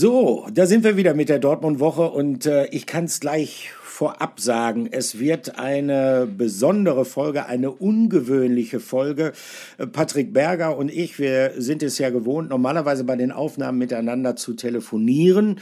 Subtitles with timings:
[0.00, 4.38] So, da sind wir wieder mit der Dortmund-Woche und äh, ich kann es gleich vorab
[4.38, 9.32] sagen, es wird eine besondere Folge, eine ungewöhnliche Folge.
[9.76, 14.36] Äh, Patrick Berger und ich, wir sind es ja gewohnt, normalerweise bei den Aufnahmen miteinander
[14.36, 15.58] zu telefonieren.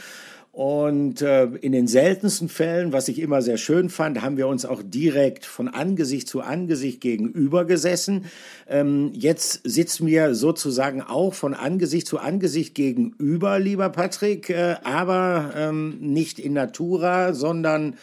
[0.57, 4.65] Und äh, in den seltensten Fällen, was ich immer sehr schön fand, haben wir uns
[4.65, 8.25] auch direkt von Angesicht zu Angesicht gegenüber gesessen.
[8.67, 15.53] Ähm, jetzt sitzen wir sozusagen auch von Angesicht zu Angesicht gegenüber, lieber Patrick, äh, aber
[15.55, 17.93] ähm, nicht in Natura, sondern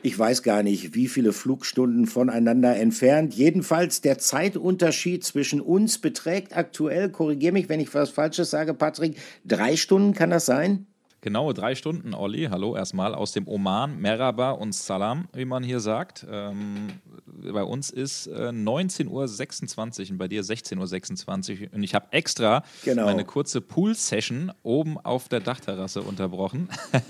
[0.00, 3.34] ich weiß gar nicht, wie viele Flugstunden voneinander entfernt.
[3.34, 9.16] Jedenfalls der Zeitunterschied zwischen uns beträgt aktuell, korrigiere mich, wenn ich was Falsches sage, Patrick,
[9.44, 10.86] drei Stunden, kann das sein?
[11.20, 12.44] Genaue drei Stunden, Olli.
[12.48, 16.24] Hallo erstmal aus dem Oman, Merhaba und Salam, wie man hier sagt.
[16.30, 16.92] Ähm,
[17.26, 21.74] bei uns ist äh, 19.26 Uhr und bei dir 16.26 Uhr.
[21.74, 23.06] Und ich habe extra genau.
[23.06, 26.68] meine kurze Pool-Session oben auf der Dachterrasse unterbrochen,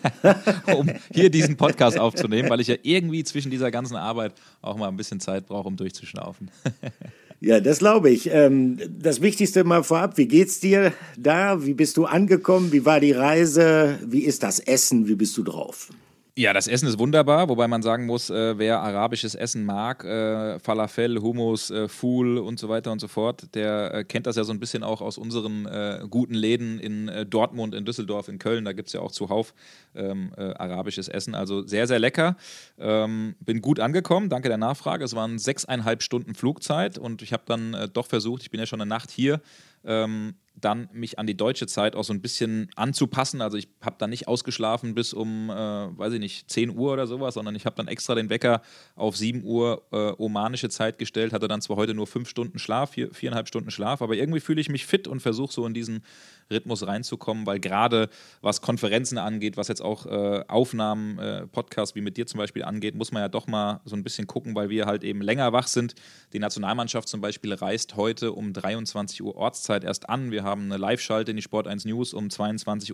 [0.75, 4.89] um hier diesen Podcast aufzunehmen, weil ich ja irgendwie zwischen dieser ganzen Arbeit auch mal
[4.89, 6.51] ein bisschen Zeit brauche, um durchzuschnaufen.
[7.41, 8.31] Ja, das glaube ich.
[8.33, 11.65] Ähm, das Wichtigste mal vorab, wie geht's dir da?
[11.65, 12.73] Wie bist du angekommen?
[12.73, 13.99] Wie war die Reise?
[14.05, 15.07] Wie ist das Essen?
[15.07, 15.91] Wie bist du drauf?
[16.39, 20.61] Ja, das Essen ist wunderbar, wobei man sagen muss, äh, wer arabisches Essen mag, äh,
[20.61, 24.45] Falafel, Hummus, äh, Fool und so weiter und so fort, der äh, kennt das ja
[24.45, 28.39] so ein bisschen auch aus unseren äh, guten Läden in äh, Dortmund, in Düsseldorf, in
[28.39, 28.65] Köln.
[28.65, 29.53] Da gibt es ja auch zuhauf
[29.97, 31.35] ähm, arabisches Essen.
[31.35, 32.37] Also sehr, sehr lecker.
[32.79, 35.05] Ähm, bin gut angekommen, danke der Nachfrage.
[35.05, 38.81] Es waren sechseinhalb Stunden Flugzeit und ich habe dann doch versucht, ich bin ja schon
[38.81, 39.41] eine Nacht hier,
[39.85, 43.41] ähm, dann mich an die deutsche Zeit auch so ein bisschen anzupassen.
[43.41, 47.07] Also ich habe dann nicht ausgeschlafen bis um, äh, weiß ich nicht, 10 Uhr oder
[47.07, 48.63] sowas, sondern ich habe dann extra den Wecker
[48.97, 52.91] auf 7 Uhr äh, omanische Zeit gestellt, hatte dann zwar heute nur 5 Stunden Schlaf,
[52.91, 56.03] vier, viereinhalb Stunden Schlaf, aber irgendwie fühle ich mich fit und versuche so in diesen
[56.51, 58.09] Rhythmus reinzukommen, weil gerade
[58.41, 62.65] was Konferenzen angeht, was jetzt auch äh, Aufnahmen, äh, Podcasts wie mit dir zum Beispiel
[62.65, 65.53] angeht, muss man ja doch mal so ein bisschen gucken, weil wir halt eben länger
[65.53, 65.95] wach sind.
[66.33, 70.31] Die Nationalmannschaft zum Beispiel reist heute um 23 Uhr Ortszeit erst an.
[70.31, 72.93] Wir haben eine Live-Schalte in die Sport 1 News um 22.30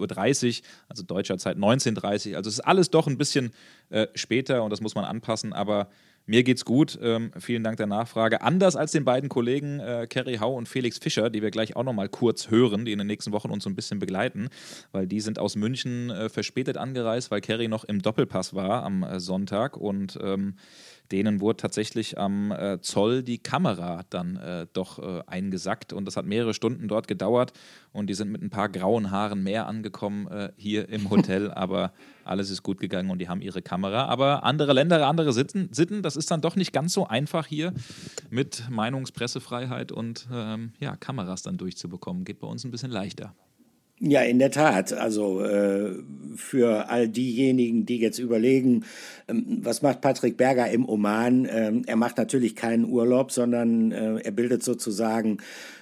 [0.61, 2.37] Uhr, also deutscher Zeit 19.30 Uhr.
[2.37, 3.53] Also es ist alles doch ein bisschen
[3.91, 5.89] äh, später und das muss man anpassen, aber
[6.27, 6.99] mir geht's gut.
[7.03, 8.41] Ähm, vielen Dank der Nachfrage.
[8.41, 11.85] Anders als den beiden Kollegen äh, Kerry Hau und Felix Fischer, die wir gleich auch
[11.85, 14.49] noch mal kurz hören, die in den nächsten Wochen uns so ein bisschen begleiten,
[14.93, 19.03] weil die sind aus München äh, verspätet angereist, weil Kerry noch im Doppelpass war am
[19.03, 20.55] äh, Sonntag und ähm,
[21.13, 26.17] denen wurde tatsächlich am äh, Zoll die Kamera dann äh, doch äh, eingesackt und das
[26.17, 27.53] hat mehrere Stunden dort gedauert
[27.93, 31.93] und die sind mit ein paar grauen Haaren mehr angekommen äh, hier im Hotel, aber
[32.25, 34.07] alles ist gut gegangen und die haben ihre Kamera.
[34.07, 37.73] Aber andere Länder, andere Sitten, Sitten das ist dann doch nicht ganz so einfach hier
[38.31, 42.25] mit Meinungspressefreiheit und ähm, ja, Kameras dann durchzubekommen.
[42.25, 43.35] Geht bei uns ein bisschen leichter.
[44.07, 44.93] Ja, in der Tat.
[44.93, 45.95] Also äh,
[46.37, 48.85] für all diejenigen, die jetzt überlegen,
[49.29, 51.49] ähm, was macht Patrick Berger im Oman?
[51.51, 55.39] Ähm, er macht natürlich keinen Urlaub, sondern äh, er bildet sozusagen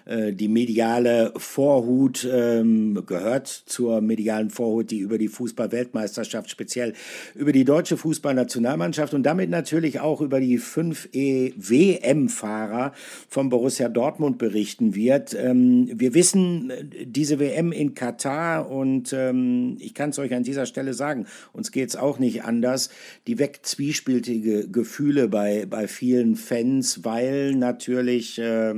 [0.06, 6.94] die mediale Vorhut ähm, gehört zur medialen Vorhut, die über die Fußball-Weltmeisterschaft, speziell
[7.34, 12.92] über die deutsche Fußballnationalmannschaft und damit natürlich auch über die fünf WM-Fahrer
[13.28, 15.34] von Borussia Dortmund berichten wird.
[15.34, 16.72] Ähm, wir wissen,
[17.04, 21.70] diese WM in Katar und ähm, ich kann es euch an dieser Stelle sagen, uns
[21.70, 22.90] geht es auch nicht anders,
[23.26, 28.74] die weckt zwiespältige Gefühle bei, bei vielen Fans, weil natürlich äh,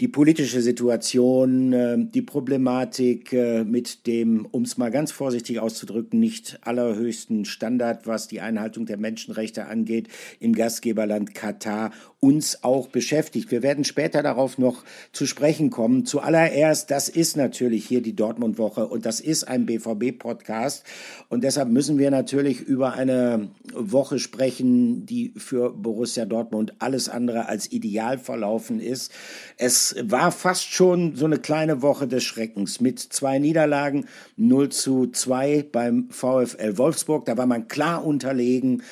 [0.00, 6.18] die politische Situation, äh, die Problematik äh, mit dem, um es mal ganz vorsichtig auszudrücken,
[6.18, 10.08] nicht allerhöchsten Standard, was die Einhaltung der Menschenrechte angeht,
[10.40, 13.50] im Gastgeberland Katar uns auch beschäftigt.
[13.50, 16.04] Wir werden später darauf noch zu sprechen kommen.
[16.04, 20.84] Zuallererst, das ist natürlich hier die Dortmund-Woche und das ist ein BVB-Podcast.
[21.30, 27.48] Und deshalb müssen wir natürlich über eine Woche sprechen, die für Borussia Dortmund alles andere
[27.48, 29.10] als ideal verlaufen ist.
[29.56, 34.04] Es war fast schon so eine kleine Woche des Schreckens mit zwei Niederlagen,
[34.36, 37.24] 0 zu 2 beim VfL Wolfsburg.
[37.24, 38.82] Da war man klar unterlegen.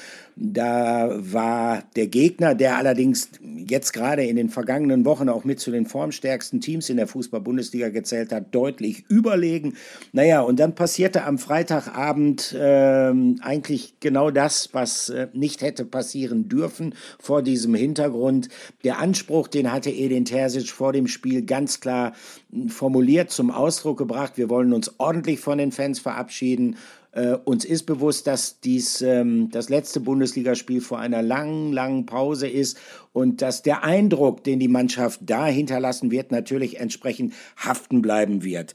[0.40, 5.72] Da war der Gegner, der allerdings jetzt gerade in den vergangenen Wochen auch mit zu
[5.72, 9.74] den formstärksten Teams in der Fußball-Bundesliga gezählt hat, deutlich überlegen.
[10.12, 16.48] Naja, und dann passierte am Freitagabend äh, eigentlich genau das, was äh, nicht hätte passieren
[16.48, 18.48] dürfen vor diesem Hintergrund.
[18.84, 22.12] Der Anspruch, den hatte Edin Terzic vor dem Spiel ganz klar
[22.68, 24.34] formuliert zum Ausdruck gebracht.
[24.36, 26.76] Wir wollen uns ordentlich von den Fans verabschieden
[27.12, 32.48] Äh, uns ist bewusst, dass dies ähm, das letzte Bundesligaspiel vor einer langen, langen Pause
[32.48, 32.78] ist
[33.12, 38.74] und dass der Eindruck, den die Mannschaft da hinterlassen wird, natürlich entsprechend haften bleiben wird.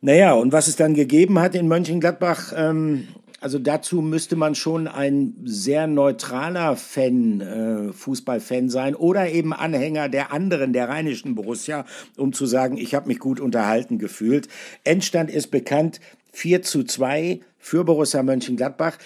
[0.00, 3.08] Naja, und was es dann gegeben hat in Mönchengladbach, ähm,
[3.42, 10.08] also dazu müsste man schon ein sehr neutraler Fan, äh, Fußballfan sein oder eben Anhänger
[10.08, 11.84] der anderen, der rheinischen Borussia,
[12.16, 14.46] um zu sagen, ich habe mich gut unterhalten gefühlt.
[14.84, 15.98] Endstand ist bekannt,
[16.32, 18.98] 4 zu 2 für Borussia Mönchengladbach.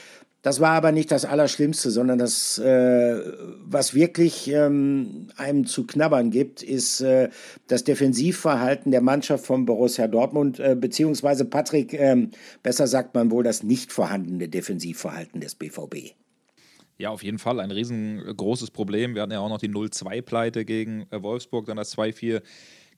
[0.46, 3.20] Das war aber nicht das Allerschlimmste, sondern das, äh,
[3.64, 7.30] was wirklich ähm, einem zu knabbern gibt, ist äh,
[7.66, 12.28] das Defensivverhalten der Mannschaft von Borussia Dortmund, äh, beziehungsweise Patrick, äh,
[12.62, 16.14] besser sagt man wohl das nicht vorhandene Defensivverhalten des BVB.
[16.98, 19.16] Ja, auf jeden Fall ein riesengroßes Problem.
[19.16, 22.40] Wir hatten ja auch noch die 0-2-Pleite gegen äh, Wolfsburg, dann das 2-4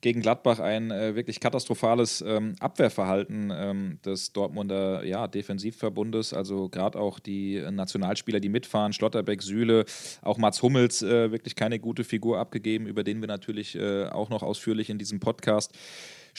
[0.01, 6.33] gegen Gladbach ein äh, wirklich katastrophales ähm, Abwehrverhalten ähm, des Dortmunder ja, Defensivverbundes.
[6.33, 9.85] Also gerade auch die Nationalspieler, die mitfahren, Schlotterbeck, Sühle,
[10.21, 14.29] auch Mats Hummels äh, wirklich keine gute Figur abgegeben, über den wir natürlich äh, auch
[14.29, 15.73] noch ausführlich in diesem Podcast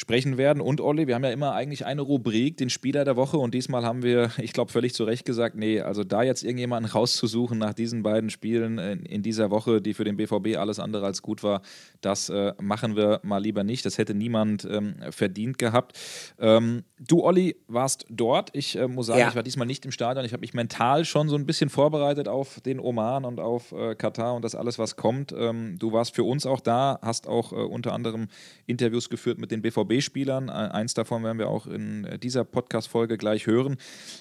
[0.01, 0.63] sprechen werden.
[0.63, 3.37] Und Olli, wir haben ja immer eigentlich eine Rubrik, den Spieler der Woche.
[3.37, 6.91] Und diesmal haben wir, ich glaube, völlig zu Recht gesagt, nee, also da jetzt irgendjemanden
[6.91, 11.05] rauszusuchen nach diesen beiden Spielen in, in dieser Woche, die für den BVB alles andere
[11.05, 11.61] als gut war,
[12.01, 13.85] das äh, machen wir mal lieber nicht.
[13.85, 15.99] Das hätte niemand ähm, verdient gehabt.
[16.39, 18.49] Ähm, du, Olli, warst dort.
[18.55, 19.29] Ich äh, muss sagen, ja.
[19.29, 20.25] ich war diesmal nicht im Stadion.
[20.25, 23.95] Ich habe mich mental schon so ein bisschen vorbereitet auf den Oman und auf äh,
[23.97, 25.35] Katar und das alles, was kommt.
[25.37, 28.29] Ähm, du warst für uns auch da, hast auch äh, unter anderem
[28.65, 30.49] Interviews geführt mit den BVB BVB-Spielern.
[30.49, 33.77] Äh, eins davon werden wir auch in äh, dieser Podcast-Folge gleich hören.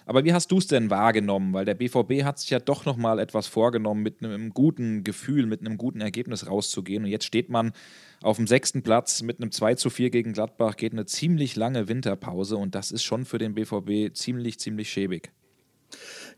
[0.05, 1.53] Aber wie hast du es denn wahrgenommen?
[1.53, 5.61] Weil der BVB hat sich ja doch nochmal etwas vorgenommen, mit einem guten Gefühl, mit
[5.61, 7.03] einem guten Ergebnis rauszugehen.
[7.03, 7.71] Und jetzt steht man
[8.21, 11.87] auf dem sechsten Platz mit einem 2 zu 4 gegen Gladbach, geht eine ziemlich lange
[11.87, 15.31] Winterpause und das ist schon für den BVB ziemlich, ziemlich schäbig.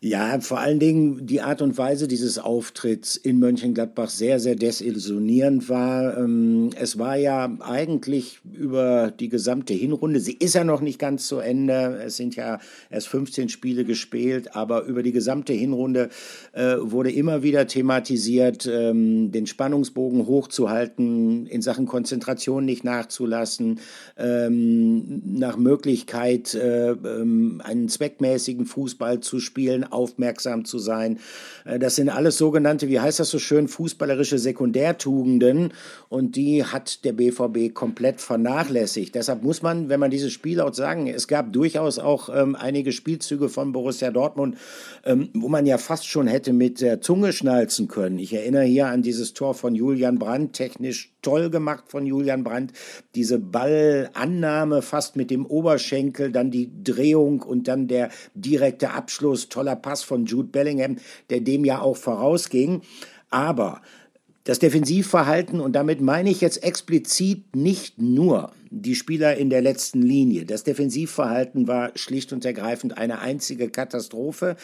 [0.04, 5.70] Ja, vor allen Dingen die Art und Weise dieses Auftritts in Mönchengladbach sehr, sehr desillusionierend
[5.70, 6.18] war.
[6.18, 11.28] Ähm, es war ja eigentlich über die gesamte Hinrunde, sie ist ja noch nicht ganz
[11.28, 12.58] zu Ende, es sind ja
[12.90, 16.10] erst 15 Spiele gespielt, aber über die gesamte Hinrunde
[16.54, 23.80] äh, wurde immer wieder thematisiert, ähm, den Spannungsbogen hochzuhalten, in Sachen Konzentration nicht nachzulassen,
[24.18, 31.20] ähm, nach Möglichkeit äh, einen zweckmäßigen Fußball zu spielen, aufmerksam zu sein.
[31.66, 35.74] Äh, das sind alles sogenannte, wie heißt das so schön, fußballerische Sekundärtugenden
[36.10, 39.16] und die hat der BVB komplett vernachlässigt.
[39.16, 42.92] Deshalb muss man, wenn man dieses Spiel auch sagen, es gab durchaus auch ähm, einige
[42.92, 44.58] Spielzüge von Borussia Dortmund,
[45.06, 48.20] ähm, wo man ja fast schon hätte mit der Zunge schnalzen können.
[48.20, 52.74] Ich erinnere hier an dieses Tor von Julian Brandt, technisch toll gemacht von Julian Brandt.
[53.16, 59.76] Diese Ballannahme fast mit dem Oberschenkel, dann die Drehung und dann der direkte Abschluss, toller
[59.76, 60.98] Pass von Jude Bellingham,
[61.30, 62.82] der dem ja auch vorausging.
[63.30, 63.82] Aber
[64.44, 70.02] das Defensivverhalten, und damit meine ich jetzt explizit nicht nur die Spieler in der letzten
[70.02, 70.46] Linie.
[70.46, 74.56] Das Defensivverhalten war schlicht und ergreifend eine einzige Katastrophe.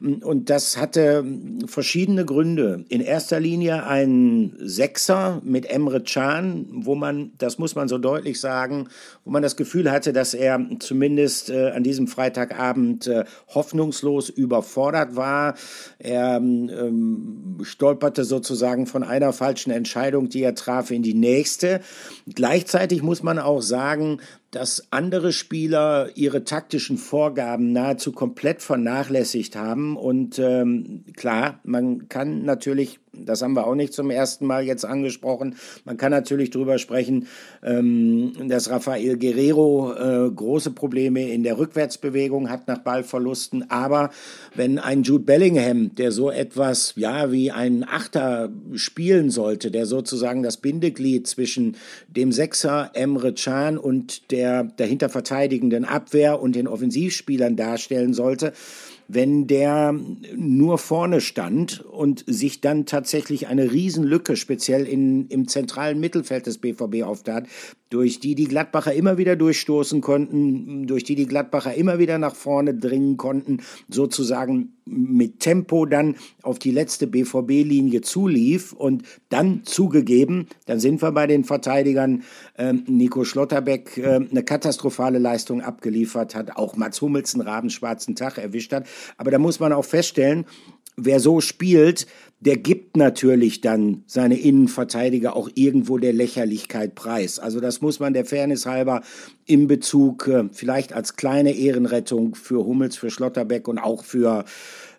[0.00, 1.24] Und das hatte
[1.66, 2.84] verschiedene Gründe.
[2.88, 8.40] In erster Linie ein Sechser mit Emre Can, wo man, das muss man so deutlich
[8.40, 8.88] sagen,
[9.24, 13.24] wo man das Gefühl hatte, dass er zumindest äh, an diesem Freitagabend äh,
[13.54, 15.54] hoffnungslos überfordert war.
[16.00, 21.80] Er ähm, stolperte sozusagen von einer falschen Entscheidung, die er traf, in die nächste.
[22.26, 29.56] Gleichzeitig muss man auch auch sagen, dass andere Spieler ihre taktischen Vorgaben nahezu komplett vernachlässigt
[29.56, 29.96] haben.
[29.96, 34.84] Und ähm, klar, man kann natürlich, das haben wir auch nicht zum ersten Mal jetzt
[34.84, 37.28] angesprochen, man kann natürlich darüber sprechen,
[37.62, 43.70] ähm, dass Rafael Guerrero äh, große Probleme in der Rückwärtsbewegung hat nach Ballverlusten.
[43.70, 44.10] Aber
[44.54, 50.42] wenn ein Jude Bellingham, der so etwas ja wie ein Achter spielen sollte, der sozusagen
[50.42, 51.76] das Bindeglied zwischen
[52.08, 58.52] dem Sechser Emre Can und der dahinter verteidigenden Abwehr und den Offensivspielern darstellen sollte,
[59.14, 59.94] wenn der
[60.34, 66.58] nur vorne stand und sich dann tatsächlich eine Riesenlücke speziell in, im zentralen Mittelfeld des
[66.58, 67.46] BVB auftat,
[67.92, 72.34] durch die die Gladbacher immer wieder durchstoßen konnten, durch die die Gladbacher immer wieder nach
[72.34, 73.58] vorne dringen konnten,
[73.90, 81.12] sozusagen mit Tempo dann auf die letzte BVB-Linie zulief und dann zugegeben, dann sind wir
[81.12, 82.22] bei den Verteidigern,
[82.56, 88.38] äh, Nico Schlotterbeck äh, eine katastrophale Leistung abgeliefert hat, auch Mats Hummels einen rabenschwarzen Tag
[88.38, 88.86] erwischt hat.
[89.18, 90.46] Aber da muss man auch feststellen,
[90.96, 92.06] wer so spielt,
[92.40, 97.38] der gibt natürlich dann seine Innenverteidiger auch irgendwo der Lächerlichkeit preis.
[97.38, 99.02] Also das muss man der Fairness halber
[99.46, 104.44] in Bezug äh, vielleicht als kleine Ehrenrettung für Hummels, für Schlotterbeck und auch für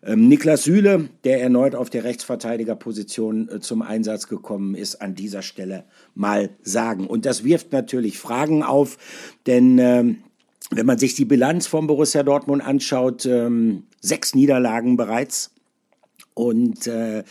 [0.06, 5.42] ähm, Niklas Süle, der erneut auf der Rechtsverteidigerposition äh, zum Einsatz gekommen ist, an dieser
[5.42, 5.84] Stelle
[6.16, 7.08] mal sagen.
[7.08, 8.98] Und das wirft natürlich Fragen auf,
[9.48, 10.18] denn ähm,
[10.72, 15.53] wenn man sich die Bilanz von Borussia Dortmund anschaut, ähm, sechs Niederlagen bereits
[16.34, 17.24] und äh,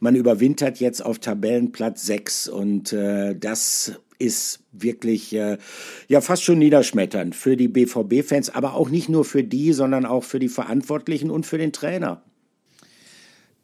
[0.00, 5.58] man überwintert jetzt auf Tabellenplatz 6 und äh, das ist wirklich äh,
[6.08, 10.24] ja fast schon niederschmetternd für die BVB-Fans, aber auch nicht nur für die, sondern auch
[10.24, 12.22] für die Verantwortlichen und für den Trainer.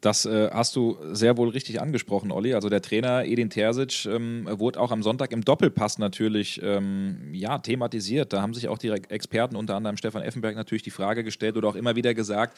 [0.01, 2.53] Das äh, hast du sehr wohl richtig angesprochen, Olli.
[2.53, 7.57] Also der Trainer Edin Terzic ähm, wurde auch am Sonntag im Doppelpass natürlich ähm, ja,
[7.57, 8.31] thematisiert.
[8.31, 11.67] Da haben sich auch die Experten, unter anderem Stefan Effenberg, natürlich die Frage gestellt oder
[11.67, 12.57] auch immer wieder gesagt,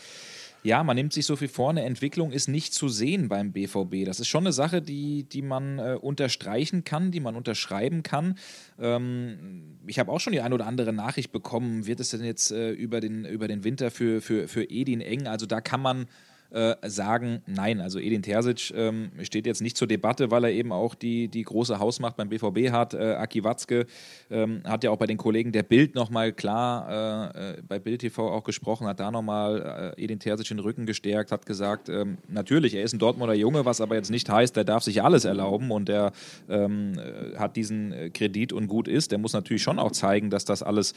[0.64, 4.06] ja, man nimmt sich so viel vor, eine Entwicklung ist nicht zu sehen beim BVB.
[4.06, 8.38] Das ist schon eine Sache, die, die man äh, unterstreichen kann, die man unterschreiben kann.
[8.80, 12.52] Ähm, ich habe auch schon die eine oder andere Nachricht bekommen, wird es denn jetzt
[12.52, 15.28] äh, über, den, über den Winter für, für, für Edin eng?
[15.28, 16.06] Also da kann man
[16.52, 20.74] äh, sagen, nein, also Edin Terzic ähm, steht jetzt nicht zur Debatte, weil er eben
[20.74, 22.94] auch die, die große Hausmacht beim BVB hat.
[22.94, 23.86] Äh, Aki Watzke
[24.30, 28.02] ähm, hat ja auch bei den Kollegen der Bild nochmal klar äh, äh bei Bild
[28.02, 32.18] TV auch gesprochen, hat da nochmal äh, Edin Terzic den Rücken gestärkt, hat gesagt, ähm,
[32.28, 35.24] natürlich, er ist ein Dortmunder Junge, was aber jetzt nicht heißt, der darf sich alles
[35.24, 36.12] erlauben und der
[36.50, 39.12] ähm, äh, hat diesen Kredit und gut ist.
[39.12, 40.94] Der muss natürlich schon auch zeigen, dass das alles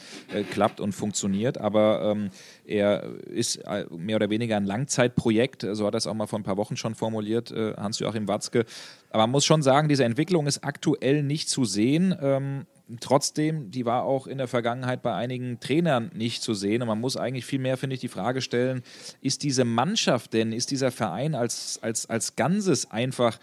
[0.51, 2.29] klappt und funktioniert, aber ähm,
[2.65, 3.63] er ist
[3.95, 6.57] mehr oder weniger ein Langzeitprojekt Projekt, so hat er es auch mal vor ein paar
[6.57, 8.65] Wochen schon formuliert, äh, Hans-Joachim Watzke.
[9.11, 12.15] Aber man muss schon sagen, diese Entwicklung ist aktuell nicht zu sehen.
[12.19, 12.65] Ähm,
[12.99, 16.81] trotzdem, die war auch in der Vergangenheit bei einigen Trainern nicht zu sehen.
[16.81, 18.81] Und man muss eigentlich viel mehr, finde ich, die Frage stellen,
[19.21, 23.39] ist diese Mannschaft denn, ist dieser Verein als, als, als Ganzes einfach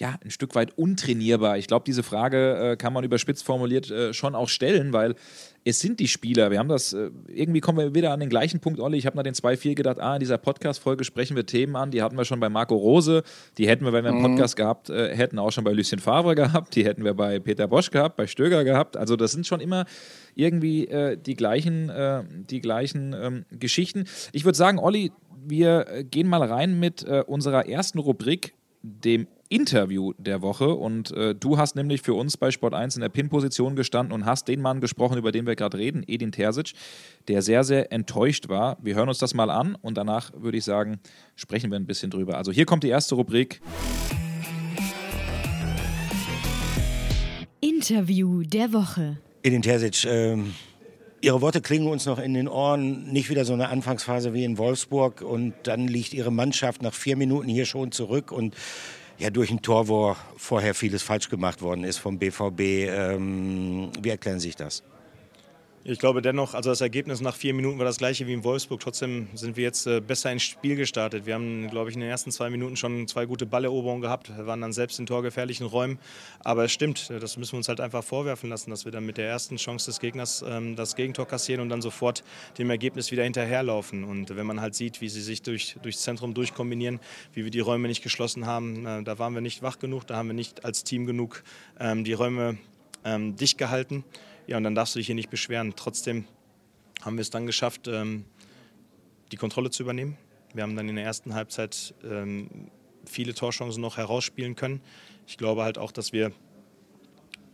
[0.00, 1.58] ja, ein Stück weit untrainierbar?
[1.58, 5.14] Ich glaube, diese Frage äh, kann man überspitzt formuliert äh, schon auch stellen, weil
[5.62, 6.50] es sind die Spieler.
[6.50, 8.96] Wir haben das, äh, irgendwie kommen wir wieder an den gleichen Punkt, Olli.
[8.96, 12.02] Ich habe nach den 2-4 gedacht, ah, in dieser Podcast-Folge sprechen wir Themen an, die
[12.02, 13.22] hatten wir schon bei Marco Rose,
[13.58, 14.36] die hätten wir, wenn wir einen mhm.
[14.36, 17.68] Podcast gehabt äh, hätten, auch schon bei Lucien Favre gehabt, die hätten wir bei Peter
[17.68, 18.96] Bosch gehabt, bei Stöger gehabt.
[18.96, 19.84] Also das sind schon immer
[20.34, 24.04] irgendwie äh, die gleichen, äh, die gleichen ähm, Geschichten.
[24.32, 28.52] Ich würde sagen, Olli, wir gehen mal rein mit unserer ersten Rubrik,
[28.82, 30.74] dem Interview der Woche.
[30.74, 34.24] Und äh, du hast nämlich für uns bei Sport 1 in der Pin-Position gestanden und
[34.24, 36.72] hast den Mann gesprochen, über den wir gerade reden, Edin Terzic,
[37.28, 38.78] der sehr, sehr enttäuscht war.
[38.80, 41.00] Wir hören uns das mal an und danach würde ich sagen,
[41.34, 42.38] sprechen wir ein bisschen drüber.
[42.38, 43.60] Also hier kommt die erste Rubrik.
[47.60, 49.18] Interview der Woche.
[49.42, 50.54] Edin Terzic, ähm
[51.22, 53.12] Ihre Worte klingen uns noch in den Ohren.
[53.12, 57.16] Nicht wieder so eine Anfangsphase wie in Wolfsburg und dann liegt Ihre Mannschaft nach vier
[57.16, 58.54] Minuten hier schon zurück und
[59.18, 62.60] ja, durch ein Tor, wo vorher vieles falsch gemacht worden ist vom BVB.
[62.60, 64.82] Ähm, wie erklären Sie sich das?
[65.82, 68.80] Ich glaube dennoch, also das Ergebnis nach vier Minuten war das gleiche wie in Wolfsburg.
[68.80, 71.24] Trotzdem sind wir jetzt äh, besser ins Spiel gestartet.
[71.24, 74.46] Wir haben, glaube ich, in den ersten zwei Minuten schon zwei gute Balleroberungen gehabt, wir
[74.46, 75.98] waren dann selbst in torgefährlichen Räumen.
[76.40, 79.16] Aber es stimmt, das müssen wir uns halt einfach vorwerfen lassen, dass wir dann mit
[79.16, 82.24] der ersten Chance des Gegners ähm, das Gegentor kassieren und dann sofort
[82.58, 84.04] dem Ergebnis wieder hinterherlaufen.
[84.04, 87.00] Und wenn man halt sieht, wie sie sich durch, durchs Zentrum durchkombinieren,
[87.32, 90.16] wie wir die Räume nicht geschlossen haben, äh, da waren wir nicht wach genug, da
[90.16, 91.42] haben wir nicht als Team genug
[91.78, 92.58] ähm, die Räume
[93.02, 94.04] ähm, dicht gehalten.
[94.50, 95.74] Ja, und dann darfst du dich hier nicht beschweren.
[95.76, 96.24] Trotzdem
[97.02, 98.24] haben wir es dann geschafft, ähm,
[99.30, 100.16] die Kontrolle zu übernehmen.
[100.54, 102.68] Wir haben dann in der ersten Halbzeit ähm,
[103.04, 104.80] viele Torchancen noch herausspielen können.
[105.28, 106.32] Ich glaube halt auch, dass wir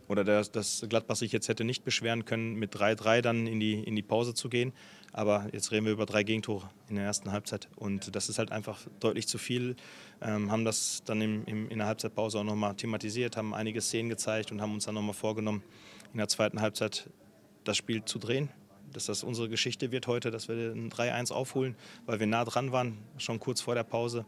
[0.07, 3.95] oder dass Gladbach sich jetzt hätte nicht beschweren können, mit 3-3 dann in die, in
[3.95, 4.73] die Pause zu gehen.
[5.13, 7.67] Aber jetzt reden wir über drei Gegentore in der ersten Halbzeit.
[7.75, 9.75] Und das ist halt einfach deutlich zu viel.
[10.19, 14.09] Ähm, haben das dann im, im, in der Halbzeitpause auch nochmal thematisiert, haben einige Szenen
[14.09, 15.61] gezeigt und haben uns dann nochmal vorgenommen,
[16.13, 17.09] in der zweiten Halbzeit
[17.63, 18.49] das Spiel zu drehen.
[18.93, 22.71] Dass das unsere Geschichte wird heute, dass wir ein 3-1 aufholen, weil wir nah dran
[22.71, 24.25] waren, schon kurz vor der Pause.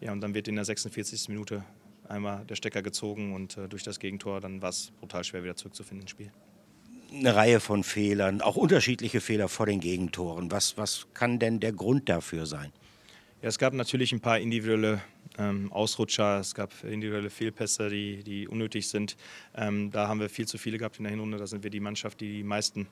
[0.00, 1.28] Ja, und dann wird in der 46.
[1.28, 1.64] Minute
[2.08, 5.56] einmal der Stecker gezogen und äh, durch das Gegentor dann war es brutal schwer wieder
[5.56, 6.32] zurückzufinden ins Spiel.
[7.12, 10.50] Eine Reihe von Fehlern, auch unterschiedliche Fehler vor den Gegentoren.
[10.50, 12.72] Was, was kann denn der Grund dafür sein?
[13.42, 15.02] Ja, es gab natürlich ein paar individuelle
[15.36, 19.16] ähm, Ausrutscher, es gab individuelle Fehlpässe, die, die unnötig sind.
[19.56, 21.38] Ähm, da haben wir viel zu viele gehabt in der Hinrunde.
[21.38, 22.86] Da sind wir die Mannschaft, die die meisten,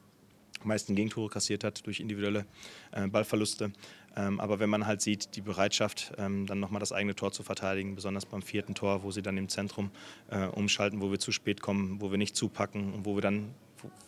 [0.65, 2.47] meisten Gegentore kassiert hat durch individuelle
[2.91, 3.71] äh, Ballverluste.
[4.17, 7.45] Ähm, aber wenn man halt sieht, die Bereitschaft, ähm, dann nochmal das eigene Tor zu
[7.45, 9.93] verteidigen, besonders beim vierten Tor, wo sie dann im Zentrum
[10.33, 13.55] äh, umschalten, wo wir zu spät kommen, wo wir nicht zupacken und wo wir dann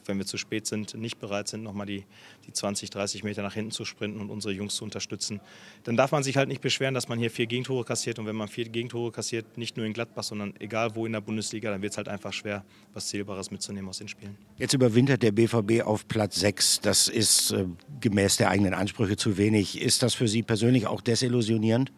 [0.06, 2.04] wenn wir zu spät sind, nicht bereit sind, nochmal die,
[2.46, 5.40] die 20, 30 Meter nach hinten zu sprinten und unsere Jungs zu unterstützen.
[5.84, 8.18] Dann darf man sich halt nicht beschweren, dass man hier vier Gegentore kassiert.
[8.18, 11.20] Und wenn man vier Gegentore kassiert, nicht nur in Gladbach, sondern egal wo in der
[11.20, 12.64] Bundesliga, dann wird es halt einfach schwer,
[12.94, 14.36] was Zählbares mitzunehmen aus den Spielen.
[14.58, 16.80] Jetzt überwintert der BVB auf Platz 6.
[16.80, 17.66] Das ist äh,
[18.00, 19.80] gemäß der eigenen Ansprüche zu wenig.
[19.80, 21.92] Ist das für Sie persönlich auch desillusionierend?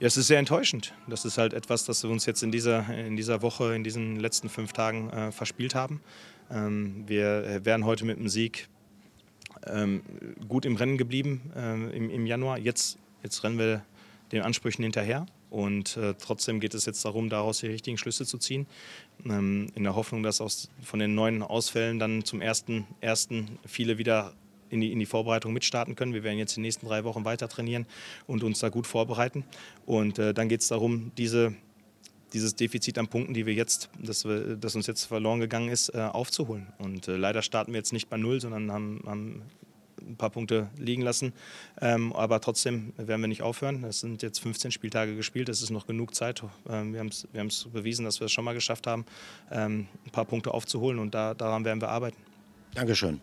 [0.00, 0.92] Ja, es ist sehr enttäuschend.
[1.06, 4.16] Das ist halt etwas, das wir uns jetzt in dieser, in dieser Woche, in diesen
[4.16, 6.00] letzten fünf Tagen äh, verspielt haben.
[6.54, 8.68] Ähm, wir wären heute mit dem Sieg
[9.66, 10.02] ähm,
[10.48, 12.58] gut im Rennen geblieben äh, im, im, Januar.
[12.58, 13.84] Jetzt, jetzt rennen wir
[14.32, 15.26] den Ansprüchen hinterher.
[15.50, 18.66] Und äh, trotzdem geht es jetzt darum, daraus die richtigen Schlüsse zu ziehen.
[19.24, 23.98] Ähm, in der Hoffnung, dass aus, von den neuen Ausfällen dann zum ersten, ersten viele
[23.98, 24.34] wieder
[24.70, 26.12] in die, in die Vorbereitung mitstarten können.
[26.12, 27.86] Wir werden jetzt die nächsten drei Wochen weiter trainieren
[28.26, 29.44] und uns da gut vorbereiten.
[29.86, 31.54] Und äh, dann geht es darum, diese,
[32.34, 35.94] dieses Defizit an Punkten, die wir jetzt, das, wir, das uns jetzt verloren gegangen ist,
[35.94, 36.66] äh, aufzuholen.
[36.78, 39.42] Und äh, leider starten wir jetzt nicht bei Null, sondern haben, haben
[40.06, 41.32] ein paar Punkte liegen lassen.
[41.80, 43.84] Ähm, aber trotzdem werden wir nicht aufhören.
[43.84, 46.42] Es sind jetzt 15 Spieltage gespielt, es ist noch genug Zeit.
[46.68, 49.06] Ähm, wir haben es wir bewiesen, dass wir es schon mal geschafft haben,
[49.50, 52.18] ähm, ein paar Punkte aufzuholen und da, daran werden wir arbeiten.
[52.74, 53.20] Dankeschön.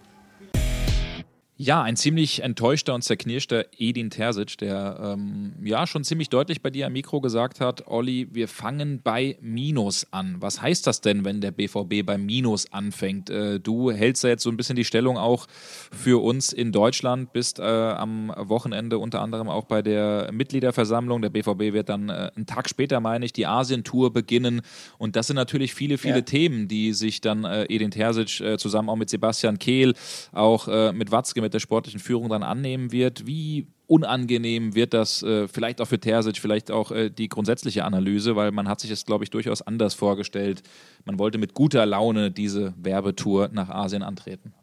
[1.64, 6.72] Ja, ein ziemlich enttäuschter und zerknirschter Edin Terzic, der ähm, ja schon ziemlich deutlich bei
[6.72, 10.38] dir am Mikro gesagt hat, Olli, wir fangen bei Minus an.
[10.40, 13.30] Was heißt das denn, wenn der BVB bei Minus anfängt?
[13.30, 15.46] Äh, du hältst da jetzt so ein bisschen die Stellung auch
[15.92, 21.22] für uns in Deutschland, bist äh, am Wochenende unter anderem auch bei der Mitgliederversammlung.
[21.22, 24.62] Der BVB wird dann äh, einen Tag später, meine ich, die Asien-Tour beginnen.
[24.98, 26.22] Und das sind natürlich viele, viele ja.
[26.22, 29.94] Themen, die sich dann äh, Edin Terzic äh, zusammen auch mit Sebastian Kehl,
[30.32, 33.28] auch äh, mit Watzke, mit der sportlichen Führung dann annehmen wird.
[33.28, 38.36] Wie unangenehm wird das äh, vielleicht auch für Terzic, vielleicht auch äh, die grundsätzliche Analyse,
[38.36, 40.64] weil man hat sich es, glaube ich, durchaus anders vorgestellt.
[41.06, 44.54] Man wollte mit guter Laune diese Werbetour nach Asien antreten.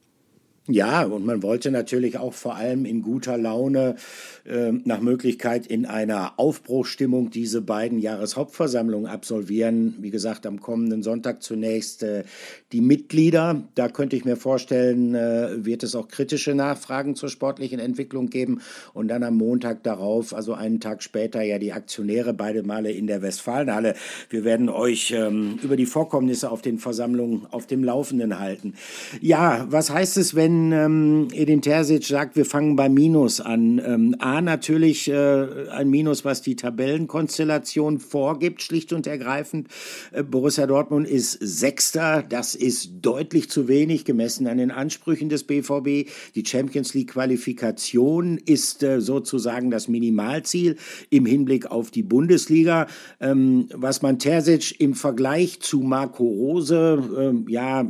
[0.70, 3.96] Ja, und man wollte natürlich auch vor allem in guter Laune
[4.44, 9.94] äh, nach Möglichkeit in einer Aufbruchstimmung diese beiden Jahreshauptversammlungen absolvieren.
[10.00, 12.24] Wie gesagt, am kommenden Sonntag zunächst äh,
[12.72, 13.62] die Mitglieder.
[13.76, 18.60] Da könnte ich mir vorstellen, äh, wird es auch kritische Nachfragen zur sportlichen Entwicklung geben.
[18.92, 23.06] Und dann am Montag darauf, also einen Tag später, ja die Aktionäre beide Male in
[23.06, 23.94] der Westfalenhalle.
[24.28, 28.74] Wir werden euch ähm, über die Vorkommnisse auf den Versammlungen auf dem Laufenden halten.
[29.22, 33.80] Ja, was heißt es, wenn wenn ähm, Edin Terzic sagt, wir fangen bei Minus an.
[33.84, 39.68] Ähm, A, natürlich äh, ein Minus, was die Tabellenkonstellation vorgibt, schlicht und ergreifend.
[40.12, 42.24] Äh, Borussia Dortmund ist Sechster.
[42.28, 46.10] Das ist deutlich zu wenig gemessen an den Ansprüchen des BVB.
[46.34, 50.76] Die Champions League Qualifikation ist äh, sozusagen das Minimalziel
[51.10, 52.86] im Hinblick auf die Bundesliga.
[53.20, 57.86] Ähm, was man Terzic im Vergleich zu Marco Rose ähm, ja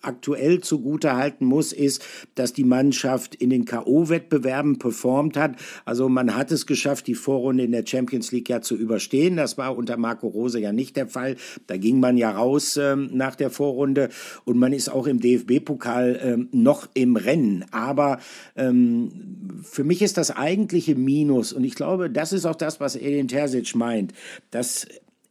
[0.00, 2.02] aktuell zugute halten muss, ist,
[2.34, 5.56] dass die Mannschaft in den K.O.-Wettbewerben performt hat.
[5.84, 9.36] Also man hat es geschafft, die Vorrunde in der Champions League ja zu überstehen.
[9.36, 11.36] Das war unter Marco Rose ja nicht der Fall.
[11.66, 14.08] Da ging man ja raus ähm, nach der Vorrunde
[14.44, 17.64] und man ist auch im DFB-Pokal ähm, noch im Rennen.
[17.70, 18.18] Aber
[18.56, 22.96] ähm, für mich ist das eigentliche Minus und ich glaube, das ist auch das, was
[22.96, 24.12] Edin Terzic meint,
[24.50, 24.86] dass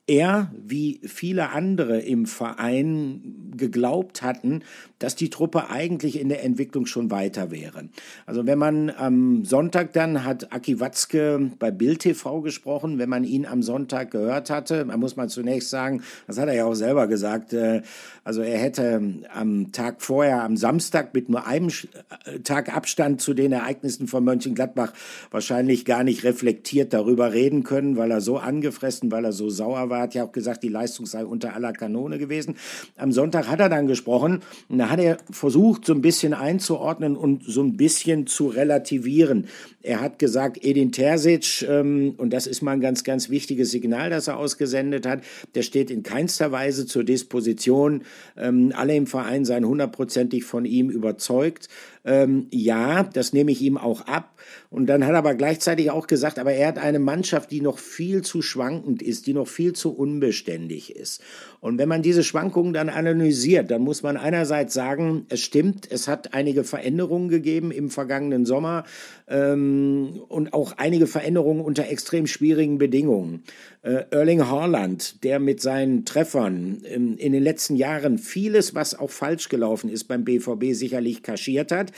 [0.07, 4.63] er, wie viele andere im Verein, geglaubt hatten,
[5.05, 7.89] dass die Truppe eigentlich in der Entwicklung schon weiter wäre.
[8.25, 13.23] Also wenn man am Sonntag dann hat Aki Watzke bei Bild TV gesprochen, wenn man
[13.23, 16.73] ihn am Sonntag gehört hatte, da muss man zunächst sagen, das hat er ja auch
[16.73, 17.83] selber gesagt, äh,
[18.23, 18.99] also er hätte
[19.31, 24.23] am Tag vorher, am Samstag mit nur einem äh, Tag Abstand zu den Ereignissen von
[24.23, 24.91] Mönchengladbach
[25.29, 29.91] wahrscheinlich gar nicht reflektiert darüber reden können, weil er so angefressen, weil er so sauer
[29.91, 32.55] war, hat ja auch gesagt, die Leistung sei unter aller Kanone gewesen.
[32.97, 37.15] Am Sonntag hat er dann gesprochen und da hat er versucht, so ein bisschen einzuordnen
[37.15, 39.47] und so ein bisschen zu relativieren.
[39.81, 44.09] Er hat gesagt, Edin Terzic, ähm, und das ist mal ein ganz, ganz wichtiges Signal,
[44.09, 45.21] das er ausgesendet hat,
[45.53, 48.03] der steht in keinster Weise zur Disposition.
[48.37, 51.69] Ähm, alle im Verein seien hundertprozentig von ihm überzeugt.
[52.03, 54.34] Ähm, ja, das nehme ich ihm auch ab.
[54.69, 57.79] Und dann hat er aber gleichzeitig auch gesagt, aber er hat eine Mannschaft, die noch
[57.79, 61.21] viel zu schwankend ist, die noch viel zu unbeständig ist.
[61.61, 66.07] Und wenn man diese Schwankungen dann analysiert, dann muss man einerseits sagen, es stimmt, es
[66.07, 68.83] hat einige Veränderungen gegeben im vergangenen Sommer
[69.27, 73.43] ähm, und auch einige Veränderungen unter extrem schwierigen Bedingungen.
[73.81, 79.11] Äh, Erling Haaland, der mit seinen Treffern in, in den letzten Jahren vieles, was auch
[79.11, 81.91] falsch gelaufen ist beim BVB, sicherlich kaschiert hat.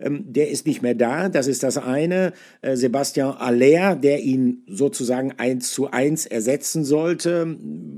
[0.00, 2.23] Ähm, der ist nicht mehr da, das ist das eine.
[2.62, 7.56] Äh, Sebastian Aller, der ihn sozusagen eins zu eins ersetzen sollte.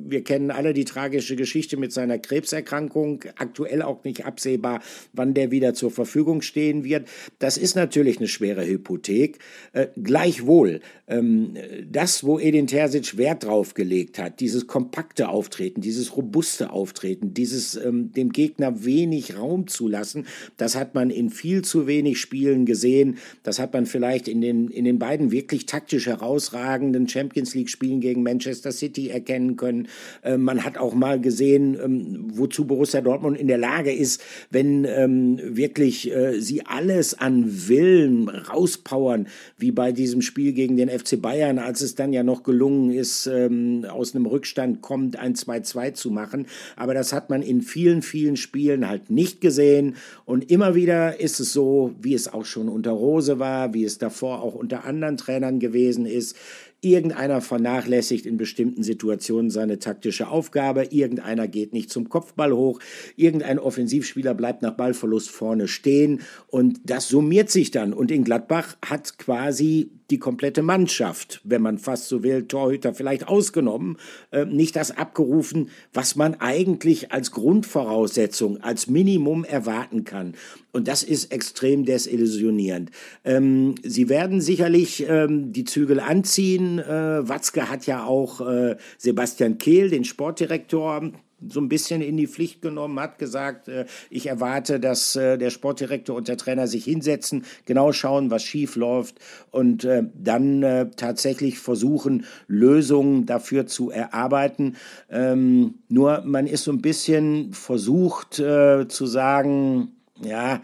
[0.08, 3.24] Wir kennen alle die tragische Geschichte mit seiner Krebserkrankung.
[3.36, 4.80] Aktuell auch nicht absehbar,
[5.12, 7.08] wann der wieder zur Verfügung stehen wird.
[7.38, 9.38] Das ist natürlich eine schwere Hypothek.
[9.72, 11.54] Äh, gleichwohl, ähm,
[11.90, 17.76] das, wo Edin Terzic Wert drauf gelegt hat, dieses kompakte Auftreten, dieses robuste Auftreten, dieses
[17.76, 22.66] ähm, dem Gegner wenig Raum zu lassen, das hat man in viel zu wenig Spielen
[22.66, 23.18] gesehen.
[23.42, 28.00] Das hat man vielleicht in den, in den beiden wirklich taktisch herausragenden Champions League Spielen
[28.00, 29.88] gegen Manchester City erkennen können.
[30.22, 34.84] Äh, man hat auch mal gesehen, ähm, wozu Borussia Dortmund in der Lage ist, wenn
[34.84, 41.20] ähm, wirklich äh, sie alles an Willen rauspowern, wie bei diesem Spiel gegen den FC
[41.20, 45.94] Bayern, als es dann ja noch gelungen ist, ähm, aus einem Rückstand kommt, ein 2-2
[45.94, 46.46] zu machen.
[46.76, 49.96] Aber das hat man in vielen, vielen Spielen halt nicht gesehen.
[50.24, 53.95] Und immer wieder ist es so, wie es auch schon unter Rose war, wie es
[53.98, 56.37] davor auch unter anderen Trainern gewesen ist.
[56.80, 62.80] Irgendeiner vernachlässigt in bestimmten Situationen seine taktische Aufgabe, irgendeiner geht nicht zum Kopfball hoch,
[63.16, 67.92] irgendein Offensivspieler bleibt nach Ballverlust vorne stehen und das summiert sich dann.
[67.92, 73.26] Und in Gladbach hat quasi die komplette Mannschaft, wenn man fast so will, Torhüter vielleicht
[73.26, 73.96] ausgenommen,
[74.30, 80.34] äh, nicht das abgerufen, was man eigentlich als Grundvoraussetzung, als Minimum erwarten kann.
[80.72, 82.90] Und das ist extrem desillusionierend.
[83.24, 86.78] Ähm, sie werden sicherlich ähm, die Zügel anziehen.
[86.78, 91.10] Äh, Watzke hat ja auch äh, Sebastian Kehl, den Sportdirektor,
[91.50, 95.50] so ein bisschen in die Pflicht genommen, hat gesagt, äh, ich erwarte, dass äh, der
[95.50, 99.16] Sportdirektor und der Trainer sich hinsetzen, genau schauen, was schief läuft
[99.50, 104.76] und äh, dann tatsächlich versuchen, Lösungen dafür zu erarbeiten.
[105.11, 109.88] Ähm, nur man ist so ein bisschen versucht zu sagen,
[110.22, 110.62] ja,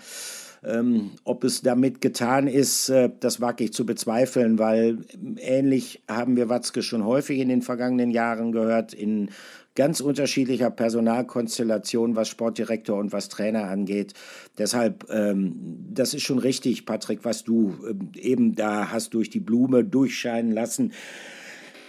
[0.64, 4.98] ähm, ob es damit getan ist, äh, das wage ich zu bezweifeln, weil
[5.38, 9.31] ähnlich haben wir Watzke schon häufig in den vergangenen Jahren gehört, in
[9.75, 14.14] ganz unterschiedlicher Personalkonstellation, was Sportdirektor und was Trainer angeht.
[14.59, 15.55] Deshalb, ähm,
[15.90, 20.53] das ist schon richtig, Patrick, was du ähm, eben da hast durch die Blume durchscheinen
[20.53, 20.92] lassen.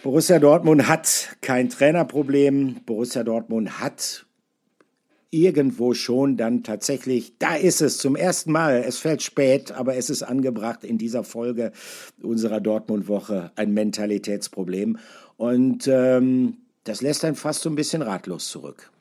[0.01, 2.77] Borussia Dortmund hat kein Trainerproblem.
[2.85, 4.25] Borussia Dortmund hat
[5.33, 10.09] irgendwo schon dann tatsächlich, da ist es zum ersten Mal, es fällt spät, aber es
[10.09, 11.71] ist angebracht in dieser Folge
[12.21, 14.99] unserer Dortmund-Woche ein Mentalitätsproblem.
[15.37, 18.91] Und ähm, das lässt einen fast so ein bisschen ratlos zurück.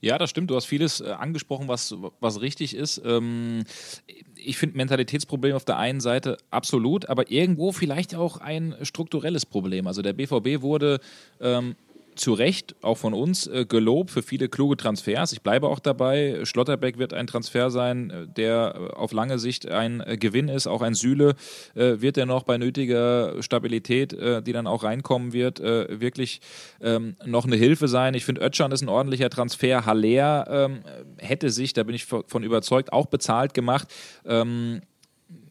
[0.00, 0.50] Ja, das stimmt.
[0.50, 3.00] Du hast vieles äh, angesprochen, was, was richtig ist.
[3.04, 3.64] Ähm,
[4.36, 9.86] ich finde Mentalitätsproblem auf der einen Seite absolut, aber irgendwo vielleicht auch ein strukturelles Problem.
[9.86, 11.00] Also der BVB wurde
[11.40, 11.74] ähm,
[12.16, 15.32] zu Recht, auch von uns, äh, gelobt für viele kluge Transfers.
[15.32, 16.40] Ich bleibe auch dabei.
[16.44, 20.66] Schlotterbeck wird ein Transfer sein, äh, der äh, auf lange Sicht ein äh, Gewinn ist.
[20.66, 21.34] Auch ein Süle
[21.74, 26.40] äh, wird er noch bei nötiger Stabilität, äh, die dann auch reinkommen wird, wirklich
[26.80, 28.14] ähm, noch eine Hilfe sein.
[28.14, 29.86] Ich finde, Ötchan ist ein ordentlicher Transfer.
[29.86, 30.80] Haller ähm,
[31.18, 33.88] hätte sich, da bin ich von überzeugt, auch bezahlt gemacht.
[34.24, 34.80] Ähm,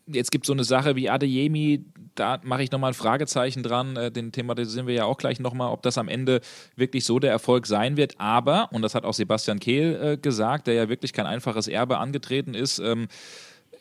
[0.07, 3.95] jetzt gibt es so eine Sache wie Adeyemi, da mache ich nochmal ein Fragezeichen dran.
[3.95, 6.41] Äh, den thematisieren wir ja auch gleich nochmal, ob das am Ende
[6.75, 8.15] wirklich so der Erfolg sein wird.
[8.19, 11.97] Aber, und das hat auch Sebastian Kehl äh, gesagt, der ja wirklich kein einfaches Erbe
[11.97, 13.07] angetreten ist, ähm,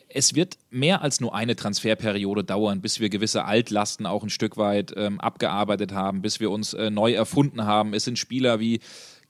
[0.07, 4.55] es wird mehr als nur eine Transferperiode dauern, bis wir gewisse Altlasten auch ein Stück
[4.55, 7.93] weit ähm, abgearbeitet haben, bis wir uns äh, neu erfunden haben.
[7.93, 8.79] Es sind Spieler wie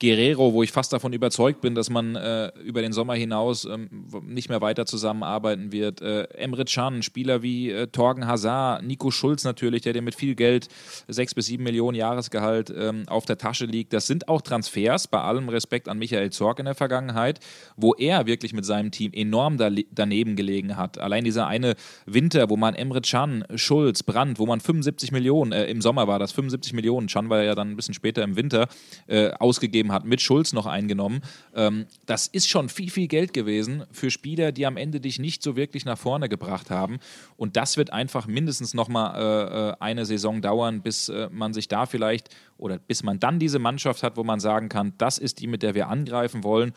[0.01, 3.89] Guerrero, wo ich fast davon überzeugt bin, dass man äh, über den Sommer hinaus ähm,
[4.23, 6.01] nicht mehr weiter zusammenarbeiten wird.
[6.01, 10.35] Äh, Emre Can, Spieler wie äh, Torgen Hazard, Nico Schulz natürlich, der dir mit viel
[10.35, 10.67] Geld,
[11.07, 13.93] sechs bis sieben Millionen Jahresgehalt ähm, auf der Tasche liegt.
[13.93, 17.39] Das sind auch Transfers, bei allem Respekt an Michael Zorg in der Vergangenheit,
[17.77, 20.97] wo er wirklich mit seinem Team enorm da, daneben gelegen hat.
[20.97, 25.65] Allein dieser eine Winter, wo man Emre Can, Schulz, Brandt, wo man 75 Millionen, äh,
[25.65, 28.67] im Sommer war das 75 Millionen, Can war ja dann ein bisschen später im Winter,
[29.07, 31.21] äh, ausgegeben ausgegeben hat, mit Schulz noch eingenommen.
[31.53, 35.43] Ähm, das ist schon viel, viel Geld gewesen für Spieler, die am Ende dich nicht
[35.43, 36.99] so wirklich nach vorne gebracht haben.
[37.37, 41.53] Und das wird einfach mindestens noch mal äh, äh, eine Saison dauern, bis äh, man
[41.53, 45.17] sich da vielleicht oder bis man dann diese Mannschaft hat, wo man sagen kann, das
[45.17, 46.73] ist die, mit der wir angreifen wollen.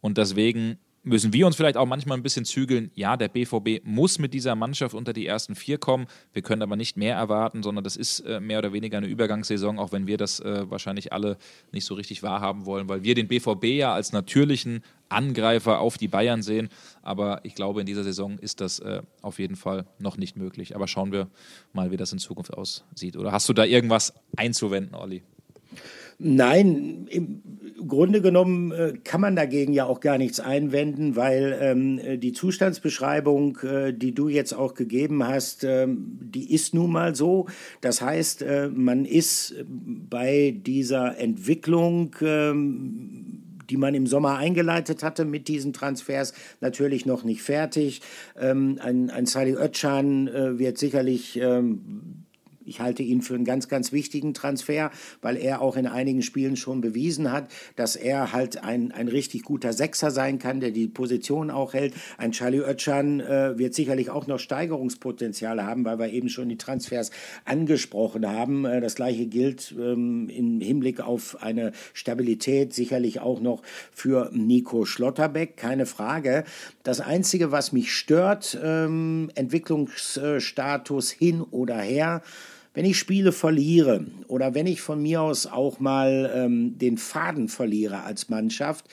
[0.00, 2.90] Und deswegen müssen wir uns vielleicht auch manchmal ein bisschen zügeln.
[2.94, 6.06] Ja, der BVB muss mit dieser Mannschaft unter die ersten vier kommen.
[6.32, 9.78] Wir können aber nicht mehr erwarten, sondern das ist äh, mehr oder weniger eine Übergangssaison,
[9.78, 11.38] auch wenn wir das äh, wahrscheinlich alle
[11.72, 16.08] nicht so richtig wahrhaben wollen, weil wir den BVB ja als natürlichen Angreifer auf die
[16.08, 16.68] Bayern sehen.
[17.02, 20.76] Aber ich glaube, in dieser Saison ist das äh, auf jeden Fall noch nicht möglich.
[20.76, 21.28] Aber schauen wir
[21.72, 23.16] mal, wie das in Zukunft aussieht.
[23.16, 25.22] Oder hast du da irgendwas einzuwenden, Olli?
[26.18, 27.08] Nein,
[27.88, 33.58] Grunde genommen äh, kann man dagegen ja auch gar nichts einwenden, weil ähm, die Zustandsbeschreibung,
[33.62, 37.46] äh, die du jetzt auch gegeben hast, ähm, die ist nun mal so.
[37.80, 43.38] Das heißt, äh, man ist bei dieser Entwicklung ähm,
[43.70, 48.02] die man im Sommer eingeleitet hatte mit diesen Transfers, natürlich noch nicht fertig.
[48.38, 52.24] Ähm, ein, ein Salih Özcan äh, wird sicherlich ähm,
[52.64, 56.56] ich halte ihn für einen ganz, ganz wichtigen Transfer, weil er auch in einigen Spielen
[56.56, 60.88] schon bewiesen hat, dass er halt ein, ein richtig guter Sechser sein kann, der die
[60.88, 61.94] Position auch hält.
[62.18, 66.58] Ein Charlie Oetschan äh, wird sicherlich auch noch Steigerungspotenziale haben, weil wir eben schon die
[66.58, 67.10] Transfers
[67.44, 68.64] angesprochen haben.
[68.64, 74.84] Äh, das gleiche gilt ähm, im Hinblick auf eine Stabilität sicherlich auch noch für Nico
[74.84, 76.44] Schlotterbeck, keine Frage.
[76.82, 82.22] Das Einzige, was mich stört, ähm, Entwicklungsstatus hin oder her,
[82.74, 87.48] wenn ich Spiele verliere oder wenn ich von mir aus auch mal ähm, den Faden
[87.48, 88.86] verliere als Mannschaft,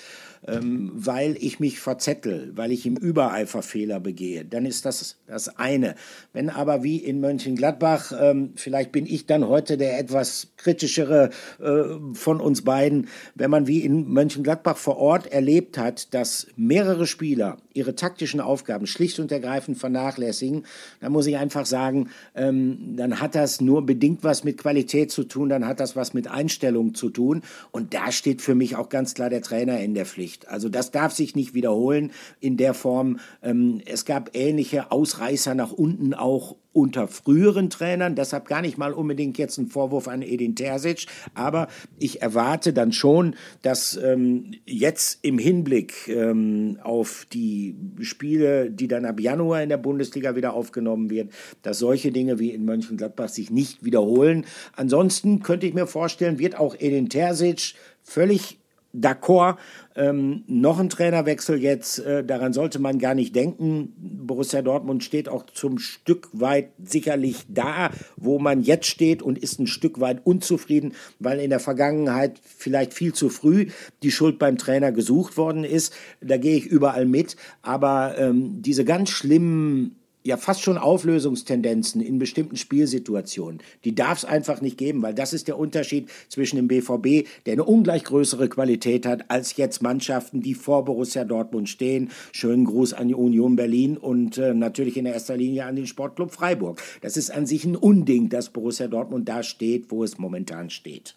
[0.47, 5.57] ähm, weil ich mich verzettel, weil ich im Übereifer Fehler begehe, dann ist das das
[5.57, 5.95] eine.
[6.33, 12.13] Wenn aber wie in Mönchengladbach, ähm, vielleicht bin ich dann heute der etwas kritischere äh,
[12.13, 17.57] von uns beiden, wenn man wie in Mönchengladbach vor Ort erlebt hat, dass mehrere Spieler
[17.73, 20.65] ihre taktischen Aufgaben schlicht und ergreifend vernachlässigen,
[20.99, 25.23] dann muss ich einfach sagen, ähm, dann hat das nur bedingt was mit Qualität zu
[25.23, 27.41] tun, dann hat das was mit Einstellung zu tun.
[27.71, 30.28] Und da steht für mich auch ganz klar der Trainer in der Pflicht.
[30.47, 33.19] Also das darf sich nicht wiederholen in der Form.
[33.41, 38.15] Ähm, es gab ähnliche Ausreißer nach unten auch unter früheren Trainern.
[38.15, 41.07] Deshalb gar nicht mal unbedingt jetzt ein Vorwurf an Edin Terzic.
[41.33, 48.87] Aber ich erwarte dann schon, dass ähm, jetzt im Hinblick ähm, auf die Spiele, die
[48.87, 51.29] dann ab Januar in der Bundesliga wieder aufgenommen werden,
[51.63, 54.45] dass solche Dinge wie in Mönchengladbach sich nicht wiederholen.
[54.75, 58.59] Ansonsten könnte ich mir vorstellen, wird auch Edin Terzic völlig
[58.93, 59.57] d'accord.
[59.95, 63.93] Ähm, noch ein Trainerwechsel jetzt, äh, daran sollte man gar nicht denken.
[63.97, 69.59] Borussia Dortmund steht auch zum Stück weit sicherlich da, wo man jetzt steht und ist
[69.59, 73.67] ein Stück weit unzufrieden, weil in der Vergangenheit vielleicht viel zu früh
[74.03, 75.93] die Schuld beim Trainer gesucht worden ist.
[76.21, 77.35] Da gehe ich überall mit.
[77.61, 79.98] Aber ähm, diese ganz schlimmen
[80.29, 83.59] ja fast schon Auflösungstendenzen in bestimmten Spielsituationen.
[83.83, 87.53] Die darf es einfach nicht geben, weil das ist der Unterschied zwischen dem BVB, der
[87.53, 92.11] eine ungleich größere Qualität hat, als jetzt Mannschaften, die vor Borussia Dortmund stehen.
[92.31, 96.31] Schönen Gruß an die Union Berlin und äh, natürlich in erster Linie an den Sportclub
[96.31, 96.81] Freiburg.
[97.01, 101.15] Das ist an sich ein Unding, dass Borussia Dortmund da steht, wo es momentan steht.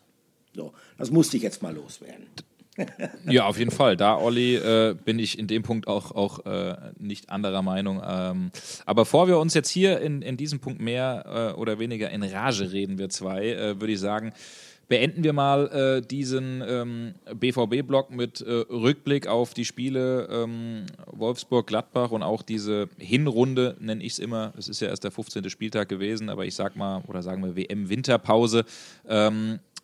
[0.54, 2.26] So, das musste ich jetzt mal loswerden
[3.28, 3.96] ja, auf jeden Fall.
[3.96, 8.02] Da, Olli, äh, bin ich in dem Punkt auch, auch äh, nicht anderer Meinung.
[8.04, 8.50] Ähm,
[8.86, 12.22] aber bevor wir uns jetzt hier in, in diesem Punkt mehr äh, oder weniger in
[12.22, 14.32] Rage reden, wir zwei, äh, würde ich sagen,
[14.88, 22.10] beenden wir mal äh, diesen ähm, BVB-Block mit äh, Rückblick auf die Spiele ähm, Wolfsburg-Gladbach
[22.10, 24.52] und auch diese Hinrunde, nenne ich es immer.
[24.58, 25.48] Es ist ja erst der 15.
[25.48, 28.64] Spieltag gewesen, aber ich sag mal, oder sagen wir WM-Winterpause.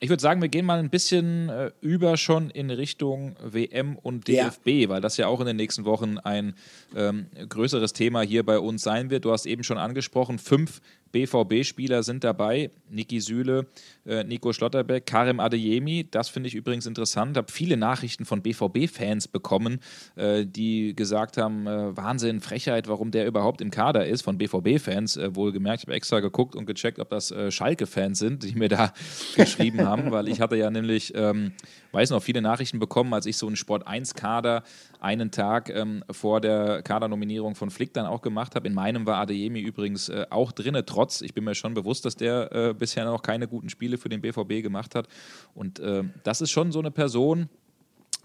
[0.00, 4.28] Ich würde sagen, wir gehen mal ein bisschen äh, über schon in Richtung WM und
[4.28, 4.88] DFB, ja.
[4.88, 6.54] weil das ja auch in den nächsten Wochen ein
[6.94, 9.24] ähm, größeres Thema hier bei uns sein wird.
[9.24, 10.80] Du hast eben schon angesprochen, fünf
[11.12, 12.70] BVB-Spieler sind dabei.
[12.90, 13.66] Niki Süle,
[14.06, 16.06] äh, Nico Schlotterbeck, Karim Adeyemi.
[16.10, 17.36] Das finde ich übrigens interessant.
[17.36, 19.80] Habe viele Nachrichten von BVB-Fans bekommen,
[20.16, 24.22] äh, die gesagt haben, äh, Wahnsinn, Frechheit, warum der überhaupt im Kader ist.
[24.22, 25.82] Von BVB-Fans äh, wohlgemerkt.
[25.82, 28.92] Ich habe extra geguckt und gecheckt, ob das äh, Schalke-Fans sind, die mir da
[29.36, 31.52] geschrieben haben, weil ich hatte ja nämlich, ähm,
[31.92, 34.62] weiß noch, viele Nachrichten bekommen, als ich so einen Sport-1-Kader
[35.00, 38.66] einen Tag ähm, vor der Kadernominierung von Flick dann auch gemacht habe.
[38.68, 42.16] In meinem war Adeyemi übrigens äh, auch drin, trotz, ich bin mir schon bewusst, dass
[42.16, 45.08] der äh, bisher noch keine guten Spiele für den BVB gemacht hat.
[45.54, 47.48] Und äh, das ist schon so eine Person,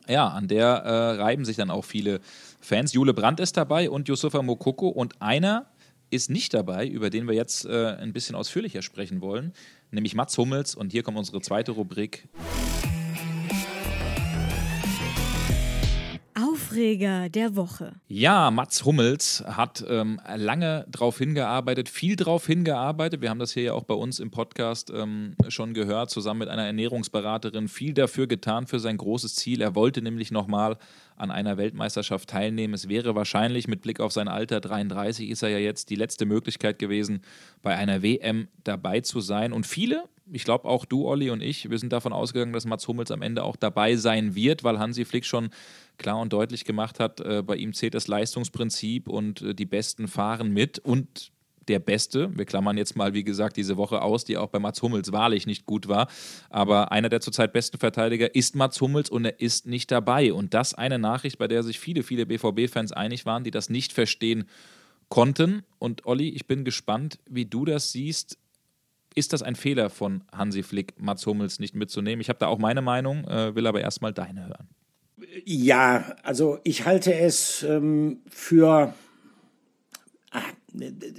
[0.07, 2.19] ja, an der äh, reiben sich dann auch viele
[2.59, 2.93] Fans.
[2.93, 5.67] Jule Brandt ist dabei und Yusufa Mokoko und einer
[6.09, 9.53] ist nicht dabei, über den wir jetzt äh, ein bisschen ausführlicher sprechen wollen,
[9.91, 10.75] nämlich Mats Hummels.
[10.75, 12.27] Und hier kommt unsere zweite Rubrik.
[16.73, 17.93] Aufreger der Woche.
[18.07, 23.21] Ja, Mats Hummels hat ähm, lange darauf hingearbeitet, viel darauf hingearbeitet.
[23.21, 26.49] Wir haben das hier ja auch bei uns im Podcast ähm, schon gehört, zusammen mit
[26.49, 29.61] einer Ernährungsberaterin, viel dafür getan für sein großes Ziel.
[29.61, 30.77] Er wollte nämlich nochmal
[31.15, 32.73] an einer Weltmeisterschaft teilnehmen.
[32.73, 36.25] Es wäre wahrscheinlich mit Blick auf sein Alter, 33 ist er ja jetzt, die letzte
[36.25, 37.21] Möglichkeit gewesen,
[37.61, 39.53] bei einer WM dabei zu sein.
[39.53, 42.87] Und viele, ich glaube auch du, Olli und ich, wir sind davon ausgegangen, dass Mats
[42.87, 45.49] Hummels am Ende auch dabei sein wird, weil Hansi Flick schon
[45.97, 50.07] klar und deutlich gemacht hat, äh, bei ihm zählt das Leistungsprinzip und äh, die Besten
[50.07, 50.79] fahren mit.
[50.79, 51.31] Und
[51.67, 52.35] der Beste.
[52.35, 55.45] Wir klammern jetzt mal, wie gesagt, diese Woche aus, die auch bei Mats Hummels wahrlich
[55.45, 56.07] nicht gut war.
[56.49, 60.33] Aber einer der zurzeit besten Verteidiger ist Mats Hummels und er ist nicht dabei.
[60.33, 63.93] Und das eine Nachricht, bei der sich viele, viele BVB-Fans einig waren, die das nicht
[63.93, 64.45] verstehen
[65.09, 65.63] konnten.
[65.79, 68.37] Und Olli, ich bin gespannt, wie du das siehst.
[69.15, 72.21] Ist das ein Fehler von Hansi Flick, Mats Hummels nicht mitzunehmen?
[72.21, 74.67] Ich habe da auch meine Meinung, äh, will aber erstmal deine hören.
[75.45, 78.93] Ja, also ich halte es ähm, für
[80.31, 80.41] ah,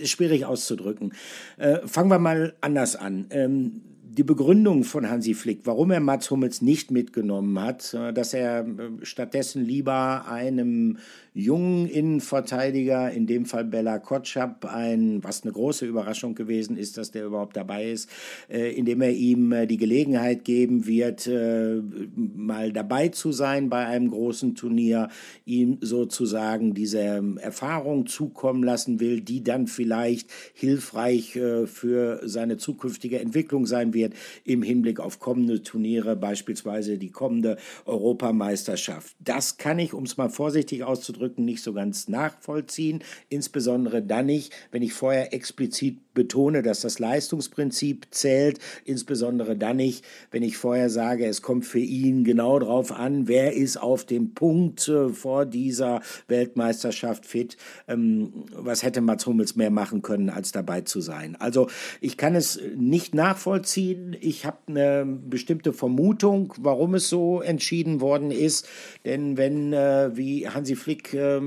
[0.05, 1.15] schwierig auszudrücken.
[1.57, 3.27] Äh, fangen wir mal anders an.
[3.31, 3.83] Ähm,
[4.17, 8.67] die Begründung von Hansi Flick, warum er Mats Hummels nicht mitgenommen hat, äh, dass er
[8.67, 10.99] äh, stattdessen lieber einem
[11.35, 17.11] jungen Innenverteidiger, in dem Fall Bella Kotschap, ein, was eine große Überraschung gewesen ist, dass
[17.11, 18.09] der überhaupt dabei ist,
[18.49, 21.83] äh, indem er ihm äh, die Gelegenheit geben wird, äh,
[22.15, 25.09] mal dabei zu sein bei einem großen Turnier,
[25.45, 32.59] ihm sozusagen diese ähm, Erfahrung zukommen lassen will, die dann vielleicht hilfreich äh, für seine
[32.59, 39.17] zukünftige Entwicklung sein wird im Hinblick auf kommende Turniere, beispielsweise die kommende Europameisterschaft.
[39.19, 44.27] Das kann ich, um es mal vorsichtig auszudrücken, Ausdrücken nicht so ganz nachvollziehen, insbesondere dann
[44.27, 50.57] nicht, wenn ich vorher explizit betone, dass das Leistungsprinzip zählt, insbesondere dann nicht, wenn ich
[50.57, 55.09] vorher sage, es kommt für ihn genau darauf an, wer ist auf dem Punkt äh,
[55.09, 57.57] vor dieser Weltmeisterschaft fit.
[57.89, 61.37] Ähm, was hätte Mats Hummels mehr machen können, als dabei zu sein?
[61.41, 61.69] Also
[62.01, 64.17] ich kann es nicht nachvollziehen.
[64.21, 68.69] Ich habe eine bestimmte Vermutung, warum es so entschieden worden ist.
[69.05, 71.41] Denn wenn, äh, wie Hansi Flick äh,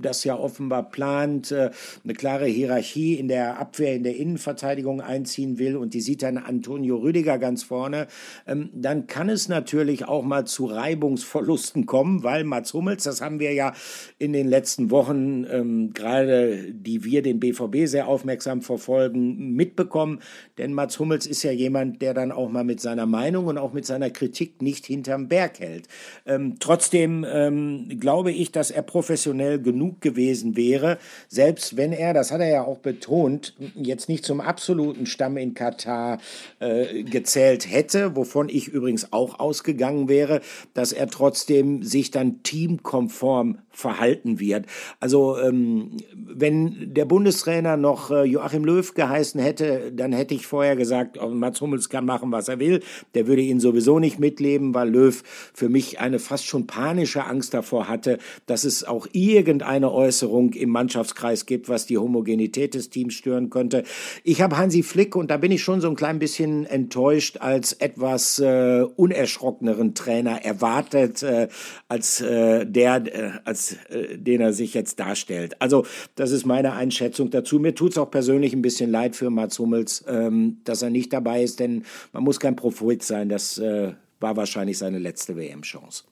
[0.00, 1.70] das ja offenbar plant, äh,
[2.04, 6.38] eine klare Hierarchie in der Abwehr in der Innenverteidigung einziehen will und die sieht dann
[6.38, 8.06] Antonio Rüdiger ganz vorne,
[8.46, 13.40] ähm, dann kann es natürlich auch mal zu Reibungsverlusten kommen, weil Mats Hummels, das haben
[13.40, 13.72] wir ja
[14.18, 20.20] in den letzten Wochen, ähm, gerade die wir den BVB sehr aufmerksam verfolgen, mitbekommen.
[20.58, 23.72] Denn Mats Hummels ist ja jemand, der dann auch mal mit seiner Meinung und auch
[23.72, 25.88] mit seiner Kritik nicht hinterm Berg hält.
[26.26, 32.32] Ähm, trotzdem ähm, glaube ich, dass er professionell genug gewesen wäre, selbst wenn er, das
[32.32, 36.18] hat er ja auch betont, jetzt nicht zum absoluten Stamm in Katar
[36.58, 40.40] äh, gezählt hätte, wovon ich übrigens auch ausgegangen wäre,
[40.74, 44.66] dass er trotzdem sich dann teamkonform verhalten wird.
[44.98, 50.74] Also ähm, wenn der Bundestrainer noch äh, Joachim Löw geheißen hätte, dann hätte ich vorher
[50.74, 52.82] gesagt, oh, Mats Hummels kann machen, was er will.
[53.14, 55.22] Der würde ihn sowieso nicht mitleben, weil Löw
[55.54, 60.70] für mich eine fast schon panische Angst davor hatte, dass es auch irgendeine Äußerung im
[60.70, 63.84] Mannschaftskreis gibt, was die Homogenität des Teams stören könnte.
[64.24, 67.72] Ich habe Hansi Flick und da bin ich schon so ein klein bisschen enttäuscht als
[67.72, 71.48] etwas äh, unerschrockeneren Trainer erwartet, äh,
[71.88, 75.60] als äh, der, äh, als äh, den er sich jetzt darstellt.
[75.60, 77.58] Also das ist meine Einschätzung dazu.
[77.58, 81.12] Mir tut es auch persönlich ein bisschen leid für Mats Hummels, ähm, dass er nicht
[81.12, 83.28] dabei ist, denn man muss kein Prophet sein.
[83.28, 86.04] Das äh, war wahrscheinlich seine letzte WM-Chance.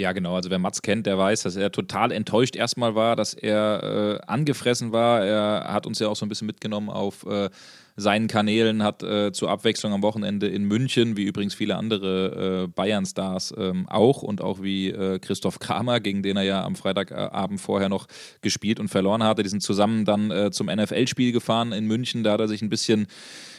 [0.00, 0.34] Ja, genau.
[0.34, 4.26] Also wer Mats kennt, der weiß, dass er total enttäuscht erstmal war, dass er äh,
[4.26, 5.22] angefressen war.
[5.22, 7.50] Er hat uns ja auch so ein bisschen mitgenommen auf äh,
[7.96, 12.66] seinen Kanälen, hat äh, zur Abwechslung am Wochenende in München, wie übrigens viele andere äh,
[12.68, 17.60] Bayern-Stars ähm, auch und auch wie äh, Christoph Kramer, gegen den er ja am Freitagabend
[17.60, 18.06] vorher noch
[18.40, 19.42] gespielt und verloren hatte.
[19.42, 22.24] Die sind zusammen dann äh, zum NFL-Spiel gefahren in München.
[22.24, 23.06] Da hat er sich ein bisschen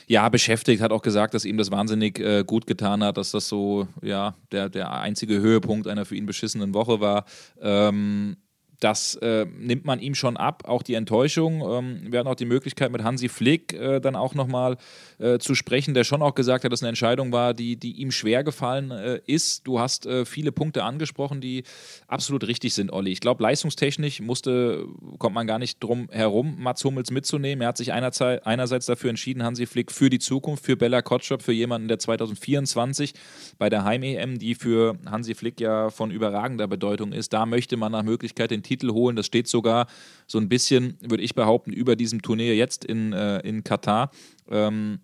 [0.08, 3.48] ja, beschäftigt, hat auch gesagt, dass ihm das wahnsinnig äh, gut getan hat, dass das
[3.48, 7.26] so, ja, der, der einzige Höhepunkt einer für ihn beschissenen Woche war.
[7.62, 8.38] Ähm,
[8.82, 11.62] das äh, nimmt man ihm schon ab, auch die Enttäuschung.
[11.62, 14.78] Ähm, wir hatten auch die Möglichkeit mit Hansi Flick äh, dann auch nochmal
[15.20, 18.12] äh, zu sprechen, der schon auch gesagt hat, dass eine Entscheidung war, die, die ihm
[18.12, 19.68] schwer gefallen äh, ist.
[19.68, 21.64] Du hast äh, viele Punkte angesprochen, die
[22.08, 23.12] absolut richtig sind, Olli.
[23.12, 24.88] Ich glaube, leistungstechnisch musste,
[25.20, 27.62] kommt man gar nicht drum herum, Mats Hummels mitzunehmen.
[27.62, 31.54] Er hat sich einerseits dafür entschieden, Hansi Flick für die Zukunft, für Bella Kotschop, für
[31.54, 33.14] jemanden, der 2024
[33.60, 37.92] bei der Heim-EM, die für Hansi Flick ja von überragender Bedeutung ist, da möchte man
[37.92, 39.16] nach Möglichkeit den Titel holen.
[39.18, 39.88] Das steht sogar
[40.28, 44.12] so ein bisschen, würde ich behaupten, über diesem Turnier jetzt in, äh, in Katar.
[44.50, 45.00] Ähm,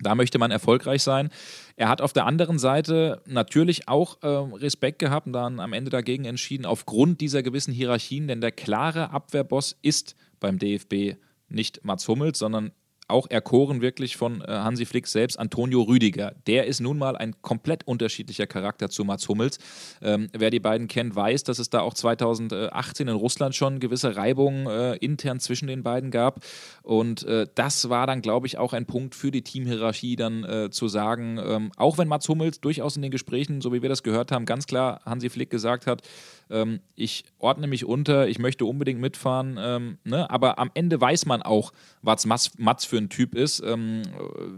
[0.00, 1.30] da möchte man erfolgreich sein.
[1.76, 5.90] Er hat auf der anderen Seite natürlich auch äh, Respekt gehabt und dann am Ende
[5.90, 11.16] dagegen entschieden, aufgrund dieser gewissen Hierarchien, denn der klare Abwehrboss ist beim DFB
[11.48, 12.72] nicht Mats Hummels, sondern
[13.08, 16.34] auch erkoren wirklich von äh, Hansi Flick selbst, Antonio Rüdiger.
[16.46, 19.58] Der ist nun mal ein komplett unterschiedlicher Charakter zu Mats Hummels.
[20.00, 24.16] Ähm, wer die beiden kennt, weiß, dass es da auch 2018 in Russland schon gewisse
[24.16, 26.40] Reibungen äh, intern zwischen den beiden gab.
[26.82, 30.70] Und äh, das war dann, glaube ich, auch ein Punkt für die Teamhierarchie, dann äh,
[30.70, 34.02] zu sagen, ähm, auch wenn Mats Hummels durchaus in den Gesprächen, so wie wir das
[34.02, 36.02] gehört haben, ganz klar Hansi Flick gesagt hat,
[36.50, 40.30] ähm, ich ordne mich unter, ich möchte unbedingt mitfahren, ähm, ne?
[40.30, 41.72] aber am Ende weiß man auch,
[42.02, 44.02] was Mats für ein Typ ist, ähm,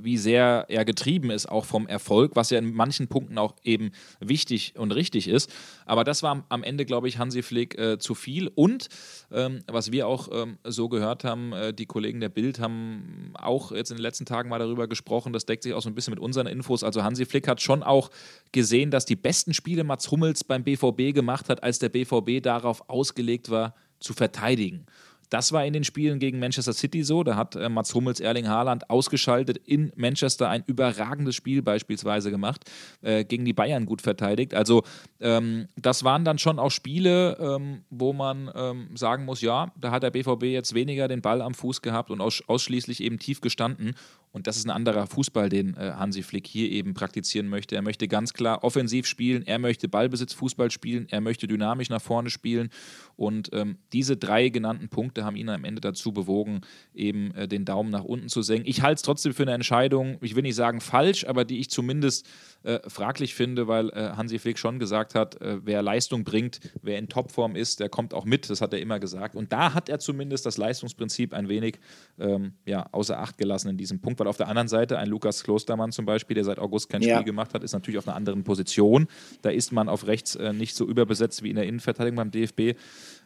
[0.01, 3.93] wie sehr er getrieben ist, auch vom Erfolg, was ja in manchen Punkten auch eben
[4.21, 5.53] wichtig und richtig ist.
[5.87, 8.49] Aber das war am Ende, glaube ich, Hansi Flick äh, zu viel.
[8.49, 8.89] Und
[9.33, 13.73] ähm, was wir auch ähm, so gehört haben, äh, die Kollegen der Bild haben auch
[13.73, 16.13] jetzt in den letzten Tagen mal darüber gesprochen, das deckt sich auch so ein bisschen
[16.13, 16.83] mit unseren Infos.
[16.83, 18.11] Also Hansi Flick hat schon auch
[18.53, 22.89] gesehen, dass die besten Spiele Mats Hummels beim BVB gemacht hat, als der BVB darauf
[22.89, 24.87] ausgelegt war, zu verteidigen.
[25.31, 27.25] Das war in den Spielen gegen Manchester City so.
[27.25, 32.71] Da hat äh, Mats Hummels Erling Haaland ausgeschaltet in Manchester ein überragendes Spiel beispielsweise gemacht,
[33.03, 34.55] äh, gegen die Bayern gut verteidigt.
[34.55, 34.85] Also
[35.21, 39.91] ähm, das waren dann schon auch Spiele, ähm, wo man ähm, sagen muss, ja, da
[39.91, 43.41] hat der BVB jetzt weniger den Ball am Fuß gehabt und aus ausschließlich eben tief
[43.41, 43.95] gestanden.
[44.37, 47.75] Und das ist ein anderer Fußball, den äh, Hansi Flick hier eben praktizieren möchte.
[47.75, 52.29] Er möchte ganz klar offensiv spielen, er möchte Ballbesitzfußball spielen, er möchte dynamisch nach vorne
[52.29, 52.69] spielen.
[53.17, 56.61] Und ähm, diese drei genannten Punkte haben ihn am Ende dazu bewogen,
[56.93, 58.69] eben äh, den Daumen nach unten zu senken.
[58.69, 61.71] Ich halte es trotzdem für eine Entscheidung, ich will nicht sagen falsch, aber die ich
[61.71, 62.29] zumindest
[62.63, 66.99] äh, fraglich finde, weil äh, Hansi Flick schon gesagt hat, äh, wer Leistung bringt, wer
[66.99, 68.51] in Topform ist, der kommt auch mit.
[68.51, 69.35] Das hat er immer gesagt.
[69.35, 71.79] Und da hat er zumindest das Leistungsprinzip ein wenig
[72.19, 75.43] ähm, ja, außer Acht gelassen in diesem Punkt, weil auf der anderen Seite ein Lukas
[75.43, 77.17] Klostermann zum Beispiel, der seit August kein ja.
[77.17, 79.07] Spiel gemacht hat, ist natürlich auf einer anderen Position.
[79.43, 82.79] Da ist man auf rechts äh, nicht so überbesetzt wie in der Innenverteidigung beim DFB,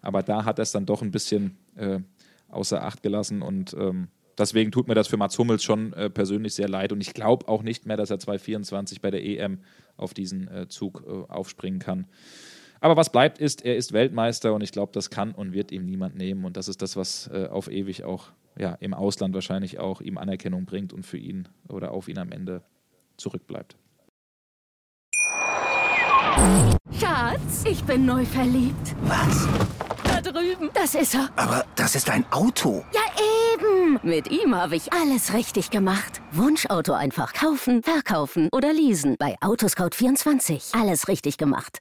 [0.03, 2.01] aber da hat er es dann doch ein bisschen äh,
[2.49, 6.55] außer Acht gelassen und ähm, deswegen tut mir das für Mats Hummels schon äh, persönlich
[6.55, 9.59] sehr leid und ich glaube auch nicht mehr, dass er 2024 bei der EM
[9.97, 12.07] auf diesen äh, Zug äh, aufspringen kann.
[12.81, 15.85] Aber was bleibt ist, er ist Weltmeister und ich glaube, das kann und wird ihm
[15.85, 16.45] niemand nehmen.
[16.45, 18.29] Und das ist das, was äh, auf ewig auch
[18.59, 22.33] ja, im Ausland wahrscheinlich auch ihm Anerkennung bringt und für ihn oder auf ihn am
[22.33, 22.63] Ende
[23.17, 23.77] zurückbleibt.
[26.99, 28.95] Schatz, ich bin neu verliebt.
[29.03, 29.47] Was?
[30.05, 30.71] Da drüben.
[30.75, 31.29] Das ist er.
[31.37, 32.85] Aber das ist ein Auto.
[32.95, 33.01] Ja,
[33.55, 33.99] eben.
[34.03, 36.21] Mit ihm habe ich alles richtig gemacht.
[36.33, 39.17] Wunschauto einfach kaufen, verkaufen oder leasen.
[39.19, 40.79] Bei Autoscout24.
[40.79, 41.81] Alles richtig gemacht.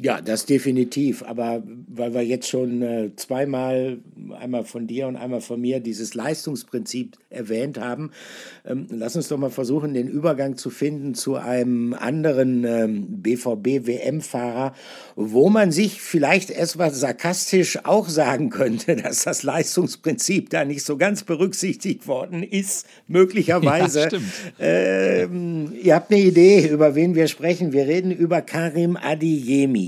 [0.00, 1.22] Ja, das definitiv.
[1.22, 3.98] Aber weil wir jetzt schon äh, zweimal,
[4.40, 8.10] einmal von dir und einmal von mir, dieses Leistungsprinzip erwähnt haben,
[8.66, 14.74] ähm, lass uns doch mal versuchen, den Übergang zu finden zu einem anderen ähm, BVB-WM-Fahrer,
[15.14, 20.96] wo man sich vielleicht etwas sarkastisch auch sagen könnte, dass das Leistungsprinzip da nicht so
[20.96, 24.08] ganz berücksichtigt worden ist, möglicherweise.
[24.10, 24.18] Ja,
[24.58, 27.72] ähm, ihr habt eine Idee, über wen wir sprechen.
[27.72, 29.81] Wir reden über Karim Adiyemi.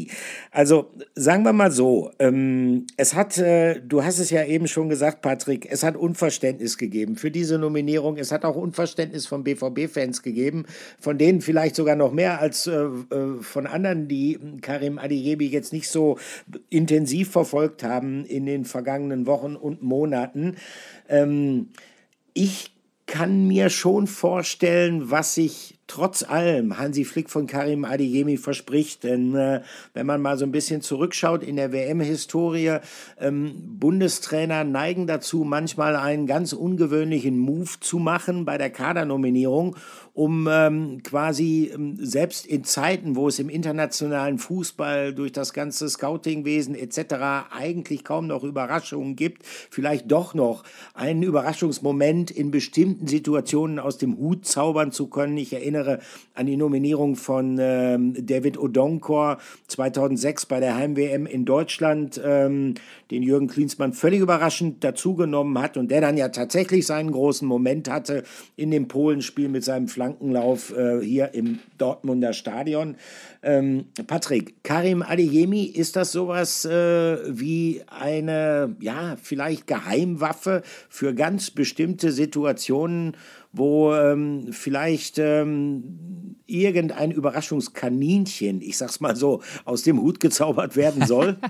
[0.51, 4.89] Also sagen wir mal so, ähm, es hat, äh, du hast es ja eben schon
[4.89, 8.17] gesagt, Patrick, es hat Unverständnis gegeben für diese Nominierung.
[8.17, 10.65] Es hat auch Unverständnis von BVB-Fans gegeben,
[11.01, 15.73] von denen vielleicht sogar noch mehr als äh, äh, von anderen, die Karim Adiyemi jetzt
[15.73, 16.19] nicht so
[16.71, 20.57] intensiv verfolgt haben in den vergangenen Wochen und Monaten.
[21.09, 21.69] Ähm,
[22.33, 22.73] ich
[23.07, 29.05] kann mir schon vorstellen, was sich trotz allem Hansi Flick von Karim Adeyemi verspricht.
[29.05, 29.62] Denn äh,
[29.93, 32.78] wenn man mal so ein bisschen zurückschaut in der WM-Historie,
[33.20, 39.76] ähm, Bundestrainer neigen dazu, manchmal einen ganz ungewöhnlichen Move zu machen bei der Kadernominierung
[40.14, 45.89] um ähm, quasi ähm, selbst in Zeiten, wo es im internationalen Fußball durch das ganze
[45.89, 47.51] Scoutingwesen etc.
[47.51, 50.62] eigentlich kaum noch Überraschungen gibt, vielleicht doch noch
[50.95, 55.37] einen Überraschungsmoment in bestimmten Situationen aus dem Hut zaubern zu können.
[55.37, 62.20] Ich erinnere an die Nominierung von ähm, David Odonkor 2006 bei der Heim-WM in Deutschland,
[62.25, 62.75] ähm,
[63.11, 67.91] den Jürgen Klinsmann völlig überraschend dazugenommen hat und der dann ja tatsächlich seinen großen Moment
[67.91, 68.25] hatte
[68.57, 72.97] in dem Polenspiel mit seinem Flanken Flankenlauf äh, hier im Dortmunder Stadion.
[73.45, 81.51] Ähm, Patrick, Karim Adeyemi, ist das sowas äh, wie eine, ja, vielleicht Geheimwaffe für ganz
[81.51, 83.17] bestimmte Situationen,
[83.53, 91.07] wo ähm, vielleicht ähm, irgendein Überraschungskaninchen, ich sag's mal so, aus dem Hut gezaubert werden
[91.07, 91.37] soll?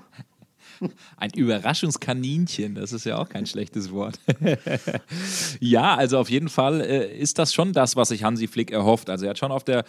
[1.17, 4.19] Ein Überraschungskaninchen, das ist ja auch kein schlechtes Wort.
[5.61, 9.11] ja, also auf jeden Fall äh, ist das schon das, was sich Hansi Flick erhofft.
[9.11, 9.85] Also er hat schon auf der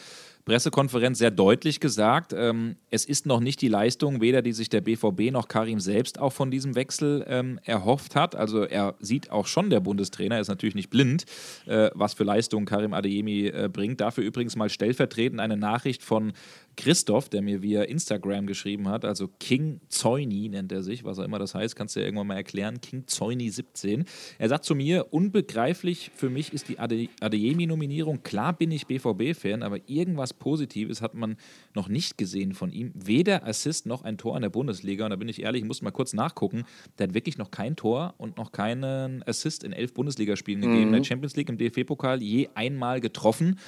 [0.45, 4.81] Pressekonferenz sehr deutlich gesagt, ähm, es ist noch nicht die Leistung, weder die sich der
[4.81, 8.35] BVB noch Karim selbst auch von diesem Wechsel ähm, erhofft hat.
[8.35, 11.25] Also er sieht auch schon, der Bundestrainer ist natürlich nicht blind,
[11.65, 14.01] äh, was für Leistungen Karim Adeyemi äh, bringt.
[14.01, 16.33] Dafür übrigens mal stellvertretend eine Nachricht von
[16.75, 21.23] Christoph, der mir via Instagram geschrieben hat, also King Zoini nennt er sich, was auch
[21.23, 24.05] immer das heißt, kannst du ja irgendwann mal erklären, King Zoini 17.
[24.37, 29.63] Er sagt zu mir, unbegreiflich für mich ist die Ade Adeyemi-Nominierung, klar bin ich BVB-Fan,
[29.63, 31.37] aber irgendwas Positives hat man
[31.73, 35.15] noch nicht gesehen von ihm, weder Assist noch ein Tor in der Bundesliga und da
[35.15, 36.65] bin ich ehrlich, ich muss mal kurz nachgucken,
[36.97, 40.65] der hat wirklich noch kein Tor und noch keinen Assist in elf Bundesligaspielen mhm.
[40.65, 43.59] gegeben, in der Champions League, im DFB-Pokal je einmal getroffen.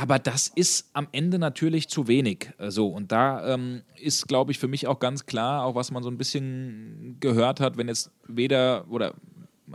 [0.00, 2.50] Aber das ist am Ende natürlich zu wenig.
[2.58, 5.90] Äh, so, und da ähm, ist, glaube ich, für mich auch ganz klar, auch was
[5.90, 9.14] man so ein bisschen gehört hat, wenn jetzt weder oder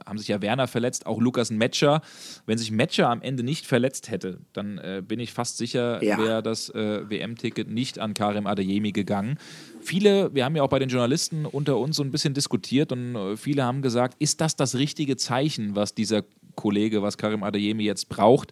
[0.08, 2.02] haben sich ja Werner verletzt, auch Lukas Metscher.
[2.48, 6.18] Wenn sich Metscher am Ende nicht verletzt hätte, dann äh, bin ich fast sicher, ja.
[6.18, 9.38] wäre das äh, WM-Ticket nicht an Karim Adeyemi gegangen.
[9.82, 13.16] Viele, wir haben ja auch bei den Journalisten unter uns so ein bisschen diskutiert und
[13.16, 16.24] äh, viele haben gesagt, ist das das richtige Zeichen, was dieser
[16.56, 18.52] Kollege, was Karim Adeyemi jetzt braucht?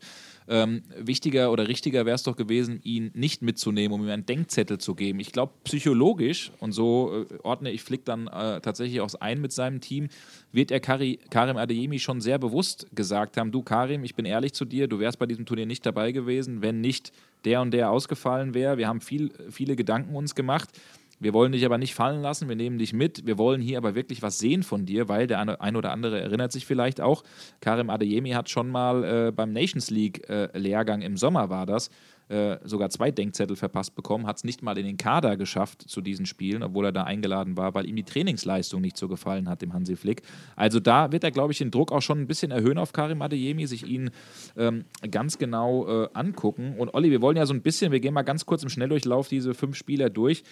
[0.53, 4.79] Ähm, wichtiger oder richtiger wäre es doch gewesen, ihn nicht mitzunehmen, um ihm einen Denkzettel
[4.79, 5.21] zu geben.
[5.21, 9.53] Ich glaube, psychologisch, und so äh, ordne ich Flick dann äh, tatsächlich auch ein mit
[9.53, 10.09] seinem Team,
[10.51, 14.51] wird er Kari, Karim Adeyemi schon sehr bewusst gesagt haben: Du, Karim, ich bin ehrlich
[14.51, 17.13] zu dir, du wärst bei diesem Turnier nicht dabei gewesen, wenn nicht
[17.45, 18.77] der und der ausgefallen wäre.
[18.77, 20.69] Wir haben viel, viele Gedanken uns gemacht.
[21.21, 23.27] Wir wollen dich aber nicht fallen lassen, wir nehmen dich mit.
[23.27, 26.51] Wir wollen hier aber wirklich was sehen von dir, weil der ein oder andere erinnert
[26.51, 27.23] sich vielleicht auch,
[27.59, 31.91] Karim Adeyemi hat schon mal äh, beim Nations League-Lehrgang äh, im Sommer war das,
[32.31, 35.99] äh, sogar zwei Denkzettel verpasst bekommen, hat es nicht mal in den Kader geschafft zu
[35.99, 39.61] diesen Spielen, obwohl er da eingeladen war, weil ihm die Trainingsleistung nicht so gefallen hat,
[39.61, 40.21] dem Hansi Flick.
[40.55, 43.21] Also da wird er, glaube ich, den Druck auch schon ein bisschen erhöhen auf Karim
[43.21, 44.11] Adeyemi, sich ihn
[44.55, 46.75] ähm, ganz genau äh, angucken.
[46.77, 49.27] Und Olli, wir wollen ja so ein bisschen, wir gehen mal ganz kurz im Schnelldurchlauf
[49.27, 50.43] diese fünf Spieler durch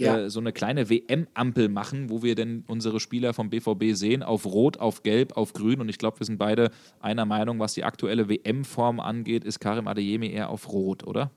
[0.00, 0.18] ja.
[0.18, 4.46] äh, so eine kleine WM-Ampel machen, wo wir denn unsere Spieler vom BVB sehen, auf
[4.46, 5.80] Rot, auf Gelb, auf Grün.
[5.80, 6.70] Und ich glaube, wir sind beide
[7.00, 11.30] einer Meinung, was die aktuelle WM-Form angeht, ist Karim Adeyemi eher auf Rot, oder?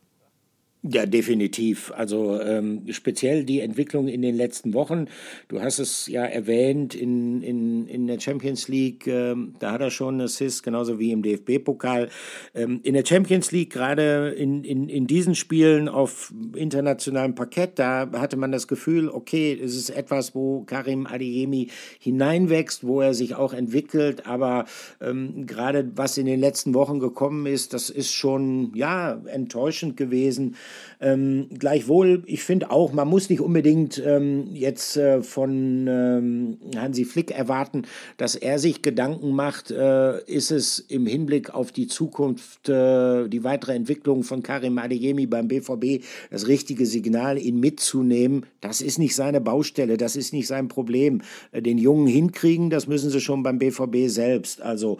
[0.84, 1.92] Ja, definitiv.
[1.96, 5.06] Also ähm, speziell die Entwicklung in den letzten Wochen.
[5.48, 9.92] Du hast es ja erwähnt in, in, in der Champions League, ähm, da hat er
[9.92, 12.10] schon einen Assist, genauso wie im DFB-Pokal.
[12.56, 18.10] Ähm, in der Champions League, gerade in, in, in diesen Spielen auf internationalem Parkett, da
[18.14, 21.70] hatte man das Gefühl, okay, es ist etwas, wo Karim Adeyemi
[22.00, 24.26] hineinwächst, wo er sich auch entwickelt.
[24.26, 24.66] Aber
[25.00, 30.56] ähm, gerade was in den letzten Wochen gekommen ist, das ist schon ja enttäuschend gewesen.
[31.00, 37.06] Ähm, gleichwohl, ich finde auch, man muss nicht unbedingt ähm, jetzt äh, von ähm, Hansi
[37.06, 37.84] Flick erwarten,
[38.18, 43.44] dass er sich Gedanken macht, äh, ist es im Hinblick auf die Zukunft, äh, die
[43.44, 48.46] weitere Entwicklung von Karim Adeyemi beim BVB das richtige Signal, ihn mitzunehmen.
[48.62, 51.22] Das ist nicht seine Baustelle, das ist nicht sein Problem.
[51.52, 54.62] Äh, den Jungen hinkriegen, das müssen sie schon beim BVB selbst.
[54.62, 55.00] Also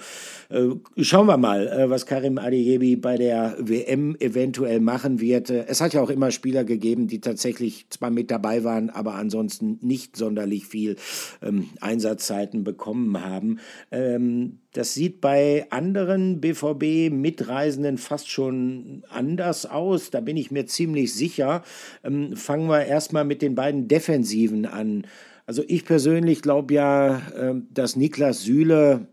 [0.50, 5.82] äh, schauen wir mal, äh, was Karim Adeyemi bei der WM eventuell machen wird es
[5.82, 10.16] hat ja auch immer Spieler gegeben, die tatsächlich zwar mit dabei waren, aber ansonsten nicht
[10.16, 10.96] sonderlich viel
[11.42, 13.60] ähm, Einsatzzeiten bekommen haben.
[13.92, 20.12] Ähm, das sieht bei anderen BVB-Mitreisenden fast schon anders aus.
[20.12, 21.64] Da bin ich mir ziemlich sicher.
[22.04, 25.06] Ähm, fangen wir erstmal mit den beiden Defensiven an.
[25.46, 29.08] Also ich persönlich glaube ja, äh, dass Niklas Süle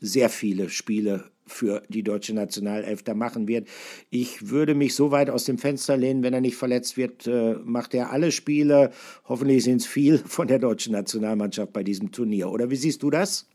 [0.00, 3.68] sehr viele Spiele für die deutsche Nationalelf da machen wird.
[4.10, 7.54] Ich würde mich so weit aus dem Fenster lehnen, wenn er nicht verletzt wird, äh,
[7.64, 8.90] macht er alle Spiele.
[9.28, 12.50] Hoffentlich sind es viel von der deutschen Nationalmannschaft bei diesem Turnier.
[12.50, 13.46] Oder wie siehst du das?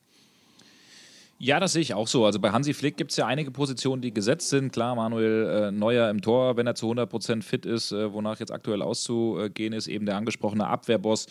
[1.40, 2.26] Ja, das sehe ich auch so.
[2.26, 4.74] Also bei Hansi Flick gibt es ja einige Positionen, die gesetzt sind.
[4.74, 8.52] Klar, Manuel äh, Neuer im Tor, wenn er zu 100% fit ist, äh, wonach jetzt
[8.52, 11.28] aktuell auszugehen ist, eben der angesprochene Abwehrboss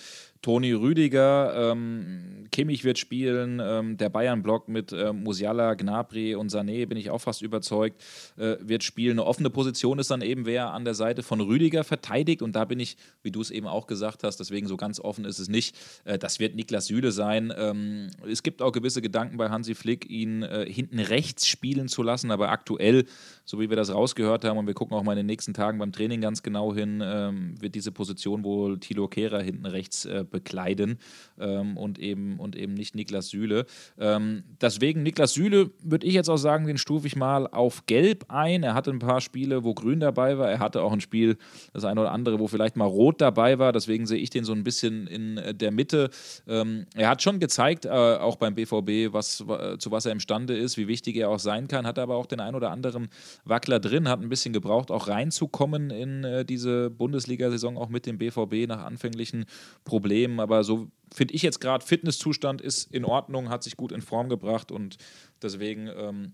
[0.47, 6.87] Toni Rüdiger, ähm, Kimmich wird spielen, ähm, der Bayern-Block mit äh, Musiala, Gnabry und Sané,
[6.87, 8.01] bin ich auch fast überzeugt,
[8.37, 9.19] äh, wird spielen.
[9.19, 12.65] Eine offene Position ist dann eben, wer an der Seite von Rüdiger verteidigt und da
[12.65, 15.49] bin ich, wie du es eben auch gesagt hast, deswegen so ganz offen ist es
[15.49, 17.53] nicht, äh, das wird Niklas Süle sein.
[17.57, 22.05] Ähm, es gibt auch gewisse Gedanken bei Hansi Flick, ihn äh, hinten rechts spielen zu
[22.05, 23.07] lassen, aber aktuell,
[23.45, 25.81] so wie wir das rausgehört haben und wir gucken auch mal in den nächsten Tagen
[25.81, 30.25] beim Training ganz genau hin, ähm, wird diese Position wohl Tilo Kehrer hinten rechts äh,
[30.37, 30.99] bekleiden
[31.41, 33.65] ähm, und, eben, und eben nicht Niklas Süle.
[33.99, 38.27] Ähm, deswegen Niklas Süle würde ich jetzt auch sagen, den stufe ich mal auf Gelb
[38.29, 38.63] ein.
[38.63, 40.51] Er hatte ein paar Spiele, wo Grün dabei war.
[40.51, 41.39] Er hatte auch ein Spiel,
[41.73, 43.73] das eine oder andere, wo vielleicht mal Rot dabei war.
[43.73, 46.11] Deswegen sehe ich den so ein bisschen in äh, der Mitte.
[46.47, 49.39] Ähm, er hat schon gezeigt, äh, auch beim BVB, was,
[49.79, 51.87] zu was er imstande ist, wie wichtig er auch sein kann.
[51.87, 53.09] Hat aber auch den ein oder anderen
[53.45, 58.19] Wackler drin, hat ein bisschen gebraucht, auch reinzukommen in äh, diese Bundesliga-Saison, auch mit dem
[58.19, 59.47] BVB nach anfänglichen
[59.85, 60.16] Problemen.
[60.41, 64.29] Aber so finde ich jetzt gerade, Fitnesszustand ist in Ordnung, hat sich gut in Form
[64.29, 64.97] gebracht und
[65.43, 66.33] deswegen ähm,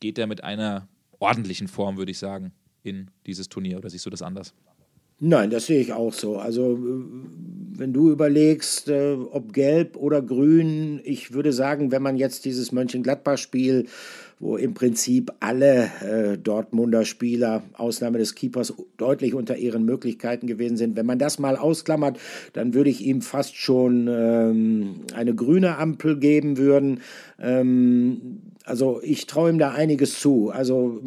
[0.00, 2.52] geht er mit einer ordentlichen Form, würde ich sagen,
[2.82, 3.78] in dieses Turnier.
[3.78, 4.54] Oder siehst du das anders?
[5.20, 6.38] Nein, das sehe ich auch so.
[6.38, 12.44] Also wenn du überlegst, äh, ob gelb oder grün, ich würde sagen, wenn man jetzt
[12.44, 13.86] dieses Mönchengladbach-Spiel
[14.40, 20.76] wo im Prinzip alle äh, Dortmunder Spieler, Ausnahme des Keepers, deutlich unter ihren Möglichkeiten gewesen
[20.76, 20.96] sind.
[20.96, 22.18] Wenn man das mal ausklammert,
[22.52, 27.00] dann würde ich ihm fast schon ähm, eine grüne Ampel geben würden.
[27.40, 30.50] Ähm, also ich traue ihm da einiges zu.
[30.50, 31.00] Also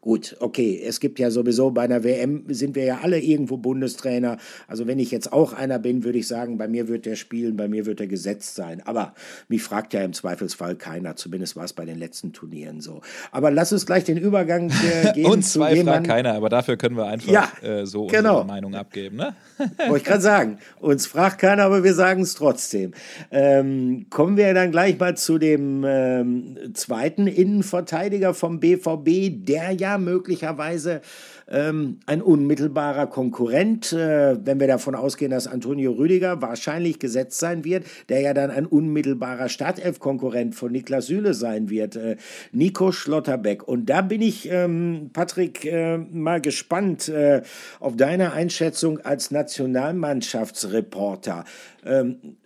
[0.00, 4.38] gut, okay, es gibt ja sowieso bei einer WM sind wir ja alle irgendwo Bundestrainer.
[4.66, 7.56] Also wenn ich jetzt auch einer bin, würde ich sagen, bei mir wird er spielen,
[7.56, 8.82] bei mir wird er gesetzt sein.
[8.84, 9.14] Aber
[9.48, 11.14] mich fragt ja im Zweifelsfall keiner.
[11.14, 13.00] Zumindest war es bei den letzten Turnieren so.
[13.30, 15.30] Aber lass uns gleich den Übergang äh, geben.
[15.30, 18.40] Uns zwei fragt keiner, aber dafür können wir einfach ja, äh, so genau.
[18.40, 19.16] unsere Meinung abgeben.
[19.18, 19.36] Ne?
[19.78, 20.58] Wollte ich gerade sagen.
[20.80, 22.92] Uns fragt keiner, aber wir sagen es trotzdem.
[23.30, 29.72] Ähm, kommen wir dann gleich mal zu dem ähm, zweiten zweiten Innenverteidiger vom BVB, der
[29.72, 31.02] ja möglicherweise
[31.48, 37.62] ähm, ein unmittelbarer Konkurrent, äh, wenn wir davon ausgehen, dass Antonio Rüdiger wahrscheinlich gesetzt sein
[37.62, 42.16] wird, der ja dann ein unmittelbarer Startelf-Konkurrent von Niklas Süle sein wird, äh,
[42.52, 43.68] Nico Schlotterbeck.
[43.68, 47.42] Und da bin ich, ähm, Patrick, äh, mal gespannt äh,
[47.80, 51.44] auf deine Einschätzung als Nationalmannschaftsreporter.
[51.84, 52.38] Ähm,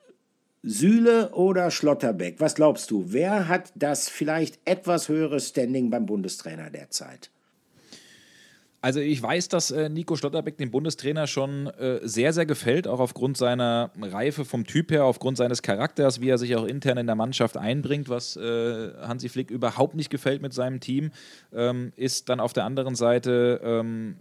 [0.69, 2.41] Sühle oder Schlotterbeck?
[2.41, 3.07] Was glaubst du?
[3.09, 7.31] Wer hat das vielleicht etwas höhere Standing beim Bundestrainer derzeit?
[8.81, 13.01] Also ich weiß, dass äh, Nico Schlotterbeck dem Bundestrainer schon äh, sehr, sehr gefällt, auch
[13.01, 17.07] aufgrund seiner Reife vom Typ her, aufgrund seines Charakters, wie er sich auch intern in
[17.07, 21.11] der Mannschaft einbringt, was äh, Hansi Flick überhaupt nicht gefällt mit seinem Team,
[21.53, 24.17] ähm, ist dann auf der anderen Seite ähm,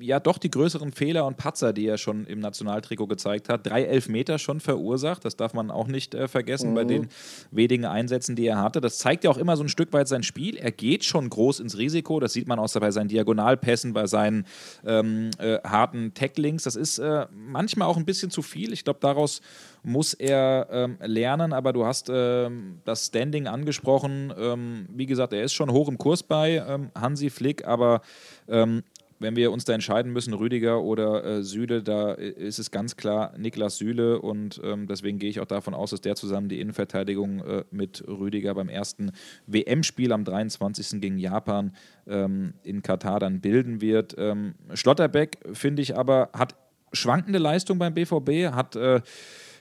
[0.00, 3.66] ja doch die größeren Fehler und Patzer, die er schon im Nationaltrikot gezeigt hat.
[3.66, 6.74] Drei Elfmeter schon verursacht, das darf man auch nicht äh, vergessen mhm.
[6.74, 7.08] bei den
[7.50, 8.80] wenigen Einsätzen, die er hatte.
[8.80, 10.56] Das zeigt ja auch immer so ein Stück weit sein Spiel.
[10.56, 14.46] Er geht schon groß ins Risiko, das sieht man auch bei seinen Diagonalpässen, bei seinen
[14.86, 16.64] ähm, äh, harten Tacklings.
[16.64, 18.72] Das ist äh, manchmal auch ein bisschen zu viel.
[18.72, 19.40] Ich glaube, daraus
[19.82, 24.32] muss er ähm, lernen, aber du hast ähm, das Standing angesprochen.
[24.38, 28.02] Ähm, wie gesagt, er ist schon hoch im Kurs bei ähm, Hansi Flick, aber
[28.48, 28.82] ähm,
[29.20, 33.34] wenn wir uns da entscheiden müssen, Rüdiger oder äh, Süle, da ist es ganz klar
[33.38, 37.40] Niklas Süle und ähm, deswegen gehe ich auch davon aus, dass der zusammen die Innenverteidigung
[37.44, 39.12] äh, mit Rüdiger beim ersten
[39.46, 41.00] WM-Spiel am 23.
[41.00, 41.76] gegen Japan
[42.08, 44.16] ähm, in Katar dann bilden wird.
[44.18, 46.56] Ähm, Schlotterbeck, finde ich aber, hat
[46.92, 49.02] schwankende Leistung beim BVB, hat äh,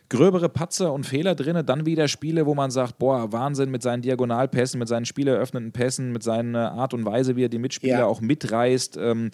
[0.10, 4.02] gröbere Patzer und Fehler drin, dann wieder Spiele, wo man sagt, boah, Wahnsinn mit seinen
[4.02, 8.06] Diagonalpässen, mit seinen spieleröffnenden Pässen, mit seiner Art und Weise, wie er die Mitspieler ja.
[8.06, 8.98] auch mitreißt.
[8.98, 9.30] Ähm,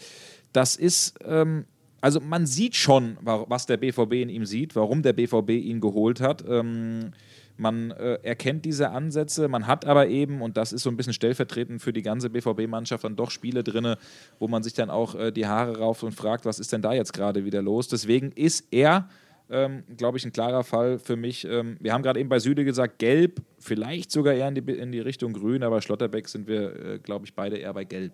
[0.51, 1.65] das ist, ähm,
[2.01, 6.19] also man sieht schon, was der BVB in ihm sieht, warum der BVB ihn geholt
[6.19, 6.43] hat.
[6.47, 7.11] Ähm,
[7.57, 11.13] man äh, erkennt diese Ansätze, man hat aber eben, und das ist so ein bisschen
[11.13, 13.95] stellvertretend für die ganze BVB-Mannschaft, dann doch Spiele drin,
[14.39, 16.91] wo man sich dann auch äh, die Haare rauft und fragt, was ist denn da
[16.91, 17.87] jetzt gerade wieder los?
[17.87, 19.07] Deswegen ist er
[19.49, 21.45] ähm, glaube ich, ein klarer Fall für mich.
[21.45, 24.91] Ähm, wir haben gerade eben bei Süde gesagt, gelb, vielleicht sogar eher in die, in
[24.91, 28.13] die Richtung grün, aber Schlotterbeck sind wir, äh, glaube ich, beide eher bei gelb.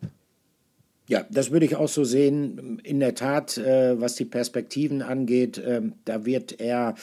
[1.07, 2.79] Ja, das würde ich auch so sehen.
[2.83, 6.95] In der Tat, äh, was die Perspektiven angeht, äh, da wird er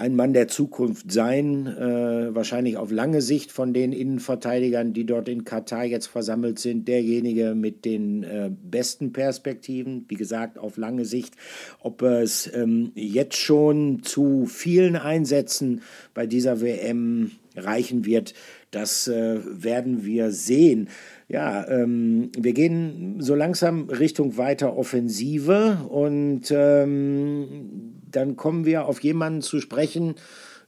[0.00, 5.28] ein Mann der Zukunft sein, äh, wahrscheinlich auf lange Sicht von den Innenverteidigern, die dort
[5.28, 10.06] in Katar jetzt versammelt sind, derjenige mit den äh, besten Perspektiven.
[10.08, 11.34] Wie gesagt, auf lange Sicht.
[11.80, 15.82] Ob es ähm, jetzt schon zu vielen Einsätzen
[16.14, 18.32] bei dieser WM reichen wird,
[18.70, 20.88] das äh, werden wir sehen.
[21.28, 29.00] Ja, ähm, wir gehen so langsam Richtung weiter Offensive und ähm, dann kommen wir auf
[29.00, 30.14] jemanden zu sprechen,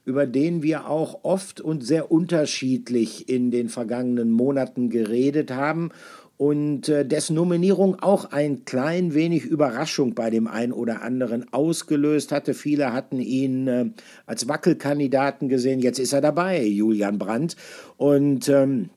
[0.05, 5.91] über den wir auch oft und sehr unterschiedlich in den vergangenen Monaten geredet haben
[6.37, 12.31] und äh, dessen Nominierung auch ein klein wenig Überraschung bei dem einen oder anderen ausgelöst
[12.31, 12.53] hatte.
[12.53, 13.85] Viele hatten ihn äh,
[14.25, 15.79] als Wackelkandidaten gesehen.
[15.79, 17.55] Jetzt ist er dabei, Julian Brandt.
[17.97, 18.89] Und ähm,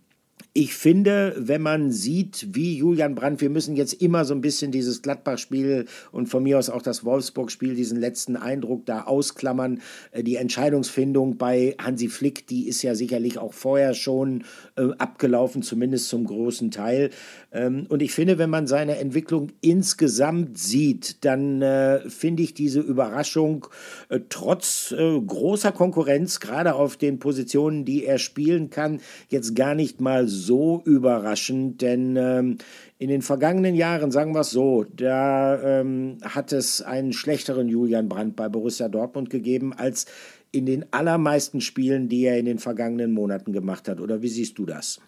[0.57, 4.73] ich finde, wenn man sieht, wie Julian Brandt, wir müssen jetzt immer so ein bisschen
[4.73, 9.83] dieses Gladbach-Spiel und von mir aus auch das Wolfsburg-Spiel, diesen letzten Eindruck da ausklammern.
[10.13, 14.45] Äh, die Entscheidungsfindung bei Hansi Flick, die ist ja sicherlich auch vorher schon
[14.77, 17.11] äh, abgelaufen, zumindest zum großen Teil.
[17.53, 22.81] Ähm, und ich finde, wenn man seine Entwicklung insgesamt sieht, dann äh, finde ich diese
[22.81, 23.67] Überraschung
[24.09, 29.75] äh, trotz äh, großer Konkurrenz, gerade auf den Positionen, die er spielen kann, jetzt gar
[29.75, 32.59] nicht mal so so überraschend, denn ähm,
[32.99, 38.09] in den vergangenen Jahren, sagen wir es so, da ähm, hat es einen schlechteren Julian
[38.09, 40.07] Brandt bei Borussia Dortmund gegeben als
[40.53, 44.01] in den allermeisten Spielen, die er in den vergangenen Monaten gemacht hat.
[44.01, 45.01] Oder wie siehst du das?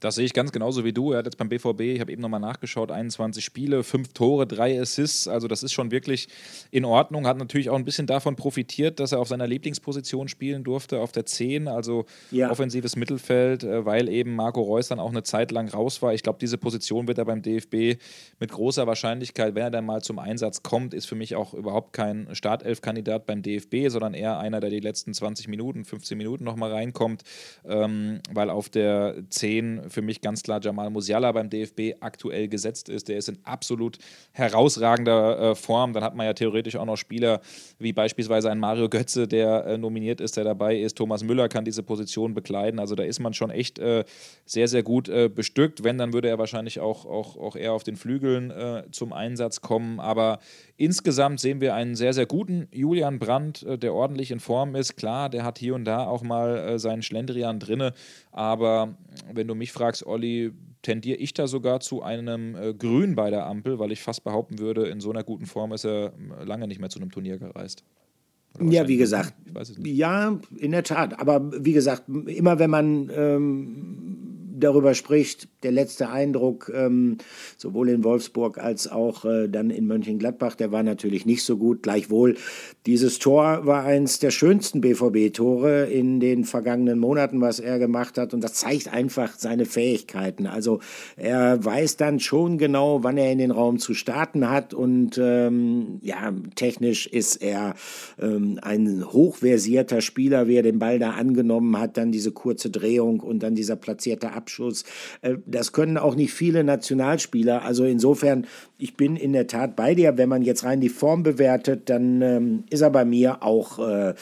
[0.00, 1.12] Das sehe ich ganz genauso wie du.
[1.12, 4.80] Er hat jetzt beim BVB, ich habe eben nochmal nachgeschaut, 21 Spiele, 5 Tore, 3
[4.80, 5.26] Assists.
[5.26, 6.28] Also das ist schon wirklich
[6.70, 7.26] in Ordnung.
[7.26, 11.12] Hat natürlich auch ein bisschen davon profitiert, dass er auf seiner Lieblingsposition spielen durfte, auf
[11.12, 12.50] der 10, also ja.
[12.50, 16.14] offensives Mittelfeld, äh, weil eben Marco Reus dann auch eine Zeit lang raus war.
[16.14, 18.00] Ich glaube, diese Position wird er beim DFB
[18.38, 21.92] mit großer Wahrscheinlichkeit, wenn er dann mal zum Einsatz kommt, ist für mich auch überhaupt
[21.92, 26.72] kein Startelf-Kandidat beim DFB, sondern eher einer, der die letzten 20 Minuten, 15 Minuten nochmal
[26.72, 27.22] reinkommt,
[27.66, 32.88] ähm, weil auf der 10 für mich ganz klar Jamal Musiala beim DFB aktuell gesetzt
[32.88, 33.08] ist.
[33.08, 33.98] Der ist in absolut
[34.32, 35.92] herausragender äh, Form.
[35.92, 37.40] Dann hat man ja theoretisch auch noch Spieler
[37.78, 40.96] wie beispielsweise ein Mario Götze, der äh, nominiert ist, der dabei ist.
[40.96, 42.80] Thomas Müller kann diese Position bekleiden.
[42.80, 44.04] Also da ist man schon echt äh,
[44.44, 45.84] sehr, sehr gut äh, bestückt.
[45.84, 49.60] Wenn, dann würde er wahrscheinlich auch, auch, auch eher auf den Flügeln äh, zum Einsatz
[49.60, 50.00] kommen.
[50.00, 50.40] Aber
[50.78, 54.96] insgesamt sehen wir einen sehr, sehr guten Julian Brandt, äh, der ordentlich in Form ist.
[54.96, 57.92] Klar, der hat hier und da auch mal seinen Schlendrian drinne.
[58.32, 58.96] Aber
[59.34, 60.52] wenn du mich fragst, Olli,
[60.82, 64.58] tendiere ich da sogar zu einem äh, Grün bei der Ampel, weil ich fast behaupten
[64.58, 67.38] würde, in so einer guten Form ist er äh, lange nicht mehr zu einem Turnier
[67.38, 67.84] gereist.
[68.60, 69.34] Ja, wie gesagt,
[69.84, 71.20] ja, in der Tat.
[71.20, 74.27] Aber wie gesagt, immer wenn man ähm,
[74.58, 77.18] darüber spricht, der letzte Eindruck, ähm,
[77.56, 81.82] sowohl in Wolfsburg als auch äh, dann in Mönchengladbach, der war natürlich nicht so gut.
[81.82, 82.36] Gleichwohl,
[82.88, 88.32] dieses Tor war eins der schönsten BVB-Tore in den vergangenen Monaten, was er gemacht hat.
[88.32, 90.46] Und das zeigt einfach seine Fähigkeiten.
[90.46, 90.80] Also
[91.18, 94.72] er weiß dann schon genau, wann er in den Raum zu starten hat.
[94.72, 97.74] Und ähm, ja, technisch ist er
[98.18, 101.98] ähm, ein hochversierter Spieler, wie er den Ball da angenommen hat.
[101.98, 104.84] Dann diese kurze Drehung und dann dieser platzierte Abschluss.
[105.20, 107.66] Äh, das können auch nicht viele Nationalspieler.
[107.66, 108.46] Also insofern,
[108.78, 110.16] ich bin in der Tat bei dir.
[110.16, 114.14] Wenn man jetzt rein die Form bewertet, dann ähm, ist er bei mir auch äh,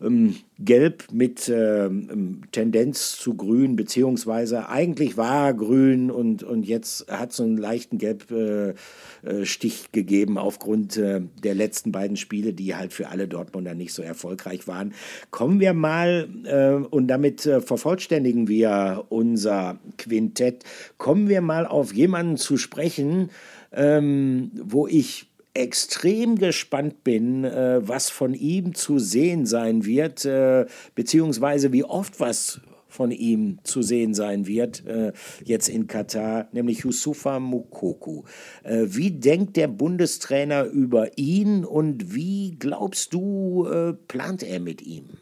[0.00, 7.10] ähm, gelb mit ähm, Tendenz zu grün, beziehungsweise eigentlich war er grün und, und jetzt
[7.10, 8.74] hat so einen leichten Gelbstich
[9.22, 13.92] äh, äh gegeben aufgrund äh, der letzten beiden Spiele, die halt für alle Dortmunder nicht
[13.92, 14.94] so erfolgreich waren.
[15.30, 20.64] Kommen wir mal, äh, und damit äh, vervollständigen wir unser Quintett,
[20.96, 23.30] kommen wir mal auf jemanden zu sprechen,
[23.72, 25.27] ähm, wo ich
[25.58, 32.20] extrem gespannt bin, äh, was von ihm zu sehen sein wird, äh, beziehungsweise wie oft
[32.20, 35.12] was von ihm zu sehen sein wird, äh,
[35.44, 38.22] jetzt in Katar, nämlich Yusufa Mukoku.
[38.64, 44.80] Äh, wie denkt der Bundestrainer über ihn und wie glaubst du, äh, plant er mit
[44.82, 45.18] ihm?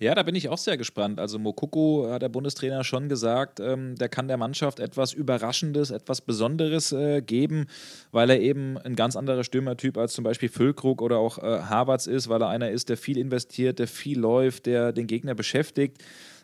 [0.00, 1.18] Ja, da bin ich auch sehr gespannt.
[1.18, 6.20] Also Mokoko hat der Bundestrainer schon gesagt, ähm, der kann der Mannschaft etwas Überraschendes, etwas
[6.20, 7.66] Besonderes äh, geben,
[8.12, 12.06] weil er eben ein ganz anderer Stürmertyp als zum Beispiel Füllkrug oder auch äh, Havertz
[12.06, 15.98] ist, weil er einer ist, der viel investiert, der viel läuft, der den Gegner beschäftigt.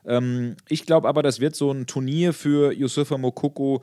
[0.04, 3.82] Ähm, ich glaube aber, das wird so ein Turnier für Yusufa Mokoko,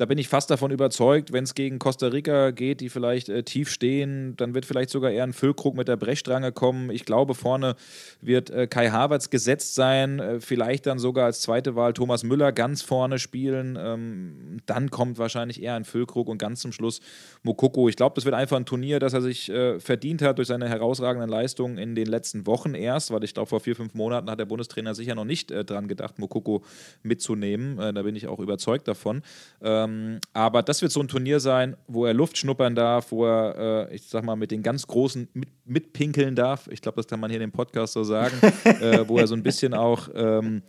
[0.00, 3.42] da bin ich fast davon überzeugt, wenn es gegen Costa Rica geht, die vielleicht äh,
[3.42, 6.88] tief stehen, dann wird vielleicht sogar eher ein Füllkrug mit der Brechstrange kommen.
[6.88, 7.76] Ich glaube, vorne
[8.22, 12.50] wird äh, Kai Havertz gesetzt sein, äh, vielleicht dann sogar als zweite Wahl Thomas Müller
[12.50, 13.76] ganz vorne spielen.
[13.78, 17.00] Ähm, dann kommt wahrscheinlich eher ein Füllkrug und ganz zum Schluss
[17.42, 17.90] Mokoko.
[17.90, 20.70] Ich glaube, das wird einfach ein Turnier, das er sich äh, verdient hat durch seine
[20.70, 24.38] herausragenden Leistungen in den letzten Wochen erst, weil ich glaube, vor vier, fünf Monaten hat
[24.38, 26.62] der Bundestrainer sicher noch nicht äh, dran gedacht, Mokoko
[27.02, 27.78] mitzunehmen.
[27.78, 29.22] Äh, da bin ich auch überzeugt davon.
[29.60, 33.26] Ähm, ähm, aber das wird so ein Turnier sein, wo er Luft schnuppern darf, wo
[33.26, 36.68] er, äh, ich sag mal, mit den ganz Großen mit, mitpinkeln darf.
[36.70, 39.34] Ich glaube, das kann man hier in dem Podcast so sagen, äh, wo er so
[39.34, 40.08] ein bisschen auch.
[40.14, 40.62] Ähm,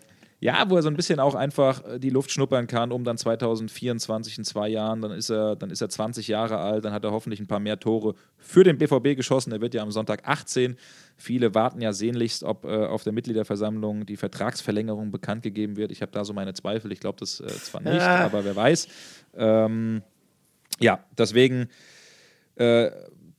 [0.43, 3.15] ja, wo er so ein bisschen auch einfach äh, die Luft schnuppern kann, um dann
[3.15, 7.03] 2024 in zwei Jahren, dann ist er, dann ist er 20 Jahre alt, dann hat
[7.05, 9.51] er hoffentlich ein paar mehr Tore für den BVB geschossen.
[9.51, 10.77] Er wird ja am Sonntag 18.
[11.15, 15.91] Viele warten ja sehnlichst, ob äh, auf der Mitgliederversammlung die Vertragsverlängerung bekannt gegeben wird.
[15.91, 16.91] Ich habe da so meine Zweifel.
[16.91, 18.25] Ich glaube das äh, zwar nicht, ah.
[18.25, 18.87] aber wer weiß.
[19.35, 20.01] Ähm,
[20.79, 21.69] ja, deswegen.
[22.55, 22.89] Äh,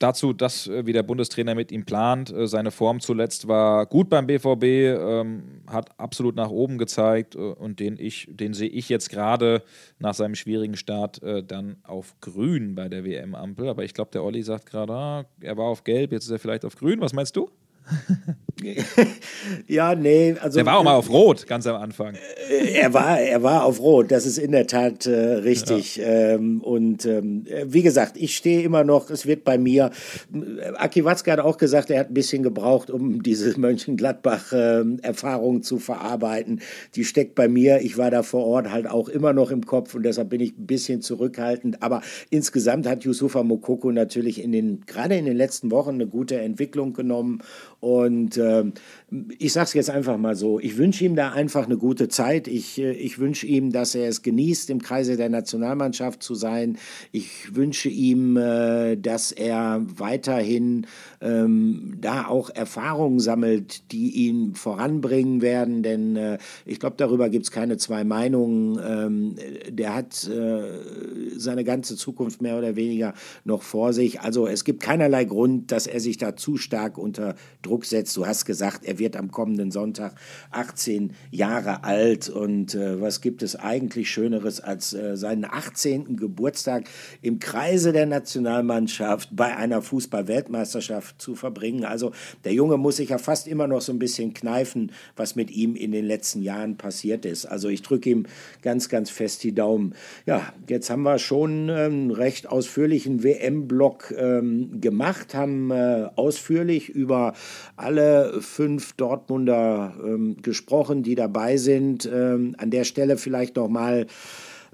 [0.02, 2.30] dazu, dass äh, wie der Bundestrainer mit ihm plant.
[2.30, 7.38] Äh, seine Form zuletzt war gut beim BVB, ähm, hat absolut nach oben gezeigt äh,
[7.38, 7.98] und den
[8.28, 9.62] den sehe ich jetzt gerade
[9.98, 13.68] nach seinem schwierigen Start äh, dann auf Grün bei der WM-Ampel.
[13.68, 16.38] Aber ich glaube, der Olli sagt gerade, ah, er war auf Gelb, jetzt ist er
[16.38, 17.00] vielleicht auf Grün.
[17.00, 17.50] Was meinst du?
[19.66, 20.56] ja, nee, also.
[20.56, 22.14] Der war auch mal auf Rot, ganz am Anfang.
[22.48, 25.96] Äh, er war, er war auf Rot, das ist in der Tat äh, richtig.
[25.96, 26.34] Ja.
[26.34, 29.90] Ähm, und ähm, wie gesagt, ich stehe immer noch, es wird bei mir.
[30.76, 35.78] Aki Watzke hat auch gesagt, er hat ein bisschen gebraucht, um diese Mönchengladbach-Erfahrung äh, zu
[35.78, 36.60] verarbeiten.
[36.94, 37.80] Die steckt bei mir.
[37.80, 40.58] Ich war da vor Ort halt auch immer noch im Kopf und deshalb bin ich
[40.58, 41.82] ein bisschen zurückhaltend.
[41.82, 46.38] Aber insgesamt hat Yusufa Mokoko natürlich in den, gerade in den letzten Wochen eine gute
[46.38, 47.42] Entwicklung genommen
[47.82, 48.64] und äh,
[49.38, 52.48] ich sage es jetzt einfach mal so, ich wünsche ihm da einfach eine gute Zeit.
[52.48, 56.78] Ich, äh, ich wünsche ihm, dass er es genießt, im Kreise der Nationalmannschaft zu sein.
[57.10, 60.86] Ich wünsche ihm, äh, dass er weiterhin
[61.20, 65.82] ähm, da auch Erfahrungen sammelt, die ihn voranbringen werden.
[65.82, 68.80] Denn äh, ich glaube, darüber gibt es keine zwei Meinungen.
[68.82, 69.36] Ähm,
[69.68, 70.62] der hat äh,
[71.36, 73.12] seine ganze Zukunft mehr oder weniger
[73.44, 74.20] noch vor sich.
[74.20, 78.16] Also es gibt keinerlei Grund, dass er sich da zu stark unter Druck setzt.
[78.16, 80.14] Du hast gesagt, er wird am kommenden Sonntag
[80.52, 82.28] 18 Jahre alt.
[82.28, 86.16] Und äh, was gibt es eigentlich Schöneres, als äh, seinen 18.
[86.16, 86.84] Geburtstag
[87.20, 91.84] im Kreise der Nationalmannschaft bei einer Fußball-Weltmeisterschaft zu verbringen?
[91.84, 92.12] Also
[92.44, 95.74] der Junge muss sich ja fast immer noch so ein bisschen kneifen, was mit ihm
[95.74, 97.44] in den letzten Jahren passiert ist.
[97.46, 98.26] Also ich drücke ihm
[98.62, 99.94] ganz, ganz fest die Daumen.
[100.26, 106.88] Ja, jetzt haben wir schon einen ähm, recht ausführlichen WM-Block ähm, gemacht, haben äh, ausführlich
[106.88, 107.34] über
[107.76, 112.08] alle fünf Dortmunder ähm, gesprochen, die dabei sind.
[112.12, 114.06] Ähm, an der Stelle vielleicht noch mal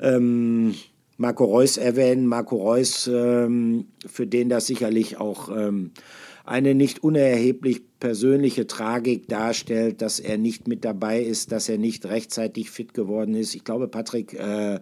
[0.01, 0.75] ähm,
[1.17, 2.27] Marco Reus erwähnen.
[2.27, 5.93] Marco Reus, ähm, für den das sicherlich auch ähm,
[6.49, 12.07] eine nicht unerheblich persönliche Tragik darstellt, dass er nicht mit dabei ist, dass er nicht
[12.07, 13.55] rechtzeitig fit geworden ist.
[13.55, 14.81] Ich glaube, Patrick, äh,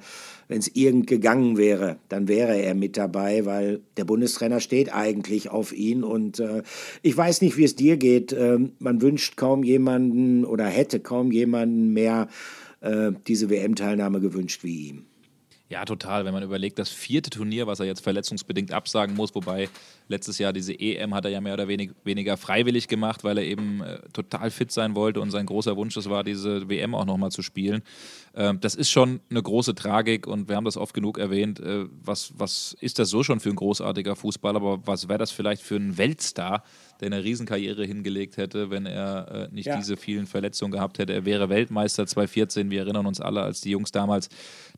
[0.49, 5.51] wenn es irgend gegangen wäre, dann wäre er mit dabei, weil der Bundestrainer steht eigentlich
[5.51, 6.05] auf ihn.
[6.05, 6.63] Und äh,
[7.03, 8.33] ich weiß nicht, wie es dir geht.
[8.33, 12.29] Äh, man wünscht kaum jemanden oder hätte kaum jemanden mehr
[12.81, 15.07] äh, diese WM-Teilnahme gewünscht wie ihm.
[15.69, 16.25] Ja, total.
[16.25, 19.69] Wenn man überlegt, das vierte Turnier, was er jetzt verletzungsbedingt absagen muss, wobei
[20.07, 23.45] letztes Jahr diese EM hat er ja mehr oder wenig, weniger freiwillig gemacht, weil er
[23.45, 27.05] eben äh, total fit sein wollte und sein großer Wunsch das war, diese WM auch
[27.05, 27.83] nochmal zu spielen.
[28.37, 31.59] Ähm, das ist schon eine große Tragik und wir haben das oft genug erwähnt.
[31.59, 35.33] Äh, was, was ist das so schon für ein großartiger Fußballer, aber was wäre das
[35.33, 36.63] vielleicht für ein Weltstar?
[37.01, 39.77] der eine Riesenkarriere hingelegt hätte, wenn er äh, nicht ja.
[39.77, 41.13] diese vielen Verletzungen gehabt hätte.
[41.13, 42.71] Er wäre Weltmeister 2014.
[42.71, 44.29] Wir erinnern uns alle, als die Jungs damals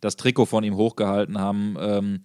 [0.01, 1.77] das Trikot von ihm hochgehalten haben.
[1.81, 2.21] Ähm,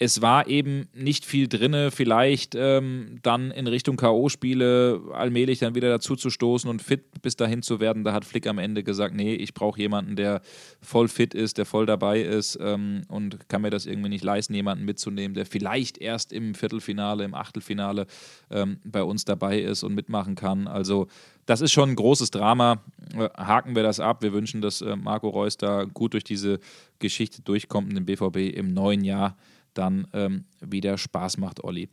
[0.00, 5.88] es war eben nicht viel drinne, vielleicht ähm, dann in Richtung K.O.-Spiele allmählich dann wieder
[5.88, 8.04] dazu zu stoßen und fit bis dahin zu werden.
[8.04, 10.40] Da hat Flick am Ende gesagt, nee, ich brauche jemanden, der
[10.80, 14.54] voll fit ist, der voll dabei ist ähm, und kann mir das irgendwie nicht leisten,
[14.54, 18.06] jemanden mitzunehmen, der vielleicht erst im Viertelfinale, im Achtelfinale
[18.50, 20.68] ähm, bei uns dabei ist und mitmachen kann.
[20.68, 21.08] Also
[21.44, 22.84] das ist schon ein großes Drama.
[23.14, 24.22] Äh, haken wir das ab.
[24.22, 26.60] Wir wünschen, dass äh, Marco Reus da gut durch diese
[27.00, 29.36] Geschichte durchkommt und den BVB im neuen Jahr
[29.78, 31.88] dann ähm, wieder Spaß macht, Olli.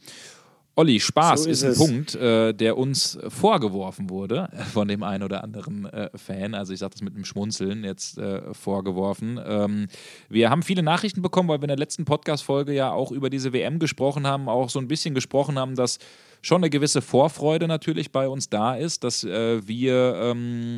[0.77, 5.23] Olli, Spaß so ist, ist, ein Punkt, äh, der uns vorgeworfen wurde von dem einen
[5.23, 6.53] oder anderen äh, Fan.
[6.53, 9.39] Also ich sage das mit einem Schmunzeln jetzt äh, vorgeworfen.
[9.45, 9.87] Ähm,
[10.27, 13.53] wir haben viele Nachrichten bekommen, weil wir in der letzten Podcast-Folge ja auch über diese
[13.53, 15.97] WM gesprochen haben, auch so ein bisschen gesprochen haben, dass
[16.41, 20.77] schon eine gewisse Vorfreude natürlich bei uns da ist, dass äh, wir ähm,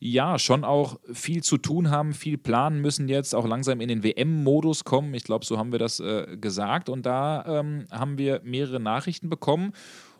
[0.00, 4.04] ja, schon auch viel zu tun haben, viel planen müssen jetzt, auch langsam in den
[4.04, 5.12] WM-Modus kommen.
[5.14, 6.88] Ich glaube, so haben wir das äh, gesagt.
[6.88, 9.72] Und da ähm, haben wir mehrere Nachrichten bekommen.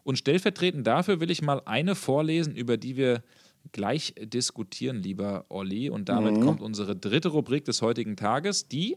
[0.02, 3.22] Und stellvertretend dafür will ich mal eine vorlesen, über die wir
[3.70, 5.90] gleich diskutieren, lieber Olli.
[5.90, 6.40] Und damit mhm.
[6.44, 8.96] kommt unsere dritte Rubrik des heutigen Tages, die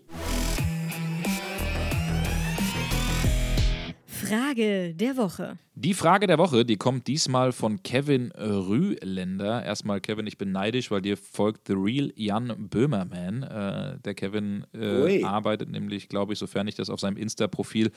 [4.31, 5.57] Frage der Woche.
[5.75, 9.61] Die Frage der Woche, die kommt diesmal von Kevin Rühländer.
[9.61, 13.43] Erstmal, Kevin, ich bin neidisch, weil dir folgt The Real Jan Böhmerman.
[13.43, 17.91] Äh, der Kevin äh, arbeitet nämlich, glaube ich, sofern ich das auf seinem Insta-Profil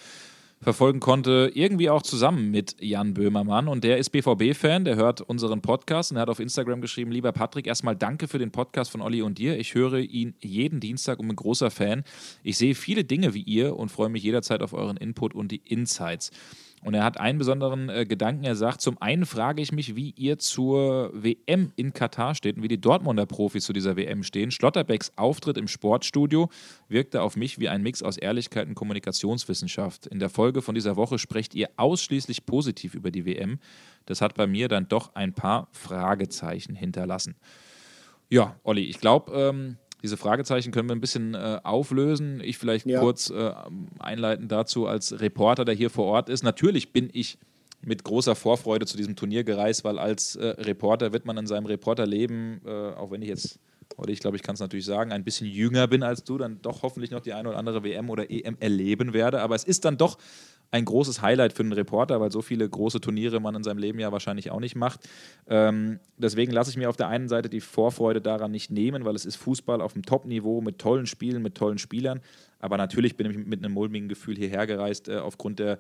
[0.65, 3.69] verfolgen konnte, irgendwie auch zusammen mit Jan Böhmermann.
[3.69, 7.33] Und der ist BVB-Fan, der hört unseren Podcast und er hat auf Instagram geschrieben: Lieber
[7.33, 9.59] Patrick, erstmal danke für den Podcast von Olli und dir.
[9.59, 12.03] Ich höre ihn jeden Dienstag und bin großer Fan.
[12.43, 15.61] Ich sehe viele Dinge wie ihr und freue mich jederzeit auf euren Input und die
[15.65, 16.31] Insights.
[16.85, 18.45] Und er hat einen besonderen äh, Gedanken.
[18.45, 22.63] Er sagt: Zum einen frage ich mich, wie ihr zur WM in Katar steht und
[22.63, 24.51] wie die Dortmunder Profis zu dieser WM stehen.
[24.51, 26.51] Schlotterbecks Auftritt im Sportstudio
[26.89, 30.07] wirkte auf mich wie ein Mix aus Ehrlichkeit und Kommunikationswissenschaft.
[30.07, 33.61] In der Folge von dieser Woche sprecht ihr ausschließlich positiv über die WM.
[34.05, 37.35] Das hat bei mir dann doch ein paar Fragezeichen hinterlassen.
[38.29, 42.43] Ja, Olli, ich glaube, ähm, diese Fragezeichen können wir ein bisschen äh, auflösen.
[42.45, 43.01] Ich vielleicht ja.
[43.01, 43.53] kurz äh,
[43.99, 46.43] einleiten dazu als Reporter, der hier vor Ort ist.
[46.43, 47.39] Natürlich bin ich
[47.81, 51.65] mit großer Vorfreude zu diesem Turnier gereist, weil als äh, Reporter wird man in seinem
[51.65, 53.59] Reporterleben, äh, auch wenn ich jetzt,
[53.97, 56.61] oder ich glaube, ich kann es natürlich sagen, ein bisschen jünger bin als du, dann
[56.63, 59.41] doch hoffentlich noch die eine oder andere WM oder EM erleben werde.
[59.41, 60.19] Aber es ist dann doch
[60.71, 64.01] ein großes Highlight für einen Reporter, weil so viele große Turniere man in seinem Leben
[64.01, 65.09] ja wahrscheinlich auch nicht macht.
[65.47, 69.15] Ähm, deswegen lasse ich mir auf der einen Seite die Vorfreude daran nicht nehmen, weil
[69.15, 72.21] es ist Fußball auf dem Top-Niveau mit tollen Spielen, mit tollen Spielern.
[72.59, 75.79] Aber natürlich bin ich mit einem mulmigen Gefühl hierher gereist äh, aufgrund der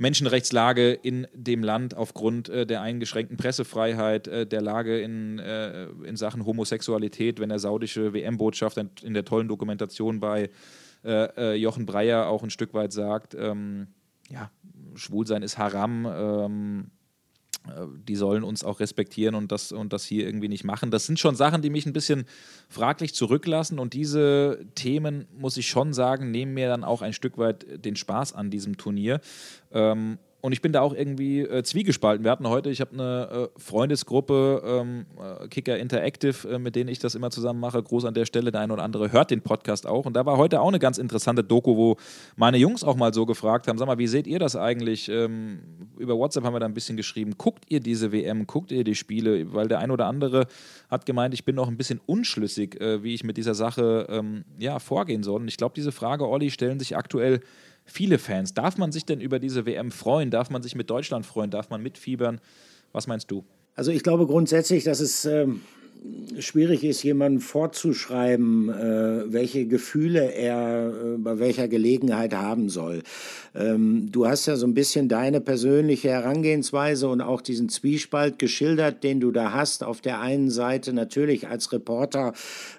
[0.00, 6.16] Menschenrechtslage in dem Land aufgrund äh, der eingeschränkten Pressefreiheit, äh, der Lage in, äh, in
[6.16, 10.48] Sachen Homosexualität, wenn der saudische WM-Botschafter in der tollen Dokumentation bei
[11.04, 13.88] äh, äh, Jochen Breyer auch ein Stück weit sagt, ähm,
[14.30, 14.50] ja,
[14.94, 16.06] Schwulsein ist Haram.
[16.06, 16.99] Ähm, äh,
[18.08, 20.90] die sollen uns auch respektieren und das, und das hier irgendwie nicht machen.
[20.90, 22.24] Das sind schon Sachen, die mich ein bisschen
[22.68, 27.38] fraglich zurücklassen und diese Themen, muss ich schon sagen, nehmen mir dann auch ein Stück
[27.38, 29.20] weit den Spaß an diesem Turnier.
[29.72, 32.24] Ähm, und ich bin da auch irgendwie äh, zwiegespalten.
[32.24, 36.88] Wir hatten heute, ich habe eine äh, Freundesgruppe, ähm, äh, Kicker Interactive, äh, mit denen
[36.88, 37.82] ich das immer zusammen mache.
[37.82, 40.06] Groß an der Stelle, der eine oder andere hört den Podcast auch.
[40.06, 41.96] Und da war heute auch eine ganz interessante Doku, wo
[42.36, 45.08] meine Jungs auch mal so gefragt haben: Sag mal, wie seht ihr das eigentlich?
[45.08, 45.60] Ähm,
[45.98, 47.34] über WhatsApp haben wir da ein bisschen geschrieben.
[47.36, 48.46] Guckt ihr diese WM?
[48.46, 49.52] Guckt ihr die Spiele?
[49.52, 50.46] Weil der eine oder andere
[50.90, 54.44] hat gemeint, ich bin noch ein bisschen unschlüssig, äh, wie ich mit dieser Sache ähm,
[54.58, 55.40] ja, vorgehen soll.
[55.42, 57.40] Und ich glaube, diese Frage, Olli, stellen sich aktuell
[57.90, 58.54] viele Fans.
[58.54, 60.30] Darf man sich denn über diese WM freuen?
[60.30, 61.50] Darf man sich mit Deutschland freuen?
[61.50, 62.40] Darf man mitfiebern?
[62.92, 63.44] Was meinst du?
[63.74, 65.62] Also ich glaube grundsätzlich, dass es ähm,
[66.38, 73.02] schwierig ist, jemandem vorzuschreiben, äh, welche Gefühle er äh, bei welcher Gelegenheit haben soll.
[73.54, 79.02] Ähm, du hast ja so ein bisschen deine persönliche Herangehensweise und auch diesen Zwiespalt geschildert,
[79.02, 79.84] den du da hast.
[79.84, 82.32] Auf der einen Seite natürlich als Reporter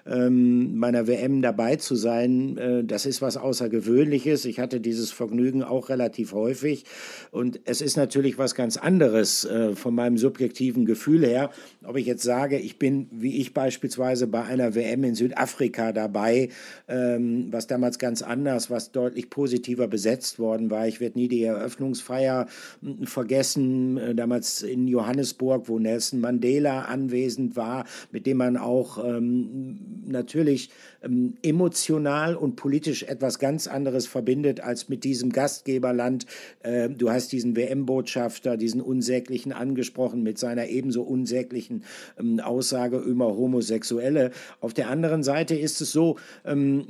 [0.06, 4.44] ähm, meiner WM dabei zu sein, äh, das ist was Außergewöhnliches.
[4.46, 6.84] Ich hatte dieses Vergnügen auch relativ häufig
[7.30, 11.50] und es ist natürlich was ganz anderes äh, von meinem subjektiven Gefühl her,
[11.84, 16.48] ob ich jetzt sage, ich bin wie ich beispielsweise bei einer WM in Südafrika dabei,
[16.88, 20.88] ähm, was damals ganz anders, was deutlich positiver besetzt worden war.
[20.88, 22.46] Ich werde nie die Eröffnungsfeier
[22.80, 29.04] hm, vergessen, äh, damals in Johannesburg, wo Nelson Mandela anwesend war, mit dem man auch
[29.04, 30.70] ähm, natürlich
[31.02, 36.26] ähm, emotional und politisch etwas ganz anderes verbindet als mit diesem Gastgeberland.
[36.62, 41.84] Äh, du hast diesen WM-Botschafter, diesen unsäglichen angesprochen mit seiner ebenso unsäglichen
[42.18, 44.30] ähm, Aussage über Homosexuelle.
[44.60, 46.86] Auf der anderen Seite ist es so, ähm,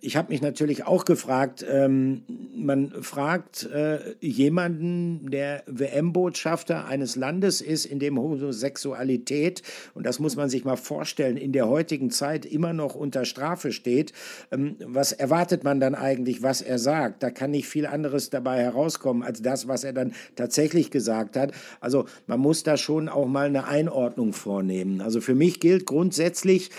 [0.00, 2.22] ich habe mich natürlich auch gefragt, ähm,
[2.56, 9.62] man fragt äh, jemanden, der WM-Botschafter eines Landes ist, in dem Homosexualität,
[9.94, 13.72] und das muss man sich mal vorstellen, in der heutigen Zeit immer noch unter Strafe
[13.72, 14.12] steht,
[14.50, 17.22] ähm, was erwartet man dann eigentlich, was er sagt?
[17.22, 21.52] Da kann nicht viel anderes dabei herauskommen als das, was er dann tatsächlich gesagt hat.
[21.80, 25.00] Also man muss da schon auch mal eine Einordnung vornehmen.
[25.00, 26.70] Also für mich gilt grundsätzlich,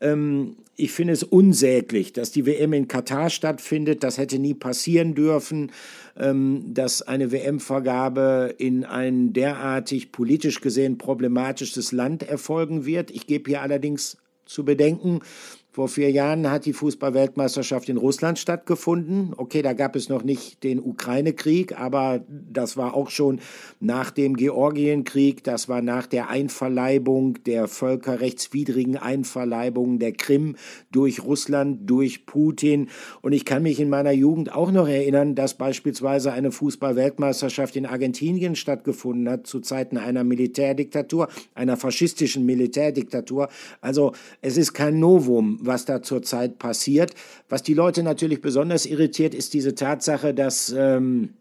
[0.00, 4.02] ähm, ich finde es unsäglich, dass die WM in Katar stattfindet.
[4.02, 5.70] Das hätte nie passieren dürfen,
[6.16, 13.12] ähm, dass eine WM-Vergabe in ein derartig politisch gesehen problematisches Land erfolgen wird.
[13.12, 14.16] Ich gebe hier allerdings
[14.46, 15.20] zu bedenken,
[15.74, 19.32] vor vier Jahren hat die Fußballweltmeisterschaft in Russland stattgefunden.
[19.36, 23.40] Okay, da gab es noch nicht den Ukraine-Krieg, aber das war auch schon
[23.80, 30.54] nach dem Georgienkrieg, das war nach der Einverleibung, der völkerrechtswidrigen Einverleibung der Krim
[30.92, 32.88] durch Russland, durch Putin.
[33.20, 37.86] Und ich kann mich in meiner Jugend auch noch erinnern, dass beispielsweise eine Fußballweltmeisterschaft in
[37.86, 43.48] Argentinien stattgefunden hat, zu Zeiten einer Militärdiktatur, einer faschistischen Militärdiktatur.
[43.80, 47.12] Also es ist kein Novum was da zurzeit passiert.
[47.48, 51.34] Was die Leute natürlich besonders irritiert, ist diese Tatsache, dass ähm,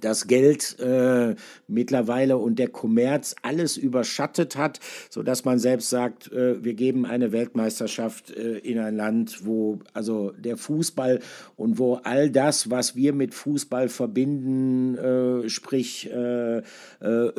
[0.00, 1.34] das Geld äh,
[1.68, 4.80] mittlerweile und der Kommerz alles überschattet hat,
[5.10, 9.78] so dass man selbst sagt, äh, wir geben eine Weltmeisterschaft äh, in ein Land, wo
[9.92, 11.20] also der Fußball
[11.56, 16.62] und wo all das, was wir mit Fußball verbinden, äh, sprich äh, äh,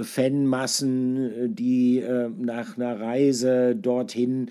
[0.03, 2.03] Fanmassen, die
[2.37, 4.49] nach einer Reise dorthin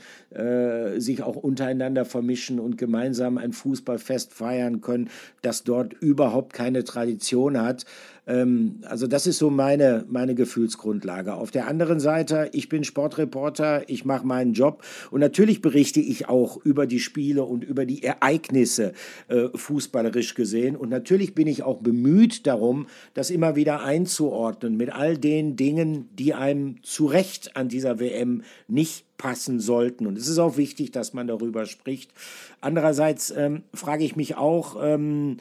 [0.96, 5.08] sich auch untereinander vermischen und gemeinsam ein Fußballfest feiern können,
[5.42, 7.84] das dort überhaupt keine Tradition hat
[8.26, 11.34] also das ist so meine, meine Gefühlsgrundlage.
[11.34, 14.82] Auf der anderen Seite, ich bin Sportreporter, ich mache meinen Job
[15.12, 18.94] und natürlich berichte ich auch über die Spiele und über die Ereignisse
[19.28, 20.74] äh, fußballerisch gesehen.
[20.74, 26.08] Und natürlich bin ich auch bemüht darum, das immer wieder einzuordnen mit all den Dingen,
[26.16, 30.04] die einem zu Recht an dieser WM nicht passen sollten.
[30.04, 32.12] Und es ist auch wichtig, dass man darüber spricht.
[32.60, 35.36] Andererseits ähm, frage ich mich auch, ähm,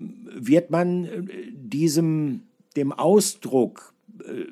[0.00, 1.22] wird man äh,
[1.52, 2.42] diesem,
[2.76, 3.94] dem Ausdruck,
[4.24, 4.44] äh,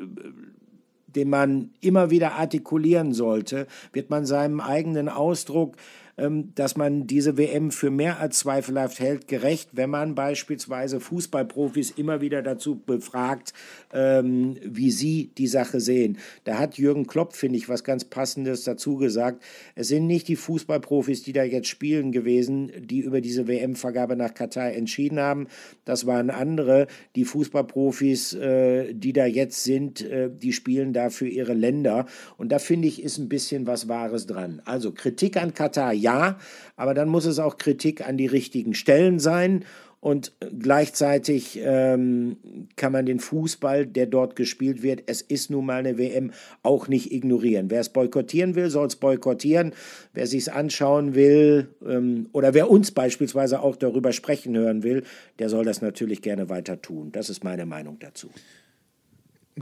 [1.07, 5.77] den man immer wieder artikulieren sollte, wird man seinem eigenen Ausdruck
[6.19, 12.21] dass man diese WM für mehr als zweifelhaft hält, gerecht, wenn man beispielsweise Fußballprofis immer
[12.21, 13.53] wieder dazu befragt,
[13.93, 16.19] ähm, wie sie die Sache sehen.
[16.43, 19.45] Da hat Jürgen Klopp, finde ich, was ganz Passendes dazu gesagt.
[19.77, 24.35] Es sind nicht die Fußballprofis, die da jetzt spielen gewesen, die über diese WM-Vergabe nach
[24.35, 25.47] Katar entschieden haben.
[25.85, 26.89] Das waren andere.
[27.15, 32.07] Die Fußballprofis, äh, die da jetzt sind, äh, die spielen da für ihre Länder.
[32.37, 34.63] Und da finde ich, ist ein bisschen was Wahres dran.
[34.65, 36.39] Also Kritik an Katar, ja ja,
[36.77, 39.65] aber dann muss es auch Kritik an die richtigen Stellen sein.
[40.01, 42.37] Und gleichzeitig ähm,
[42.77, 46.31] kann man den Fußball, der dort gespielt wird, es ist nun mal eine WM,
[46.63, 47.69] auch nicht ignorieren.
[47.69, 49.75] Wer es boykottieren will, soll es boykottieren.
[50.15, 55.03] Wer sich es anschauen will ähm, oder wer uns beispielsweise auch darüber sprechen hören will,
[55.41, 57.11] der soll das natürlich gerne weiter tun.
[57.11, 58.31] Das ist meine Meinung dazu.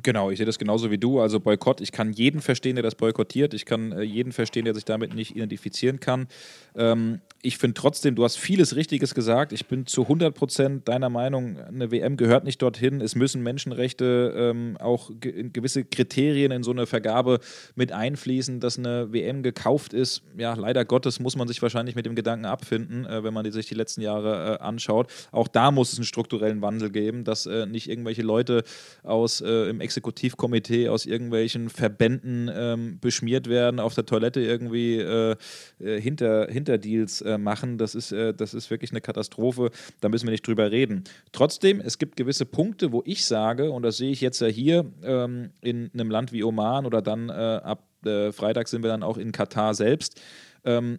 [0.02, 1.20] Genau, ich sehe das genauso wie du.
[1.20, 3.54] Also Boykott, ich kann jeden verstehen, der das boykottiert.
[3.54, 6.28] Ich kann äh, jeden verstehen, der sich damit nicht identifizieren kann.
[6.74, 9.52] Ähm, ich finde trotzdem, du hast vieles Richtiges gesagt.
[9.52, 13.00] Ich bin zu 100 Prozent deiner Meinung, eine WM gehört nicht dorthin.
[13.00, 17.38] Es müssen Menschenrechte ähm, auch ge gewisse Kriterien in so eine Vergabe
[17.74, 20.22] mit einfließen, dass eine WM gekauft ist.
[20.36, 23.52] Ja, leider Gottes muss man sich wahrscheinlich mit dem Gedanken abfinden, äh, wenn man die,
[23.52, 25.12] sich die letzten Jahre äh, anschaut.
[25.30, 28.64] Auch da muss es einen strukturellen Wandel geben, dass äh, nicht irgendwelche Leute
[29.04, 35.36] aus äh, im Exekutivkomitee aus irgendwelchen Verbänden ähm, beschmiert werden, auf der Toilette irgendwie äh,
[35.78, 37.78] äh, hinter, hinter Deals äh, machen.
[37.78, 39.70] Das ist, äh, das ist wirklich eine Katastrophe.
[40.00, 41.04] Da müssen wir nicht drüber reden.
[41.32, 44.84] Trotzdem, es gibt gewisse Punkte, wo ich sage, und das sehe ich jetzt ja hier
[45.02, 49.02] ähm, in einem Land wie Oman oder dann äh, ab äh, Freitag sind wir dann
[49.02, 50.20] auch in Katar selbst,
[50.64, 50.98] ähm,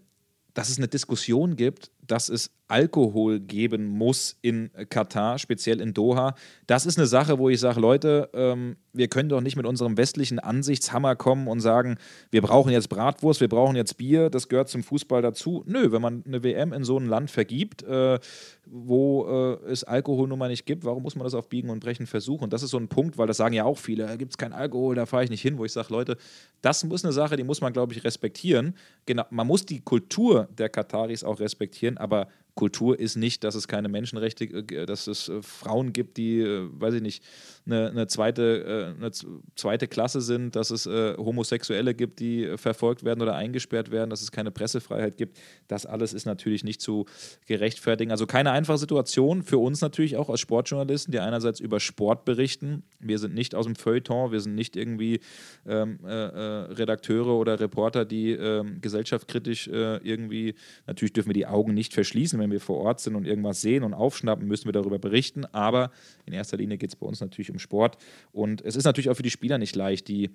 [0.53, 6.35] dass es eine Diskussion gibt, dass es Alkohol geben muss in Katar, speziell in Doha.
[6.65, 9.95] Das ist eine Sache, wo ich sage, Leute, ähm, wir können doch nicht mit unserem
[9.95, 11.97] westlichen Ansichtshammer kommen und sagen,
[12.29, 15.63] wir brauchen jetzt Bratwurst, wir brauchen jetzt Bier, das gehört zum Fußball dazu.
[15.65, 18.19] Nö, wenn man eine WM in so ein Land vergibt, äh,
[18.65, 21.79] wo äh, es Alkohol nun mal nicht gibt, warum muss man das auf Biegen und
[21.79, 22.49] Brechen versuchen?
[22.49, 24.53] Das ist so ein Punkt, weil das sagen ja auch viele, da gibt es keinen
[24.53, 26.17] Alkohol, da fahre ich nicht hin, wo ich sage, Leute,
[26.61, 28.75] das ist eine Sache, die muss man, glaube ich, respektieren.
[29.05, 32.27] Genau, man muss die Kultur der Kataris auch respektieren, aber
[32.57, 36.67] Kultur ist nicht, dass es keine Menschenrechte, äh, dass es äh, Frauen gibt, die, äh,
[36.73, 37.23] weiß ich nicht,
[37.65, 39.11] eine, eine zweite, eine
[39.55, 44.31] zweite Klasse sind, dass es Homosexuelle gibt, die verfolgt werden oder eingesperrt werden, dass es
[44.31, 45.37] keine Pressefreiheit gibt.
[45.67, 47.07] Das alles ist natürlich nicht zu
[47.45, 48.11] gerechtfertigen.
[48.11, 52.83] Also keine einfache Situation für uns natürlich auch als Sportjournalisten, die einerseits über Sport berichten.
[53.01, 55.19] Wir sind nicht aus dem Feuilleton, wir sind nicht irgendwie
[55.67, 60.55] ähm, äh, Redakteure oder Reporter, die ähm, gesellschaftskritisch äh, irgendwie,
[60.85, 63.83] natürlich dürfen wir die Augen nicht verschließen, wenn wir vor Ort sind und irgendwas sehen
[63.83, 65.45] und aufschnappen, müssen wir darüber berichten.
[65.45, 65.91] Aber
[66.25, 67.97] in erster Linie geht es bei uns natürlich um Sport.
[68.31, 70.31] Und es ist natürlich auch für die Spieler nicht leicht, die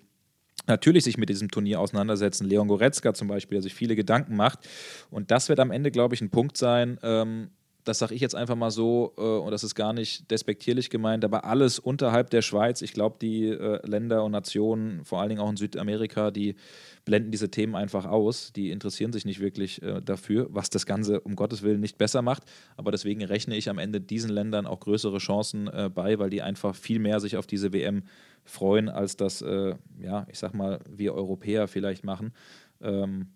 [0.67, 2.47] natürlich sich mit diesem Turnier auseinandersetzen.
[2.47, 4.61] Leon Goretzka zum Beispiel, der sich viele Gedanken macht.
[5.11, 7.51] Und das wird am Ende, glaube ich, ein Punkt sein, ähm,
[7.85, 11.25] das sage ich jetzt einfach mal so, äh, und das ist gar nicht despektierlich gemeint,
[11.25, 15.41] aber alles unterhalb der Schweiz, ich glaube, die äh, Länder und Nationen, vor allen Dingen
[15.41, 16.55] auch in Südamerika, die
[17.05, 18.53] blenden diese Themen einfach aus.
[18.53, 22.23] Die interessieren sich nicht wirklich äh, dafür, was das Ganze um Gottes Willen nicht besser
[22.23, 22.45] macht.
[22.77, 26.43] Aber deswegen rechne ich am Ende diesen Ländern auch größere Chancen äh, bei, weil die
[26.43, 28.05] einfach viel mehr sich auf diese WM
[28.45, 32.33] freuen, als das, äh, ja, ich sag mal, wir Europäer vielleicht machen.
[32.81, 33.29] Ähm,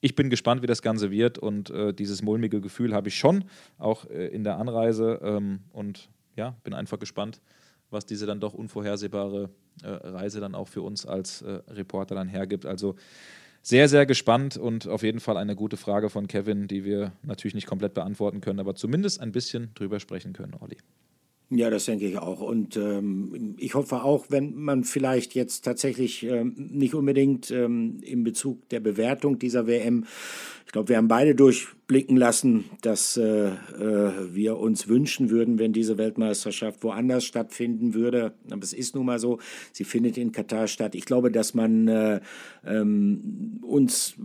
[0.00, 3.44] ich bin gespannt, wie das Ganze wird und äh, dieses mulmige Gefühl habe ich schon,
[3.78, 5.20] auch äh, in der Anreise.
[5.22, 7.40] Ähm, und ja, bin einfach gespannt,
[7.90, 9.50] was diese dann doch unvorhersehbare
[9.82, 12.66] äh, Reise dann auch für uns als äh, Reporter dann hergibt.
[12.66, 12.94] Also
[13.62, 17.54] sehr, sehr gespannt und auf jeden Fall eine gute Frage von Kevin, die wir natürlich
[17.54, 20.78] nicht komplett beantworten können, aber zumindest ein bisschen drüber sprechen können, Olli.
[21.50, 22.40] Ja, das denke ich auch.
[22.40, 28.22] Und ähm, ich hoffe auch, wenn man vielleicht jetzt tatsächlich ähm, nicht unbedingt ähm, in
[28.22, 30.04] Bezug der Bewertung dieser WM,
[30.66, 35.72] ich glaube, wir haben beide durchblicken lassen, dass äh, äh, wir uns wünschen würden, wenn
[35.72, 38.34] diese Weltmeisterschaft woanders stattfinden würde.
[38.50, 39.38] Aber es ist nun mal so,
[39.72, 40.94] sie findet in Katar statt.
[40.94, 42.20] Ich glaube, dass man äh,
[42.66, 44.16] ähm, uns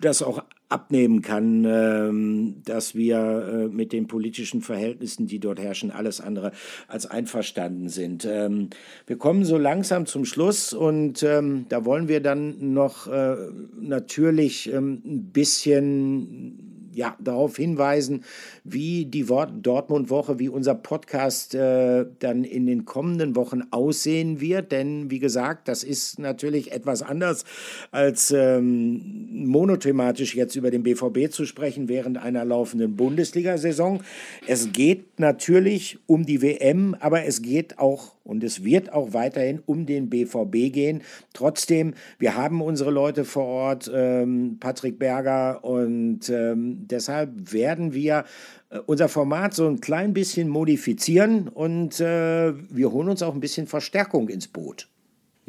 [0.00, 5.90] das auch abnehmen kann, ähm, dass wir äh, mit den politischen Verhältnissen, die dort herrschen,
[5.90, 6.52] alles andere
[6.88, 8.26] als einverstanden sind.
[8.30, 8.68] Ähm,
[9.06, 13.36] wir kommen so langsam zum Schluss und ähm, da wollen wir dann noch äh,
[13.80, 18.24] natürlich ein bisschen ja, darauf hinweisen,
[18.64, 24.72] wie die Dortmund-Woche, wie unser Podcast äh, dann in den kommenden Wochen aussehen wird.
[24.72, 27.44] Denn wie gesagt, das ist natürlich etwas anders
[27.92, 34.02] als ähm, monothematisch jetzt über den BVB zu sprechen während einer laufenden Bundesliga-Saison.
[34.48, 39.62] Es geht natürlich um die WM, aber es geht auch und es wird auch weiterhin
[39.64, 41.00] um den BVB gehen.
[41.32, 48.24] Trotzdem, wir haben unsere Leute vor Ort, ähm, Patrick Berger, und ähm, deshalb werden wir
[48.70, 53.40] äh, unser Format so ein klein bisschen modifizieren und äh, wir holen uns auch ein
[53.40, 54.88] bisschen Verstärkung ins Boot.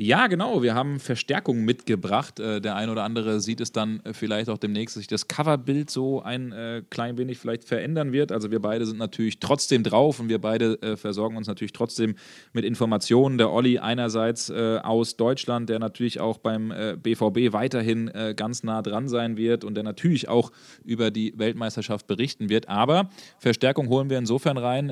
[0.02, 0.64] Ja, genau.
[0.64, 2.40] Wir haben Verstärkung mitgebracht.
[2.40, 5.28] Äh, der ein oder andere sieht es dann äh, vielleicht auch demnächst, dass sich das
[5.28, 8.32] Coverbild so ein äh, klein wenig vielleicht verändern wird.
[8.32, 12.16] Also wir beide sind natürlich trotzdem drauf und wir beide äh, versorgen uns natürlich trotzdem
[12.54, 13.38] mit Informationen.
[13.38, 16.74] Der Olli einerseits äh, aus Deutschland, der natürlich auch beim
[17.04, 20.52] BVB weiterhin ganz nah dran sein wird und der natürlich auch
[20.86, 22.70] über die Weltmeisterschaft berichten wird.
[22.70, 23.10] Aber
[23.40, 24.88] Verstärkung holen wir insofern rein,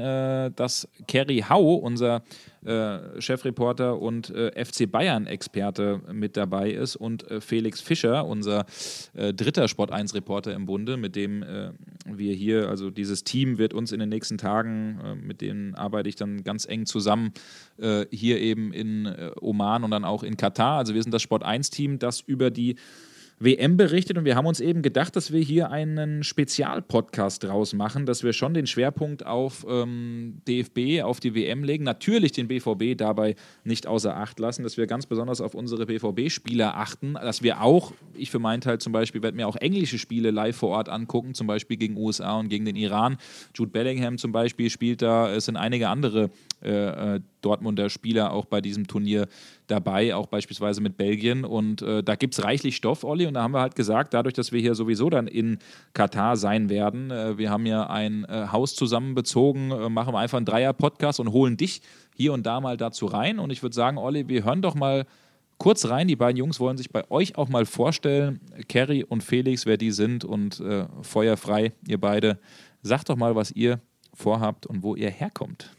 [0.56, 2.24] dass Kerry Hau, unser
[2.68, 8.66] äh, Chefreporter und äh, FC Bayern-Experte mit dabei ist und äh, Felix Fischer, unser
[9.14, 11.72] äh, dritter Sport 1-Reporter im Bunde, mit dem äh,
[12.06, 16.16] wir hier, also dieses Team wird uns in den nächsten Tagen, mit denen arbeite ich
[16.16, 17.34] dann ganz eng zusammen,
[18.12, 20.78] hier eben in Oman und dann auch in Katar.
[20.78, 22.78] Also wir sind das Sport 1-Team, das über die
[23.40, 28.08] WM berichtet und wir haben uns eben gedacht, dass wir hier einen Spezialpodcast draus machen,
[28.08, 32.98] dass wir schon den Schwerpunkt auf ähm, DFB, auf die WM legen, natürlich den BVB
[32.98, 37.62] dabei nicht außer Acht lassen, dass wir ganz besonders auf unsere BVB-Spieler achten, dass wir
[37.62, 40.90] auch, ich für meinen Teil zum Beispiel, werde mir auch englische Spiele live vor Ort
[40.90, 43.18] angucken, zum Beispiel gegen USA und gegen den Iran.
[43.54, 46.32] Jude Bellingham zum Beispiel spielt da, es sind einige andere
[46.64, 49.28] äh, äh, Dortmunder Spieler auch bei diesem Turnier
[49.68, 51.46] dabei, auch beispielsweise mit Belgien.
[51.46, 53.26] Und äh, da gibt es reichlich Stoff, Olli.
[53.26, 55.60] Und da haben wir halt gesagt, dadurch, dass wir hier sowieso dann in
[55.94, 60.36] Katar sein werden, äh, wir haben ja ein äh, Haus zusammenbezogen, äh, machen wir einfach
[60.36, 61.82] einen Dreier-Podcast und holen dich
[62.18, 63.40] hier und da mal dazu rein.
[63.40, 65.06] Und ich würde sagen, Olli, wir hören doch mal
[65.58, 66.10] kurz rein.
[66.10, 69.92] Die beiden Jungs wollen sich bei euch auch mal vorstellen, Kerry und Felix, wer die
[69.92, 70.62] sind und
[71.02, 72.38] feuerfrei, ihr beide.
[72.82, 73.80] Sagt doch mal, was ihr
[74.14, 75.77] vorhabt und wo ihr herkommt.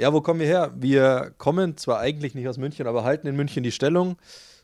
[0.00, 0.72] Ja, wo kommen wir her?
[0.78, 4.16] Wir kommen zwar eigentlich nicht aus München, aber halten in München die Stellung.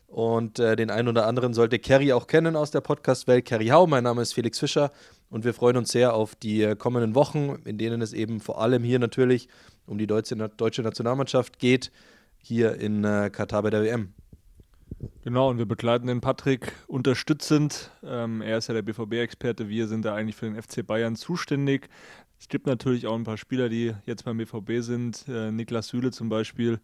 [0.07, 3.45] Und äh, den einen oder anderen sollte Kerry auch kennen aus der Podcast-Welt.
[3.45, 4.91] Kerry Hau, mein Name ist Felix Fischer
[5.29, 8.59] und wir freuen uns sehr auf die äh, kommenden Wochen, in denen es eben vor
[8.59, 9.47] allem hier natürlich
[9.85, 11.91] um die deutsche, deutsche Nationalmannschaft geht,
[12.39, 14.15] hier in äh, Katar bei der WM.
[15.23, 17.91] Genau, und wir begleiten den Patrick unterstützend.
[18.03, 21.89] Ähm, er ist ja der BVB-Experte, wir sind da eigentlich für den FC Bayern zuständig.
[22.39, 25.25] Es gibt natürlich auch ein paar Spieler, die jetzt beim BVB sind.
[25.27, 26.79] Äh, Niklas Süle zum Beispiel,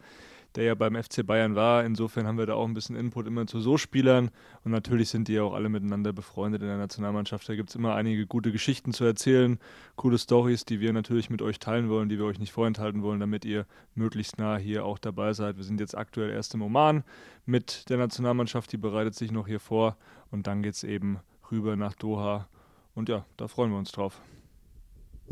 [0.55, 1.85] der ja beim FC Bayern war.
[1.85, 4.31] Insofern haben wir da auch ein bisschen Input immer zu so Spielern.
[4.63, 7.47] Und natürlich sind die ja auch alle miteinander befreundet in der Nationalmannschaft.
[7.47, 9.59] Da gibt es immer einige gute Geschichten zu erzählen,
[9.95, 13.19] coole Stories, die wir natürlich mit euch teilen wollen, die wir euch nicht vorenthalten wollen,
[13.19, 15.57] damit ihr möglichst nah hier auch dabei seid.
[15.57, 17.03] Wir sind jetzt aktuell erst im Oman
[17.45, 19.97] mit der Nationalmannschaft, die bereitet sich noch hier vor.
[20.31, 21.19] Und dann geht es eben
[21.51, 22.47] rüber nach Doha.
[22.95, 24.19] Und ja, da freuen wir uns drauf.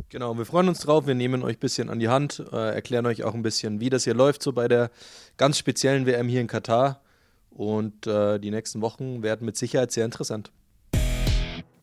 [0.10, 1.08] Genau, wir freuen uns drauf.
[1.08, 3.90] Wir nehmen euch ein bisschen an die Hand, äh, erklären euch auch ein bisschen, wie
[3.90, 4.92] das hier läuft, so bei der
[5.38, 7.02] ganz speziellen WM hier in Katar.
[7.50, 10.52] Und äh, die nächsten Wochen werden mit Sicherheit sehr interessant.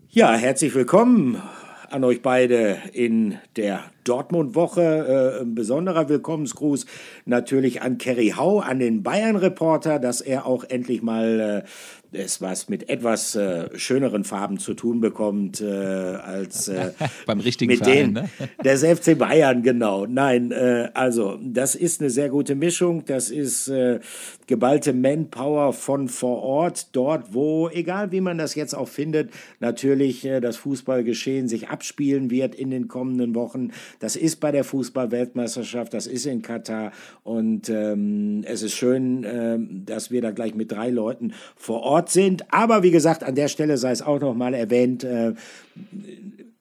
[0.08, 1.42] Ja, herzlich willkommen
[1.90, 4.82] an euch beide in der Dortmund-Woche.
[5.38, 6.86] Äh, ein besonderer Willkommensgruß
[7.24, 11.68] natürlich an Kerry Hau, an den Bayern-Reporter, dass er auch endlich mal äh,
[12.12, 16.92] es was mit etwas äh, schöneren Farben zu tun bekommt äh, als äh,
[17.26, 18.30] beim richtigen mit Verein, ne?
[18.64, 20.06] des FC Bayern genau.
[20.06, 23.04] Nein, äh, also das ist eine sehr gute Mischung.
[23.04, 24.00] Das ist äh,
[24.46, 29.30] geballte Manpower von vor Ort, dort, wo egal wie man das jetzt auch findet,
[29.60, 33.70] natürlich äh, das Fußballgeschehen sich abspielen wird in den kommenden Wochen.
[34.00, 40.10] Das ist bei der Fußball-Weltmeisterschaft, das ist in Katar und ähm, es ist schön, dass
[40.10, 42.44] wir da gleich mit drei Leuten vor Ort Ort sind.
[42.52, 45.32] Aber wie gesagt, an der Stelle sei es auch noch mal erwähnt, äh,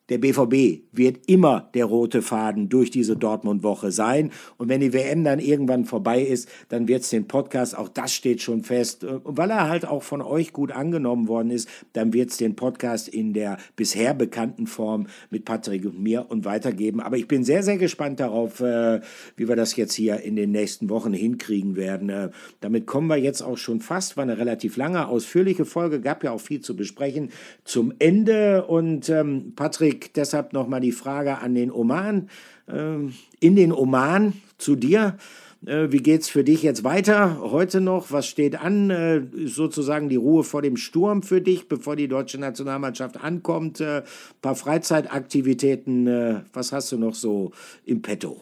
[0.10, 4.32] der BVB wird immer der rote Faden durch diese Dortmund-Woche sein.
[4.58, 8.14] Und wenn die WM dann irgendwann vorbei ist, dann wird es den Podcast, auch das
[8.14, 9.04] steht schon fest.
[9.04, 12.56] Und weil er halt auch von euch gut angenommen worden ist, dann wird es den
[12.56, 17.02] Podcast in der bisher bekannten Form mit Patrick und mir und weitergeben.
[17.02, 19.02] Aber ich bin sehr, sehr gespannt darauf, äh,
[19.36, 22.10] wie wir das jetzt hier in den nächsten Wochen hinkriegen werden.
[22.10, 22.30] Äh,
[22.62, 26.32] damit kommen wir jetzt auch schon fast, war eine relativ lange, ausführliche Folge, gab ja
[26.32, 27.30] auch viel zu besprechen,
[27.64, 28.66] zum Ende.
[28.66, 32.30] Und ähm, Patrick, Augenblick deshalb nochmal die Frage an den Oman.
[32.68, 35.18] Ähm, in den Oman zu dir.
[35.66, 37.40] Äh, wie geht es für dich jetzt weiter?
[37.42, 38.12] Heute noch?
[38.12, 38.90] Was steht an?
[38.90, 43.82] Äh, sozusagen die Ruhe vor dem Sturm für dich, bevor die deutsche Nationalmannschaft ankommt?
[43.82, 44.04] Ein äh,
[44.42, 46.44] paar Freizeitaktivitäten.
[46.54, 47.52] Was hast du noch so
[47.86, 48.40] im Petto?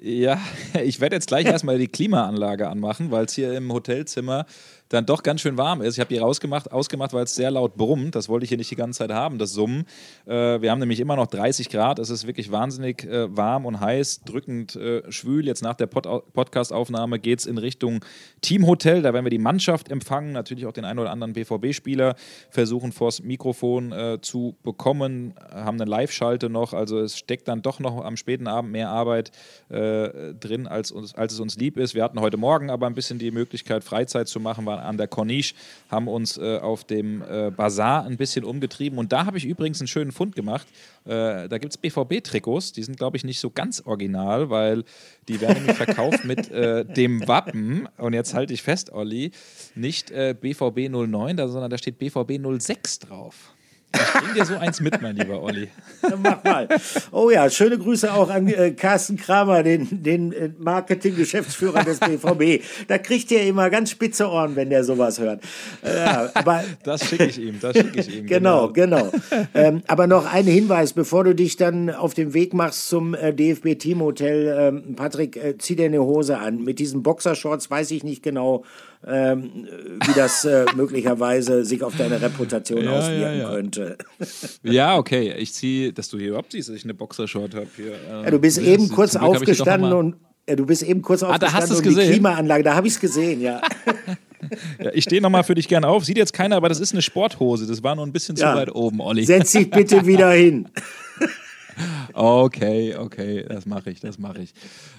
[0.00, 0.40] Ja,
[0.82, 4.46] ich werde jetzt gleich erstmal die Klimaanlage anmachen, weil es hier im Hotelzimmer
[4.90, 5.94] dann doch ganz schön warm ist.
[5.94, 8.16] Ich habe die rausgemacht, ausgemacht, weil es sehr laut brummt.
[8.16, 9.86] Das wollte ich hier nicht die ganze Zeit haben, das Summen.
[10.26, 12.00] Äh, wir haben nämlich immer noch 30 Grad.
[12.00, 15.46] Es ist wirklich wahnsinnig äh, warm und heiß, drückend äh, schwül.
[15.46, 18.04] Jetzt nach der Pod Podcast-Aufnahme geht es in Richtung
[18.40, 19.02] Teamhotel.
[19.02, 22.16] Da werden wir die Mannschaft empfangen, natürlich auch den einen oder anderen BVB-Spieler
[22.50, 25.34] versuchen vors Mikrofon äh, zu bekommen.
[25.52, 26.72] Haben eine Live-Schalte noch.
[26.72, 29.30] Also es steckt dann doch noch am späten Abend mehr Arbeit
[29.68, 31.94] äh, drin, als, uns, als es uns lieb ist.
[31.94, 35.08] Wir hatten heute Morgen aber ein bisschen die Möglichkeit, Freizeit zu machen, waren an der
[35.08, 35.54] Corniche,
[35.88, 38.98] haben uns äh, auf dem äh, Bazar ein bisschen umgetrieben.
[38.98, 40.66] Und da habe ich übrigens einen schönen Fund gemacht.
[41.04, 44.84] Äh, da gibt es BVB-Trikots, die sind, glaube ich, nicht so ganz original, weil
[45.28, 47.88] die werden nämlich verkauft mit äh, dem Wappen.
[47.98, 49.32] Und jetzt halte ich fest, Olli,
[49.74, 53.54] nicht BVB äh, 09, sondern da steht BVB 06 drauf.
[53.92, 55.68] Ich bring dir so eins mit, mein lieber Olli.
[56.22, 56.68] Mach mal.
[57.10, 62.64] Oh ja, schöne Grüße auch an äh, Carsten Kramer, den, den äh, Marketing-Geschäftsführer des BVB.
[62.86, 65.42] Da kriegt ihr immer ganz spitze Ohren, wenn der sowas hört.
[65.82, 68.26] Äh, aber, das schicke ich ihm, das schicke ich ihm.
[68.26, 69.10] Genau, genau.
[69.10, 69.46] genau.
[69.54, 73.32] Ähm, aber noch ein Hinweis, bevor du dich dann auf den Weg machst zum äh,
[73.32, 74.56] DFB-Teamhotel.
[74.58, 76.62] Ähm, Patrick, äh, zieh dir eine Hose an.
[76.62, 78.64] Mit diesen Boxershorts weiß ich nicht genau,
[79.06, 79.66] ähm,
[80.06, 83.48] wie das äh, möglicherweise sich auf deine Reputation ja, auswirken ja, ja.
[83.80, 84.04] Könnte.
[84.62, 85.34] ja, okay.
[85.38, 87.92] Ich ziehe, dass du hier überhaupt siehst, dass ich eine Boxershort habe hier.
[87.92, 90.16] Ähm, ja, du bist eben kurz aufgestanden und
[90.48, 92.06] ja, du bist eben kurz aufgestanden ah, da hast und gesehen?
[92.06, 93.60] die Klimaanlage, da habe ich es gesehen, ja.
[94.78, 96.04] ja ich stehe nochmal für dich gerne auf.
[96.04, 97.66] Sieht jetzt keiner, aber das ist eine Sporthose.
[97.66, 99.24] Das war nur ein bisschen zu weit oben, Olli.
[99.24, 100.68] Setz dich bitte wieder hin.
[102.12, 104.52] Okay, okay, das mache ich, das mache ich.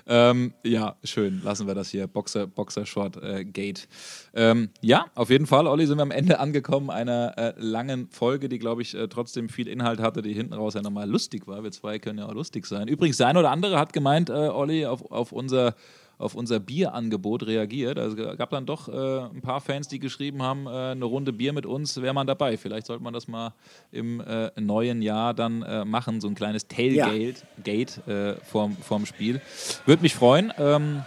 [0.08, 2.08] Ähm, ja, schön, lassen wir das hier.
[2.08, 3.88] Boxer, Boxer Short äh, Gate.
[4.34, 8.50] Ähm, ja, auf jeden Fall, Olli, sind wir am Ende angekommen einer äh, langen Folge,
[8.50, 11.64] die, glaube ich, äh, trotzdem viel Inhalt hatte, die hinten raus ja nochmal lustig war.
[11.64, 12.88] Wir zwei können ja auch lustig sein.
[12.88, 15.76] Übrigens, eine oder andere hat gemeint, äh, Olli, auf, auf unser
[16.22, 17.98] auf unser Bierangebot reagiert.
[17.98, 21.34] Also es gab dann doch äh, ein paar Fans, die geschrieben haben, äh, eine Runde
[21.34, 22.58] Bier mit uns, wäre man dabei.
[22.58, 23.54] Vielleicht sollte man das mal
[23.92, 27.64] im äh, neuen Jahr dann äh, machen, so ein kleines Tailgate ja.
[27.64, 29.42] Gate, äh, vorm, vorm Spiel.
[29.86, 30.54] Würde mich freuen.
[30.58, 31.04] Ähm,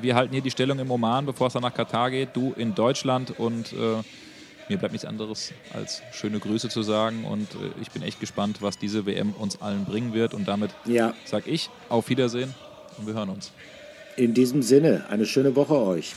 [0.00, 2.30] wir halten hier die Stellung im Oman, bevor es dann nach Katar geht.
[2.34, 4.02] Du in Deutschland und äh,
[4.68, 8.60] mir bleibt nichts anderes als schöne Grüße zu sagen und äh, ich bin echt gespannt,
[8.60, 11.14] was diese WM uns allen bringen wird und damit ja.
[11.24, 12.54] sage ich auf Wiedersehen
[12.98, 13.52] und wir hören uns.
[14.18, 16.12] In diesem Sinne, eine schöne Woche euch.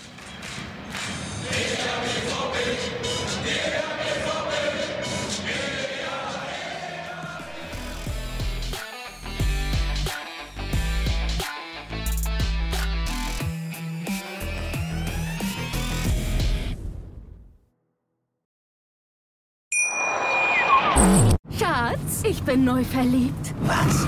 [21.55, 23.53] Schatz, ich bin neu verliebt.
[23.61, 24.07] Was?